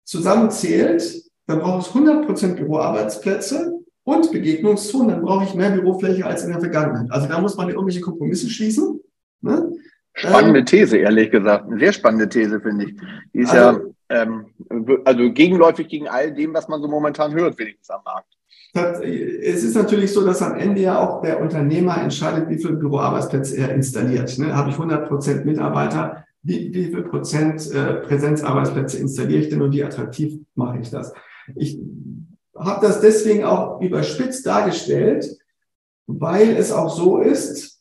zusammenzählt, 0.05 1.23
dann 1.47 1.59
braucht 1.59 1.87
es 1.87 1.93
100% 1.93 2.55
Büroarbeitsplätze 2.55 3.73
und 4.03 4.31
Begegnungszonen, 4.31 5.09
dann 5.09 5.21
brauche 5.23 5.43
ich 5.43 5.55
mehr 5.55 5.71
Bürofläche 5.71 6.25
als 6.25 6.43
in 6.43 6.51
der 6.51 6.59
Vergangenheit. 6.59 7.11
Also 7.11 7.27
da 7.27 7.41
muss 7.41 7.57
man 7.57 7.69
irgendwelche 7.69 8.01
Kompromisse 8.01 8.49
schließen. 8.49 9.01
Ne? 9.41 9.75
Spannende 10.15 10.59
ähm, 10.59 10.65
These, 10.65 10.97
ehrlich 10.97 11.31
gesagt. 11.31 11.65
Eine 11.65 11.79
sehr 11.79 11.93
spannende 11.93 12.27
These, 12.27 12.59
finde 12.59 12.85
ich. 12.85 12.95
Die 13.33 13.39
ist 13.39 13.51
also, 13.51 13.79
ja 13.79 13.85
ähm, 14.09 14.45
also 15.03 15.31
gegenläufig 15.31 15.87
gegen 15.87 16.07
all 16.07 16.33
dem, 16.33 16.53
was 16.53 16.67
man 16.67 16.81
so 16.81 16.87
momentan 16.87 17.33
hört, 17.33 17.57
wenigstens 17.57 17.89
am 17.89 18.01
Markt. 18.03 18.27
Es 18.73 19.63
ist 19.63 19.75
natürlich 19.75 20.11
so, 20.11 20.25
dass 20.25 20.41
am 20.41 20.55
Ende 20.55 20.81
ja 20.81 20.99
auch 20.99 21.21
der 21.21 21.39
Unternehmer 21.39 21.97
entscheidet, 22.01 22.49
wie 22.49 22.57
viele 22.57 22.73
Büroarbeitsplätze 22.73 23.57
er 23.57 23.73
installiert. 23.73 24.37
Ne? 24.37 24.53
Habe 24.53 24.69
ich 24.69 24.75
100 24.75 25.07
Prozent 25.07 25.45
Mitarbeiter, 25.45 26.25
wie, 26.43 26.73
wie 26.73 26.85
viel 26.85 27.03
Prozent 27.03 27.71
äh, 27.71 27.95
Präsenzarbeitsplätze 28.01 28.97
installiere 28.97 29.41
ich 29.41 29.49
denn 29.49 29.61
und 29.61 29.71
wie 29.71 29.83
attraktiv 29.83 30.39
mache 30.55 30.79
ich 30.79 30.89
das? 30.89 31.13
Ich 31.55 31.79
habe 32.53 32.85
das 32.85 32.99
deswegen 32.99 33.45
auch 33.45 33.79
überspitzt 33.81 34.45
dargestellt, 34.45 35.25
weil 36.05 36.49
es 36.57 36.71
auch 36.73 36.93
so 36.93 37.19
ist, 37.19 37.74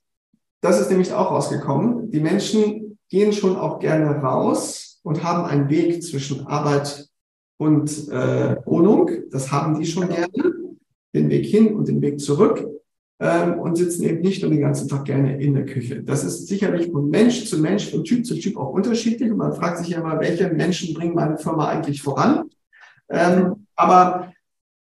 das 0.64 0.80
ist 0.80 0.90
nämlich 0.90 1.12
auch 1.12 1.30
rausgekommen, 1.30 2.10
die 2.10 2.20
Menschen 2.20 2.98
gehen 3.10 3.34
schon 3.34 3.56
auch 3.56 3.80
gerne 3.80 4.22
raus 4.22 4.98
und 5.02 5.22
haben 5.22 5.44
einen 5.44 5.68
Weg 5.68 6.02
zwischen 6.02 6.46
Arbeit 6.46 7.06
und 7.58 8.08
äh, 8.08 8.56
Wohnung. 8.64 9.10
Das 9.30 9.52
haben 9.52 9.78
die 9.78 9.84
schon 9.84 10.08
gerne 10.08 10.28
den 11.14 11.28
Weg 11.28 11.44
hin 11.44 11.74
und 11.74 11.86
den 11.86 12.00
Weg 12.00 12.18
zurück 12.18 12.66
ähm, 13.20 13.58
und 13.58 13.76
sitzen 13.76 14.04
eben 14.04 14.22
nicht 14.22 14.40
nur 14.40 14.50
den 14.50 14.62
ganzen 14.62 14.88
Tag 14.88 15.04
gerne 15.04 15.38
in 15.38 15.52
der 15.52 15.66
Küche. 15.66 16.02
Das 16.02 16.24
ist 16.24 16.48
sicherlich 16.48 16.90
von 16.90 17.10
Mensch 17.10 17.44
zu 17.44 17.58
Mensch, 17.58 17.90
von 17.90 18.02
Typ 18.02 18.24
zu 18.24 18.34
Typ 18.34 18.56
auch 18.56 18.70
unterschiedlich. 18.70 19.30
Und 19.30 19.36
man 19.36 19.52
fragt 19.52 19.78
sich 19.78 19.88
ja 19.88 20.00
immer, 20.00 20.18
welche 20.18 20.48
Menschen 20.48 20.94
bringen 20.94 21.14
meine 21.14 21.36
Firma 21.36 21.68
eigentlich 21.68 22.00
voran? 22.00 22.48
Ähm, 23.10 23.66
aber 23.76 24.32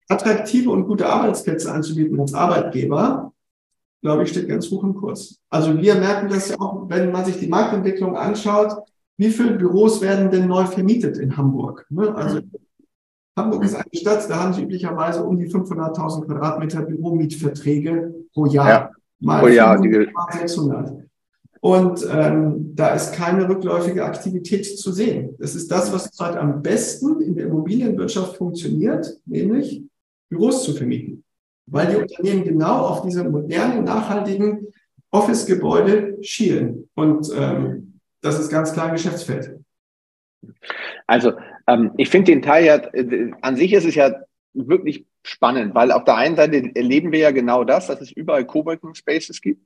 attraktive 0.08 0.70
und 0.70 0.86
gute 0.86 1.08
Arbeitsplätze 1.08 1.72
anzubieten 1.72 2.20
als 2.20 2.34
Arbeitgeber, 2.34 3.32
glaube 4.00 4.22
ich, 4.22 4.28
steht 4.28 4.48
ganz 4.48 4.70
hoch 4.70 4.84
im 4.84 4.94
Kurs. 4.94 5.41
Also 5.52 5.78
wir 5.78 5.96
merken 5.96 6.30
das 6.30 6.48
ja 6.48 6.58
auch, 6.58 6.88
wenn 6.88 7.12
man 7.12 7.26
sich 7.26 7.38
die 7.38 7.46
Marktentwicklung 7.46 8.16
anschaut, 8.16 8.74
wie 9.18 9.28
viele 9.28 9.52
Büros 9.52 10.00
werden 10.00 10.30
denn 10.30 10.48
neu 10.48 10.64
vermietet 10.64 11.18
in 11.18 11.36
Hamburg? 11.36 11.84
Ne? 11.90 12.14
Also 12.14 12.40
Hamburg 13.36 13.62
ist 13.62 13.74
eine 13.74 13.84
Stadt, 13.92 14.30
da 14.30 14.40
haben 14.40 14.54
sie 14.54 14.62
üblicherweise 14.62 15.22
um 15.22 15.38
die 15.38 15.50
500.000 15.50 16.24
Quadratmeter 16.24 16.80
Büromietverträge 16.82 18.14
pro 18.32 18.46
Jahr. 18.46 18.68
Ja, 18.68 18.90
mal 19.20 19.40
pro 19.40 19.48
Jahr, 19.48 19.76
500, 19.76 20.14
mal 20.14 20.26
600. 20.32 20.92
Und 21.60 22.08
ähm, 22.10 22.74
da 22.74 22.94
ist 22.94 23.12
keine 23.12 23.46
rückläufige 23.46 24.06
Aktivität 24.06 24.64
zu 24.78 24.90
sehen. 24.90 25.36
Das 25.38 25.54
ist 25.54 25.70
das, 25.70 25.92
was 25.92 26.04
zurzeit 26.04 26.38
am 26.38 26.62
besten 26.62 27.20
in 27.20 27.34
der 27.34 27.46
Immobilienwirtschaft 27.48 28.38
funktioniert, 28.38 29.06
nämlich 29.26 29.84
Büros 30.30 30.64
zu 30.64 30.72
vermieten. 30.72 31.24
Weil 31.66 31.88
die 31.88 31.96
Unternehmen 31.96 32.44
genau 32.44 32.86
auf 32.86 33.02
diese 33.02 33.22
modernen, 33.22 33.84
nachhaltigen 33.84 34.66
Office-Gebäude 35.12 36.18
schielen. 36.22 36.88
Und 36.94 37.28
ähm, 37.36 38.00
das 38.20 38.40
ist 38.40 38.50
ganz 38.50 38.72
klar 38.72 38.86
ein 38.86 38.94
Geschäftsfeld. 38.94 39.58
Also 41.06 41.34
ähm, 41.66 41.92
ich 41.96 42.08
finde 42.08 42.32
den 42.32 42.42
Teil 42.42 42.64
ja, 42.64 42.76
äh, 42.76 43.30
an 43.42 43.56
sich 43.56 43.72
ist 43.72 43.84
es 43.84 43.94
ja 43.94 44.12
wirklich 44.54 45.06
spannend, 45.22 45.74
weil 45.74 45.92
auf 45.92 46.04
der 46.04 46.16
einen 46.16 46.36
Seite 46.36 46.70
erleben 46.74 47.12
wir 47.12 47.20
ja 47.20 47.30
genau 47.30 47.64
das, 47.64 47.86
dass 47.86 48.00
es 48.00 48.10
überall 48.10 48.44
Coworking 48.44 48.94
Spaces 48.94 49.40
gibt, 49.40 49.64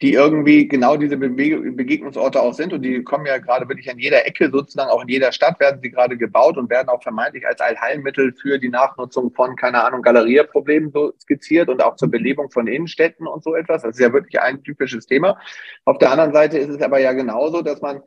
die 0.00 0.12
irgendwie 0.12 0.68
genau 0.68 0.96
diese 0.96 1.16
Be 1.16 1.28
Begegnungsorte 1.28 2.40
auch 2.40 2.54
sind 2.54 2.72
und 2.72 2.82
die 2.82 3.02
kommen 3.02 3.26
ja 3.26 3.38
gerade 3.38 3.68
wirklich 3.68 3.90
an 3.90 3.98
jeder 3.98 4.26
Ecke, 4.26 4.48
sozusagen 4.50 4.90
auch 4.90 5.02
in 5.02 5.08
jeder 5.08 5.32
Stadt 5.32 5.58
werden 5.58 5.80
sie 5.82 5.90
gerade 5.90 6.16
gebaut 6.16 6.56
und 6.56 6.70
werden 6.70 6.88
auch 6.88 7.02
vermeintlich 7.02 7.46
als 7.46 7.60
Allheilmittel 7.60 8.32
für 8.32 8.58
die 8.58 8.68
Nachnutzung 8.68 9.32
von, 9.32 9.56
keine 9.56 9.82
Ahnung, 9.82 10.02
Galerierproblemen 10.02 10.92
so 10.92 11.12
skizziert 11.20 11.68
und 11.68 11.82
auch 11.82 11.96
zur 11.96 12.10
Belebung 12.10 12.50
von 12.50 12.68
Innenstädten 12.68 13.26
und 13.26 13.42
so 13.42 13.56
etwas. 13.56 13.82
Das 13.82 13.96
ist 13.96 14.00
ja 14.00 14.12
wirklich 14.12 14.40
ein 14.40 14.62
typisches 14.62 15.06
Thema. 15.06 15.36
Auf 15.84 15.98
der 15.98 16.12
anderen 16.12 16.32
Seite 16.32 16.58
ist 16.58 16.70
es 16.70 16.80
aber 16.80 17.00
ja 17.00 17.12
genauso, 17.12 17.62
dass 17.62 17.80
man 17.80 18.00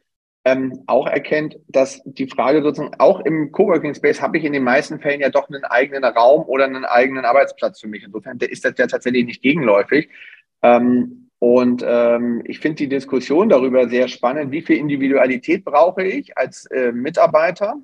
ähm, 0.46 0.84
auch 0.88 1.08
erkennt, 1.08 1.58
dass 1.68 2.02
die 2.06 2.28
Frage 2.28 2.64
sozusagen 2.64 2.96
auch 3.00 3.20
im 3.20 3.52
Coworking 3.52 3.94
Space 3.94 4.22
habe 4.22 4.38
ich 4.38 4.46
in 4.46 4.54
den 4.54 4.64
meisten 4.64 5.00
Fällen 5.00 5.20
ja 5.20 5.30
doch 5.30 5.50
einen 5.50 5.66
eigenen 5.66 6.04
Raum 6.06 6.44
oder 6.48 6.64
einen 6.64 6.86
eigenen 6.86 7.26
Arbeitsplatz 7.26 7.82
für 7.82 7.88
mich. 7.90 8.04
Insofern 8.04 8.40
ist 8.40 8.64
das 8.64 8.74
ja 8.78 8.88
tatsächlich 8.88 9.26
nicht 9.26 9.42
gegenläufig. 9.42 10.10
Ähm, 10.64 11.22
und 11.42 11.84
ähm, 11.84 12.44
ich 12.46 12.60
finde 12.60 12.76
die 12.76 12.88
Diskussion 12.88 13.50
darüber 13.50 13.90
sehr 13.90 14.08
spannend, 14.08 14.52
wie 14.52 14.62
viel 14.62 14.78
Individualität 14.78 15.66
brauche 15.66 16.04
ich 16.04 16.38
als 16.38 16.68
äh, 16.68 16.92
Mitarbeiter 16.92 17.78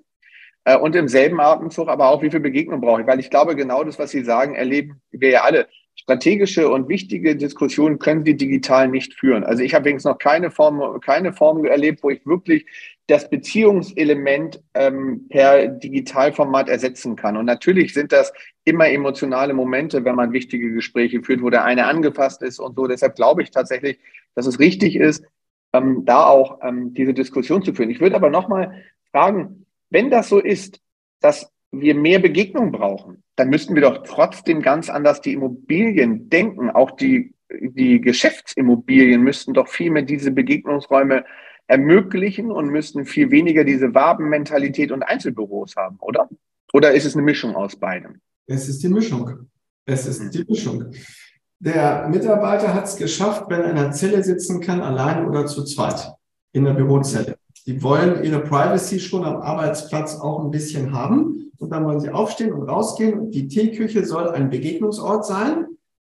äh, 0.64 0.78
und 0.78 0.96
im 0.96 1.08
selben 1.08 1.40
Atemzug 1.40 1.88
aber 1.90 2.10
auch, 2.10 2.22
wie 2.22 2.30
viel 2.30 2.40
Begegnung 2.40 2.82
brauche 2.82 3.02
ich. 3.02 3.08
Weil 3.08 3.20
ich 3.20 3.32
glaube, 3.32 3.56
genau 3.56 3.84
das, 3.84 3.98
was 3.98 4.12
Sie 4.12 4.24
sagen, 4.24 4.54
erleben 4.54 5.02
wir 5.10 5.32
ja 5.32 5.42
alle 5.42 5.68
strategische 6.08 6.70
und 6.70 6.88
wichtige 6.88 7.36
Diskussionen 7.36 8.00
können 8.00 8.24
Sie 8.24 8.38
digital 8.38 8.88
nicht 8.88 9.14
führen. 9.14 9.44
Also 9.44 9.62
ich 9.62 9.76
habe 9.76 9.86
wenigstens 9.86 10.10
noch 10.10 10.18
keine 10.18 10.52
Form, 10.52 11.02
keine 11.02 11.34
Form 11.34 11.66
erlebt, 11.66 12.02
wo 12.02 12.10
ich 12.10 12.26
wirklich 12.26 12.66
das 13.08 13.30
Beziehungselement 13.30 14.64
ähm, 14.74 15.28
per 15.28 15.68
Digitalformat 15.68 16.70
ersetzen 16.70 17.18
kann. 17.18 17.36
Und 17.36 17.46
natürlich 17.46 17.94
sind 17.94 18.14
das 18.14 18.32
immer 18.64 18.88
emotionale 18.88 19.54
Momente, 19.54 20.06
wenn 20.06 20.16
man 20.16 20.32
wichtige 20.32 20.72
Gespräche 20.72 21.22
führt, 21.22 21.42
wo 21.42 21.50
der 21.50 21.66
eine 21.66 21.88
angefasst 21.88 22.42
ist 22.42 22.60
und 22.60 22.78
so. 22.78 22.88
Deshalb 22.88 23.16
glaube 23.16 23.44
ich 23.44 23.52
tatsächlich, 23.52 24.00
dass 24.34 24.48
es 24.48 24.60
richtig 24.60 24.96
ist, 24.96 25.26
ähm, 25.74 26.06
da 26.06 26.24
auch 26.26 26.60
ähm, 26.62 26.94
diese 26.94 27.14
Diskussion 27.14 27.64
zu 27.64 27.74
führen. 27.74 27.90
Ich 27.90 28.00
würde 28.00 28.16
aber 28.16 28.30
nochmal 28.30 28.82
fragen, 29.12 29.66
wenn 29.90 30.10
das 30.10 30.30
so 30.30 30.40
ist, 30.40 30.80
dass 31.20 31.52
wir 31.72 31.96
mehr 31.96 32.20
Begegnung 32.20 32.72
brauchen, 32.72 33.24
dann 33.36 33.50
müssten 33.50 33.76
wir 33.76 33.82
doch 33.82 34.04
trotzdem 34.04 34.62
ganz 34.62 34.90
anders 34.90 35.22
die 35.22 35.34
Immobilien 35.34 36.30
denken. 36.30 36.70
Auch 36.70 36.92
die, 36.92 37.34
die 37.50 38.02
Geschäftsimmobilien 38.02 39.22
müssten 39.22 39.54
doch 39.54 39.68
viel 39.68 39.92
mehr 39.92 40.04
diese 40.04 40.32
Begegnungsräume 40.32 41.26
ermöglichen 41.68 42.52
und 42.52 42.70
müssten 42.70 43.06
viel 43.06 43.30
weniger 43.30 43.64
diese 43.64 43.94
Wabenmentalität 43.94 44.92
und 44.92 45.04
Einzelbüros 45.04 45.76
haben, 45.76 45.98
oder? 46.00 46.30
Oder 46.74 46.94
ist 46.94 47.06
es 47.06 47.16
eine 47.16 47.24
Mischung 47.24 47.56
aus 47.56 47.76
beidem? 47.76 48.22
Es 48.46 48.70
ist 48.70 48.82
die 48.84 48.90
Mischung. 48.90 49.50
Es 49.86 50.06
ist 50.06 50.34
die 50.34 50.46
Mischung. 50.48 50.92
Der 51.60 52.08
Mitarbeiter 52.08 52.74
hat 52.74 52.86
es 52.86 52.96
geschafft, 52.96 53.46
wenn 53.50 53.62
er 53.62 53.72
in 53.72 53.78
einer 53.78 53.92
Zelle 53.92 54.24
sitzen 54.24 54.62
kann, 54.62 54.82
allein 54.82 55.26
oder 55.26 55.46
zu 55.46 55.64
zweit, 55.64 56.14
in 56.54 56.66
der 56.66 56.74
Bürozelle. 56.74 57.38
Die 57.68 57.84
wollen 57.84 58.24
ihre 58.24 58.40
Privacy 58.40 58.98
schon 58.98 59.26
am 59.26 59.42
Arbeitsplatz 59.42 60.16
auch 60.22 60.44
ein 60.44 60.52
bisschen 60.52 60.94
haben. 60.94 61.52
Und 61.60 61.72
dann 61.72 61.84
wollen 61.86 62.00
sie 62.00 62.10
aufstehen 62.10 62.54
und 62.54 62.68
rausgehen. 62.68 63.20
Und 63.20 63.32
die 63.32 63.50
Teeküche 63.50 64.06
soll 64.06 64.30
ein 64.30 64.50
Begegnungsort 64.50 65.26
sein 65.26 65.66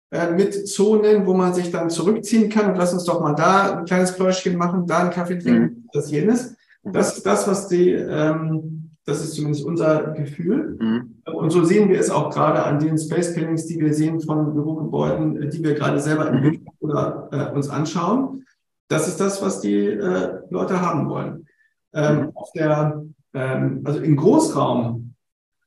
äh, 0.09 0.32
mit 0.32 0.68
Zonen, 0.68 1.28
wo 1.28 1.36
man 1.36 1.53
sich 1.53 1.70
dann 1.70 1.91
zurückziehen 1.91 2.49
kann. 2.49 2.72
Und 2.72 2.78
lass 2.78 2.93
uns 2.93 3.03
doch 3.03 3.22
mal 3.22 3.36
da 3.36 3.78
ein 3.78 3.86
kleines 3.86 4.14
Pläuschchen 4.14 4.57
machen, 4.57 4.88
da 4.88 4.99
einen 4.99 5.12
Kaffee 5.12 5.38
trinken, 5.38 5.62
mhm. 5.62 5.89
das 5.93 6.09
jenes. 6.09 6.55
Das 6.84 7.18
ist 7.18 7.26
das, 7.28 7.47
was 7.47 7.68
die, 7.68 7.91
ähm, 7.91 8.89
das 9.05 9.24
ist 9.24 9.36
zumindest 9.36 9.64
unser 9.64 10.14
Gefühl. 10.14 10.78
Mhm. 10.80 11.22
Und 11.32 11.51
so 11.51 11.64
sehen 11.64 11.89
wir 11.89 11.99
es 11.99 12.09
auch 12.09 12.34
gerade 12.34 12.64
an 12.64 12.80
den 12.80 12.97
Space 12.97 13.36
Plannings, 13.36 13.68
die 13.68 13.80
wir 13.80 13.93
sehen 13.93 14.20
von 14.20 14.51
Bürogebäuden, 14.55 15.47
die 15.51 15.64
wir 15.64 15.76
gerade 15.76 15.99
selber 15.99 16.28
entwickeln 16.28 16.66
oder 16.80 17.30
äh, 17.32 17.55
uns 17.55 17.70
anschauen. 17.70 18.45
Das 18.88 19.07
ist 19.07 19.22
das, 19.22 19.43
was 19.43 19.62
die 19.62 19.86
äh, 19.86 20.39
Leute 20.49 20.82
haben 20.82 21.07
wollen 21.07 21.45
ähm, 21.94 22.32
auf 22.36 22.52
der, 22.54 23.04
ähm, 23.34 23.82
also 23.84 24.00
im 24.00 24.16
Großraum, 24.16 25.14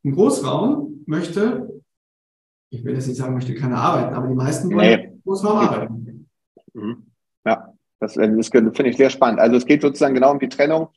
im 0.03 0.15
Großraum 0.15 1.05
möchte, 1.07 1.81
ich 2.71 2.85
will 2.85 2.95
jetzt 2.95 3.09
nicht 3.09 3.17
sagen, 3.17 3.35
möchte 3.35 3.55
keiner 3.55 3.79
arbeiten, 3.79 4.15
aber 4.15 4.29
die 4.29 4.35
meisten 4.35 4.75
wollen 4.75 5.01
nee. 5.01 5.05
im 5.05 5.23
Großraum 5.23 5.59
arbeiten. 5.59 6.29
Mhm. 6.73 7.07
Ja, 7.45 7.73
das, 8.01 8.17
äh, 8.17 8.35
das 8.37 8.49
finde 8.49 8.89
ich 8.89 8.97
sehr 8.97 9.11
spannend. 9.11 9.41
Also 9.41 9.57
es 9.57 9.67
geht 9.67 9.83
sozusagen 9.83 10.15
genau 10.15 10.33
um 10.33 10.39
die 10.39 10.49
Trennung. 10.49 10.89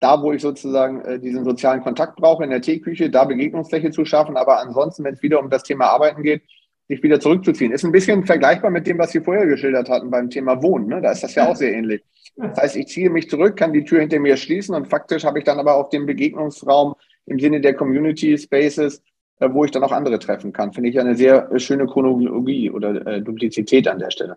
Da, 0.00 0.22
wo 0.22 0.30
ich 0.32 0.40
sozusagen 0.40 1.00
äh, 1.00 1.18
diesen 1.18 1.44
sozialen 1.44 1.82
Kontakt 1.82 2.16
brauche 2.16 2.44
in 2.44 2.50
der 2.50 2.60
Teeküche, 2.60 3.10
da 3.10 3.24
Begegnungsfläche 3.24 3.90
zu 3.90 4.04
schaffen. 4.04 4.36
Aber 4.36 4.60
ansonsten, 4.60 5.02
wenn 5.02 5.14
es 5.14 5.22
wieder 5.22 5.40
um 5.40 5.50
das 5.50 5.64
Thema 5.64 5.86
Arbeiten 5.86 6.22
geht, 6.22 6.42
sich 6.88 7.02
wieder 7.02 7.20
zurückzuziehen. 7.20 7.72
Ist 7.72 7.84
ein 7.84 7.92
bisschen 7.92 8.24
vergleichbar 8.24 8.70
mit 8.70 8.86
dem, 8.86 8.98
was 8.98 9.10
Sie 9.10 9.20
vorher 9.20 9.46
geschildert 9.46 9.90
hatten 9.90 10.10
beim 10.10 10.30
Thema 10.30 10.62
Wohnen. 10.62 10.86
Ne? 10.86 11.02
Da 11.02 11.12
ist 11.12 11.22
das 11.22 11.34
ja 11.34 11.48
auch 11.48 11.56
sehr 11.56 11.72
ähnlich. 11.72 12.02
Das 12.38 12.56
heißt, 12.56 12.76
ich 12.76 12.86
ziehe 12.86 13.10
mich 13.10 13.28
zurück, 13.28 13.56
kann 13.56 13.72
die 13.72 13.84
Tür 13.84 14.00
hinter 14.00 14.20
mir 14.20 14.36
schließen 14.36 14.74
und 14.74 14.86
faktisch 14.86 15.24
habe 15.24 15.40
ich 15.40 15.44
dann 15.44 15.58
aber 15.58 15.74
auch 15.74 15.90
den 15.90 16.06
Begegnungsraum 16.06 16.94
im 17.26 17.38
Sinne 17.40 17.60
der 17.60 17.74
Community 17.74 18.38
Spaces, 18.38 19.02
äh, 19.40 19.48
wo 19.52 19.64
ich 19.64 19.72
dann 19.72 19.82
auch 19.82 19.90
andere 19.90 20.20
treffen 20.20 20.52
kann. 20.52 20.72
Finde 20.72 20.90
ich 20.90 21.00
eine 21.00 21.16
sehr 21.16 21.50
äh, 21.50 21.58
schöne 21.58 21.86
Chronologie 21.86 22.70
oder 22.70 23.06
äh, 23.06 23.22
Duplizität 23.22 23.88
an 23.88 23.98
der 23.98 24.10
Stelle. 24.12 24.36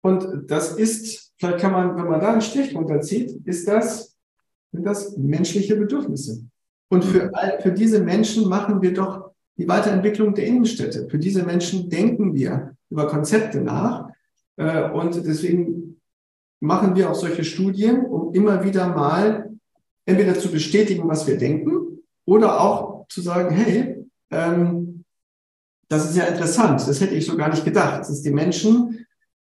Und 0.00 0.50
das 0.50 0.76
ist, 0.76 1.32
vielleicht 1.38 1.58
kann 1.58 1.72
man, 1.72 1.96
wenn 1.96 2.08
man 2.08 2.20
da 2.20 2.32
einen 2.32 2.40
Strich 2.40 2.74
runterzieht, 2.74 3.38
ist 3.44 3.68
das, 3.68 4.16
sind 4.72 4.84
das 4.84 5.16
menschliche 5.18 5.76
Bedürfnisse. 5.76 6.44
Und 6.88 7.04
für, 7.04 7.30
für 7.60 7.72
diese 7.72 8.00
Menschen 8.00 8.48
machen 8.48 8.80
wir 8.82 8.94
doch 8.94 9.30
die 9.58 9.68
Weiterentwicklung 9.68 10.34
der 10.34 10.46
Innenstädte. 10.46 11.08
Für 11.08 11.18
diese 11.18 11.44
Menschen 11.44 11.88
denken 11.88 12.34
wir 12.34 12.74
über 12.90 13.06
Konzepte 13.06 13.60
nach. 13.60 14.08
Und 14.56 15.24
deswegen 15.26 16.01
machen 16.62 16.94
wir 16.94 17.10
auch 17.10 17.14
solche 17.14 17.42
Studien, 17.42 18.06
um 18.06 18.32
immer 18.34 18.62
wieder 18.64 18.86
mal 18.88 19.50
entweder 20.06 20.38
zu 20.38 20.48
bestätigen, 20.50 21.08
was 21.08 21.26
wir 21.26 21.36
denken, 21.36 21.98
oder 22.24 22.60
auch 22.60 23.06
zu 23.08 23.20
sagen, 23.20 23.52
hey, 23.52 24.06
ähm, 24.30 25.04
das 25.88 26.08
ist 26.08 26.16
ja 26.16 26.24
interessant, 26.24 26.86
das 26.86 27.00
hätte 27.00 27.14
ich 27.14 27.26
so 27.26 27.36
gar 27.36 27.50
nicht 27.50 27.64
gedacht, 27.64 28.00
dass 28.00 28.22
die 28.22 28.30
Menschen 28.30 29.04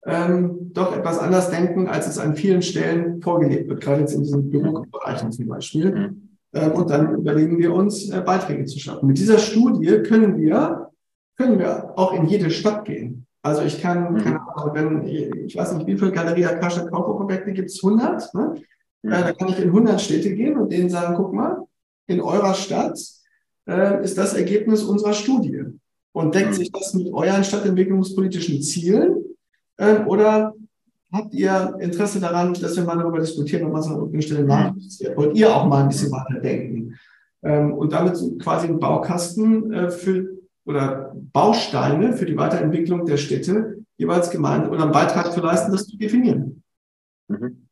ähm, 0.05 0.71
doch 0.75 0.95
etwas 0.95 1.19
anders 1.19 1.51
denken, 1.51 1.89
als 1.89 2.07
es 2.07 2.19
an 2.19 2.37
vielen 2.37 2.61
Stellen 2.61 3.23
vorgelebt 3.23 3.69
wird, 3.69 3.81
gerade 3.81 4.01
jetzt 4.01 4.15
in 4.15 4.23
diesen 4.23 4.51
Bürobereichen 4.51 5.33
zum 5.33 5.47
Beispiel. 5.49 5.91
Mhm. 5.91 6.29
Ähm, 6.53 6.73
und 6.73 6.91
dann 6.91 7.15
überlegen 7.15 7.59
wir 7.59 7.73
uns, 7.73 8.11
äh, 8.11 8.21
Beiträge 8.21 8.67
zu 8.67 8.79
schaffen. 8.79 9.07
Mit 9.07 9.19
dieser 9.19 9.39
Studie 9.39 10.03
können 10.03 10.37
wir, 10.37 10.91
können 11.39 11.59
wir 11.59 11.99
auch 11.99 12.13
in 12.13 12.27
jede 12.27 12.51
Stadt 12.51 12.85
gehen. 12.85 13.27
Also 13.49 13.63
ich 13.63 13.81
kann, 13.81 14.15
mhm. 14.15 14.19
keine 14.19 14.41
Ahnung, 14.55 14.75
wenn, 14.75 15.07
ich 15.07 15.57
weiß 15.57 15.73
nicht, 15.75 15.87
wie 15.87 15.97
viele 15.97 16.13
Galeria 16.13 16.51
Akasha 16.51 16.87
Kaufprojekte 16.89 17.53
gibt 17.53 17.71
es? 17.71 17.83
100? 17.83 18.35
Ne? 18.35 18.55
Mhm. 19.03 19.13
Äh, 19.13 19.23
da 19.23 19.33
kann 19.33 19.49
ich 19.49 19.59
in 19.59 19.69
100 19.69 20.01
Städte 20.01 20.35
gehen 20.35 20.59
und 20.59 20.71
denen 20.71 20.91
sagen, 20.91 21.15
guck 21.17 21.33
mal, 21.33 21.65
in 22.07 22.21
eurer 22.21 22.55
Stadt 22.55 22.99
äh, 23.69 24.03
ist 24.03 24.19
das 24.19 24.35
Ergebnis 24.35 24.83
unserer 24.83 25.13
Studie. 25.13 25.65
Und 26.13 26.35
deckt 26.35 26.51
mhm. 26.51 26.55
sich 26.55 26.73
das 26.73 26.95
mit 26.95 27.13
euren 27.13 27.45
stadtentwicklungspolitischen 27.45 28.63
Zielen? 28.63 29.25
Äh, 29.77 30.01
oder 30.05 30.55
habt 31.13 31.33
ihr 31.35 31.77
Interesse 31.81 32.21
daran, 32.21 32.55
dass 32.55 32.77
wir 32.77 32.85
mal 32.85 32.99
darüber 32.99 33.21
diskutieren 33.21 33.67
und 33.67 33.73
was 33.73 33.87
an 33.87 33.95
irgendeiner 33.95 34.23
Stelle 34.23 34.43
mhm. 34.43 34.49
nachjustiert? 34.49 35.17
Wollt 35.17 35.37
ihr 35.37 35.55
auch 35.55 35.67
mal 35.67 35.83
ein 35.83 35.89
bisschen 35.89 36.11
weiter 36.11 36.41
denken? 36.41 36.95
Ähm, 37.43 37.73
und 37.73 37.93
damit 37.93 38.19
quasi 38.41 38.67
ein 38.67 38.81
Baukasten 38.81 39.73
äh, 39.73 39.91
für 39.91 40.38
oder 40.69 41.13
Bausteine 41.33 42.13
für 42.13 42.27
die 42.27 42.37
Weiterentwicklung 42.37 43.07
der 43.07 43.17
Städte 43.17 43.79
jeweils 43.97 44.31
gemeint 44.31 44.69
oder 44.69 44.83
einen 44.83 44.93
Beitrag 44.93 45.33
zu 45.33 45.41
leisten, 45.41 45.73
das 45.73 45.87
zu 45.87 45.97
definieren. 45.97 46.63
Mhm. 47.29 47.69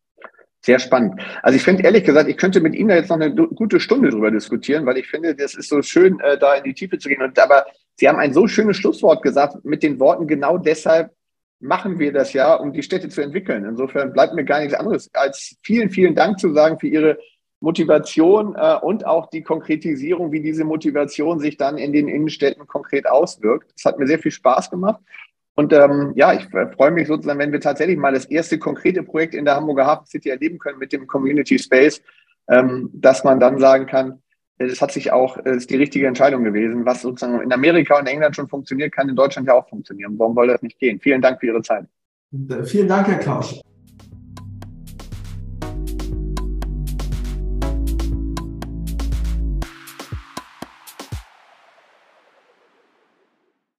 Sehr 0.65 0.79
spannend. 0.79 1.21
Also 1.43 1.57
ich 1.57 1.63
finde 1.63 1.85
ehrlich 1.85 2.05
gesagt, 2.05 2.29
ich 2.29 2.39
könnte 2.39 2.61
mit 2.61 2.75
Ihnen 2.75 2.89
jetzt 2.89 3.11
noch 3.11 3.21
eine 3.21 3.33
gute 3.33 3.81
Stunde 3.81 4.09
drüber 4.09 4.31
diskutieren, 4.31 4.87
weil 4.87 4.97
ich 4.97 5.07
finde, 5.07 5.37
das 5.37 5.55
ist 5.55 5.69
so 5.69 5.83
schön, 5.83 6.19
äh, 6.21 6.39
da 6.39 6.55
in 6.55 6.65
die 6.65 6.73
Tiefe 6.73 6.99
zu 6.99 7.11
gehen. 7.11 7.23
Und 7.23 7.39
aber 7.39 7.67
Sie 7.97 8.09
haben 8.09 8.19
ein 8.19 8.33
so 8.33 8.49
schönes 8.49 8.79
Schlusswort 8.79 9.23
gesagt 9.23 9.63
mit 9.65 9.83
den 9.83 10.01
Worten, 10.01 10.27
genau 10.27 10.57
deshalb 10.57 11.13
machen 11.61 11.99
wir 11.99 12.13
das 12.13 12.33
ja, 12.33 12.55
um 12.55 12.73
die 12.73 12.83
Städte 12.83 13.11
zu 13.11 13.21
entwickeln. 13.21 13.65
Insofern 13.65 14.13
bleibt 14.13 14.35
mir 14.35 14.45
gar 14.45 14.61
nichts 14.61 14.75
anderes, 14.75 15.11
als 15.13 15.57
vielen, 15.63 15.91
vielen 15.91 16.15
Dank 16.15 16.41
zu 16.41 16.53
sagen 16.53 16.79
für 16.79 16.89
Ihre 16.89 17.19
Motivation 17.61 18.55
äh, 18.55 18.77
und 18.83 19.07
auch 19.07 19.31
die 19.31 19.43
Konkretisierung, 19.43 20.33
wie 20.33 20.41
diese 20.41 20.65
Motivation 20.65 21.41
sich 21.41 21.57
dann 21.57 21.79
in 21.79 21.93
den 21.93 22.09
Innenstädten 22.09 22.67
konkret 22.67 23.09
auswirkt. 23.09 23.73
Das 23.75 23.85
hat 23.85 23.99
mir 23.99 24.07
sehr 24.07 24.19
viel 24.19 24.33
Spaß 24.33 24.71
gemacht. 24.71 25.01
Und 25.55 25.73
ähm, 25.73 26.13
ja, 26.17 26.35
ich 26.35 26.47
freue 26.75 26.91
mich 26.91 27.09
sozusagen, 27.09 27.39
wenn 27.39 27.53
wir 27.53 27.61
tatsächlich 27.61 27.97
mal 27.97 28.13
das 28.13 28.27
erste 28.27 28.59
konkrete 28.59 29.03
Projekt 29.03 29.35
in 29.35 29.47
der 29.47 29.57
Hamburger 29.57 29.87
Hafen 29.87 30.07
City 30.07 30.29
erleben 30.29 30.59
können 30.59 30.79
mit 30.79 30.93
dem 30.93 31.07
Community 31.07 31.59
Space, 31.59 32.03
ähm, 32.49 32.91
dass 32.93 33.25
man 33.25 33.41
dann 33.41 33.59
sagen 33.59 33.87
kann, 33.87 34.23
es 34.59 34.81
hat 34.81 34.93
sich 34.93 35.13
auch, 35.13 35.39
es 35.45 35.57
ist 35.57 35.71
die 35.71 35.77
richtige 35.77 36.07
Entscheidung 36.07 36.45
gewesen. 36.45 36.87
Was 36.87 37.03
sozusagen 37.03 37.41
in 37.41 37.53
Amerika 37.53 37.99
und 37.99 38.07
England 38.07 38.37
schon 38.37 38.49
funktioniert, 38.49 38.93
kann 38.93 39.09
in 39.09 39.17
Deutschland 39.17 39.49
ja 39.49 39.55
auch 39.55 39.69
funktionieren. 39.69 40.15
Warum 40.19 40.35
soll 40.35 40.49
das 40.49 40.63
nicht 40.63 40.79
gehen? 40.79 41.01
Vielen 41.01 41.23
Dank 41.23 41.41
für 41.41 41.47
Ihre 41.47 41.63
Zeit. 41.63 41.87
Vielen 42.65 42.89
Dank, 42.89 43.07
Herr 43.09 43.19
Klausch. 43.19 43.61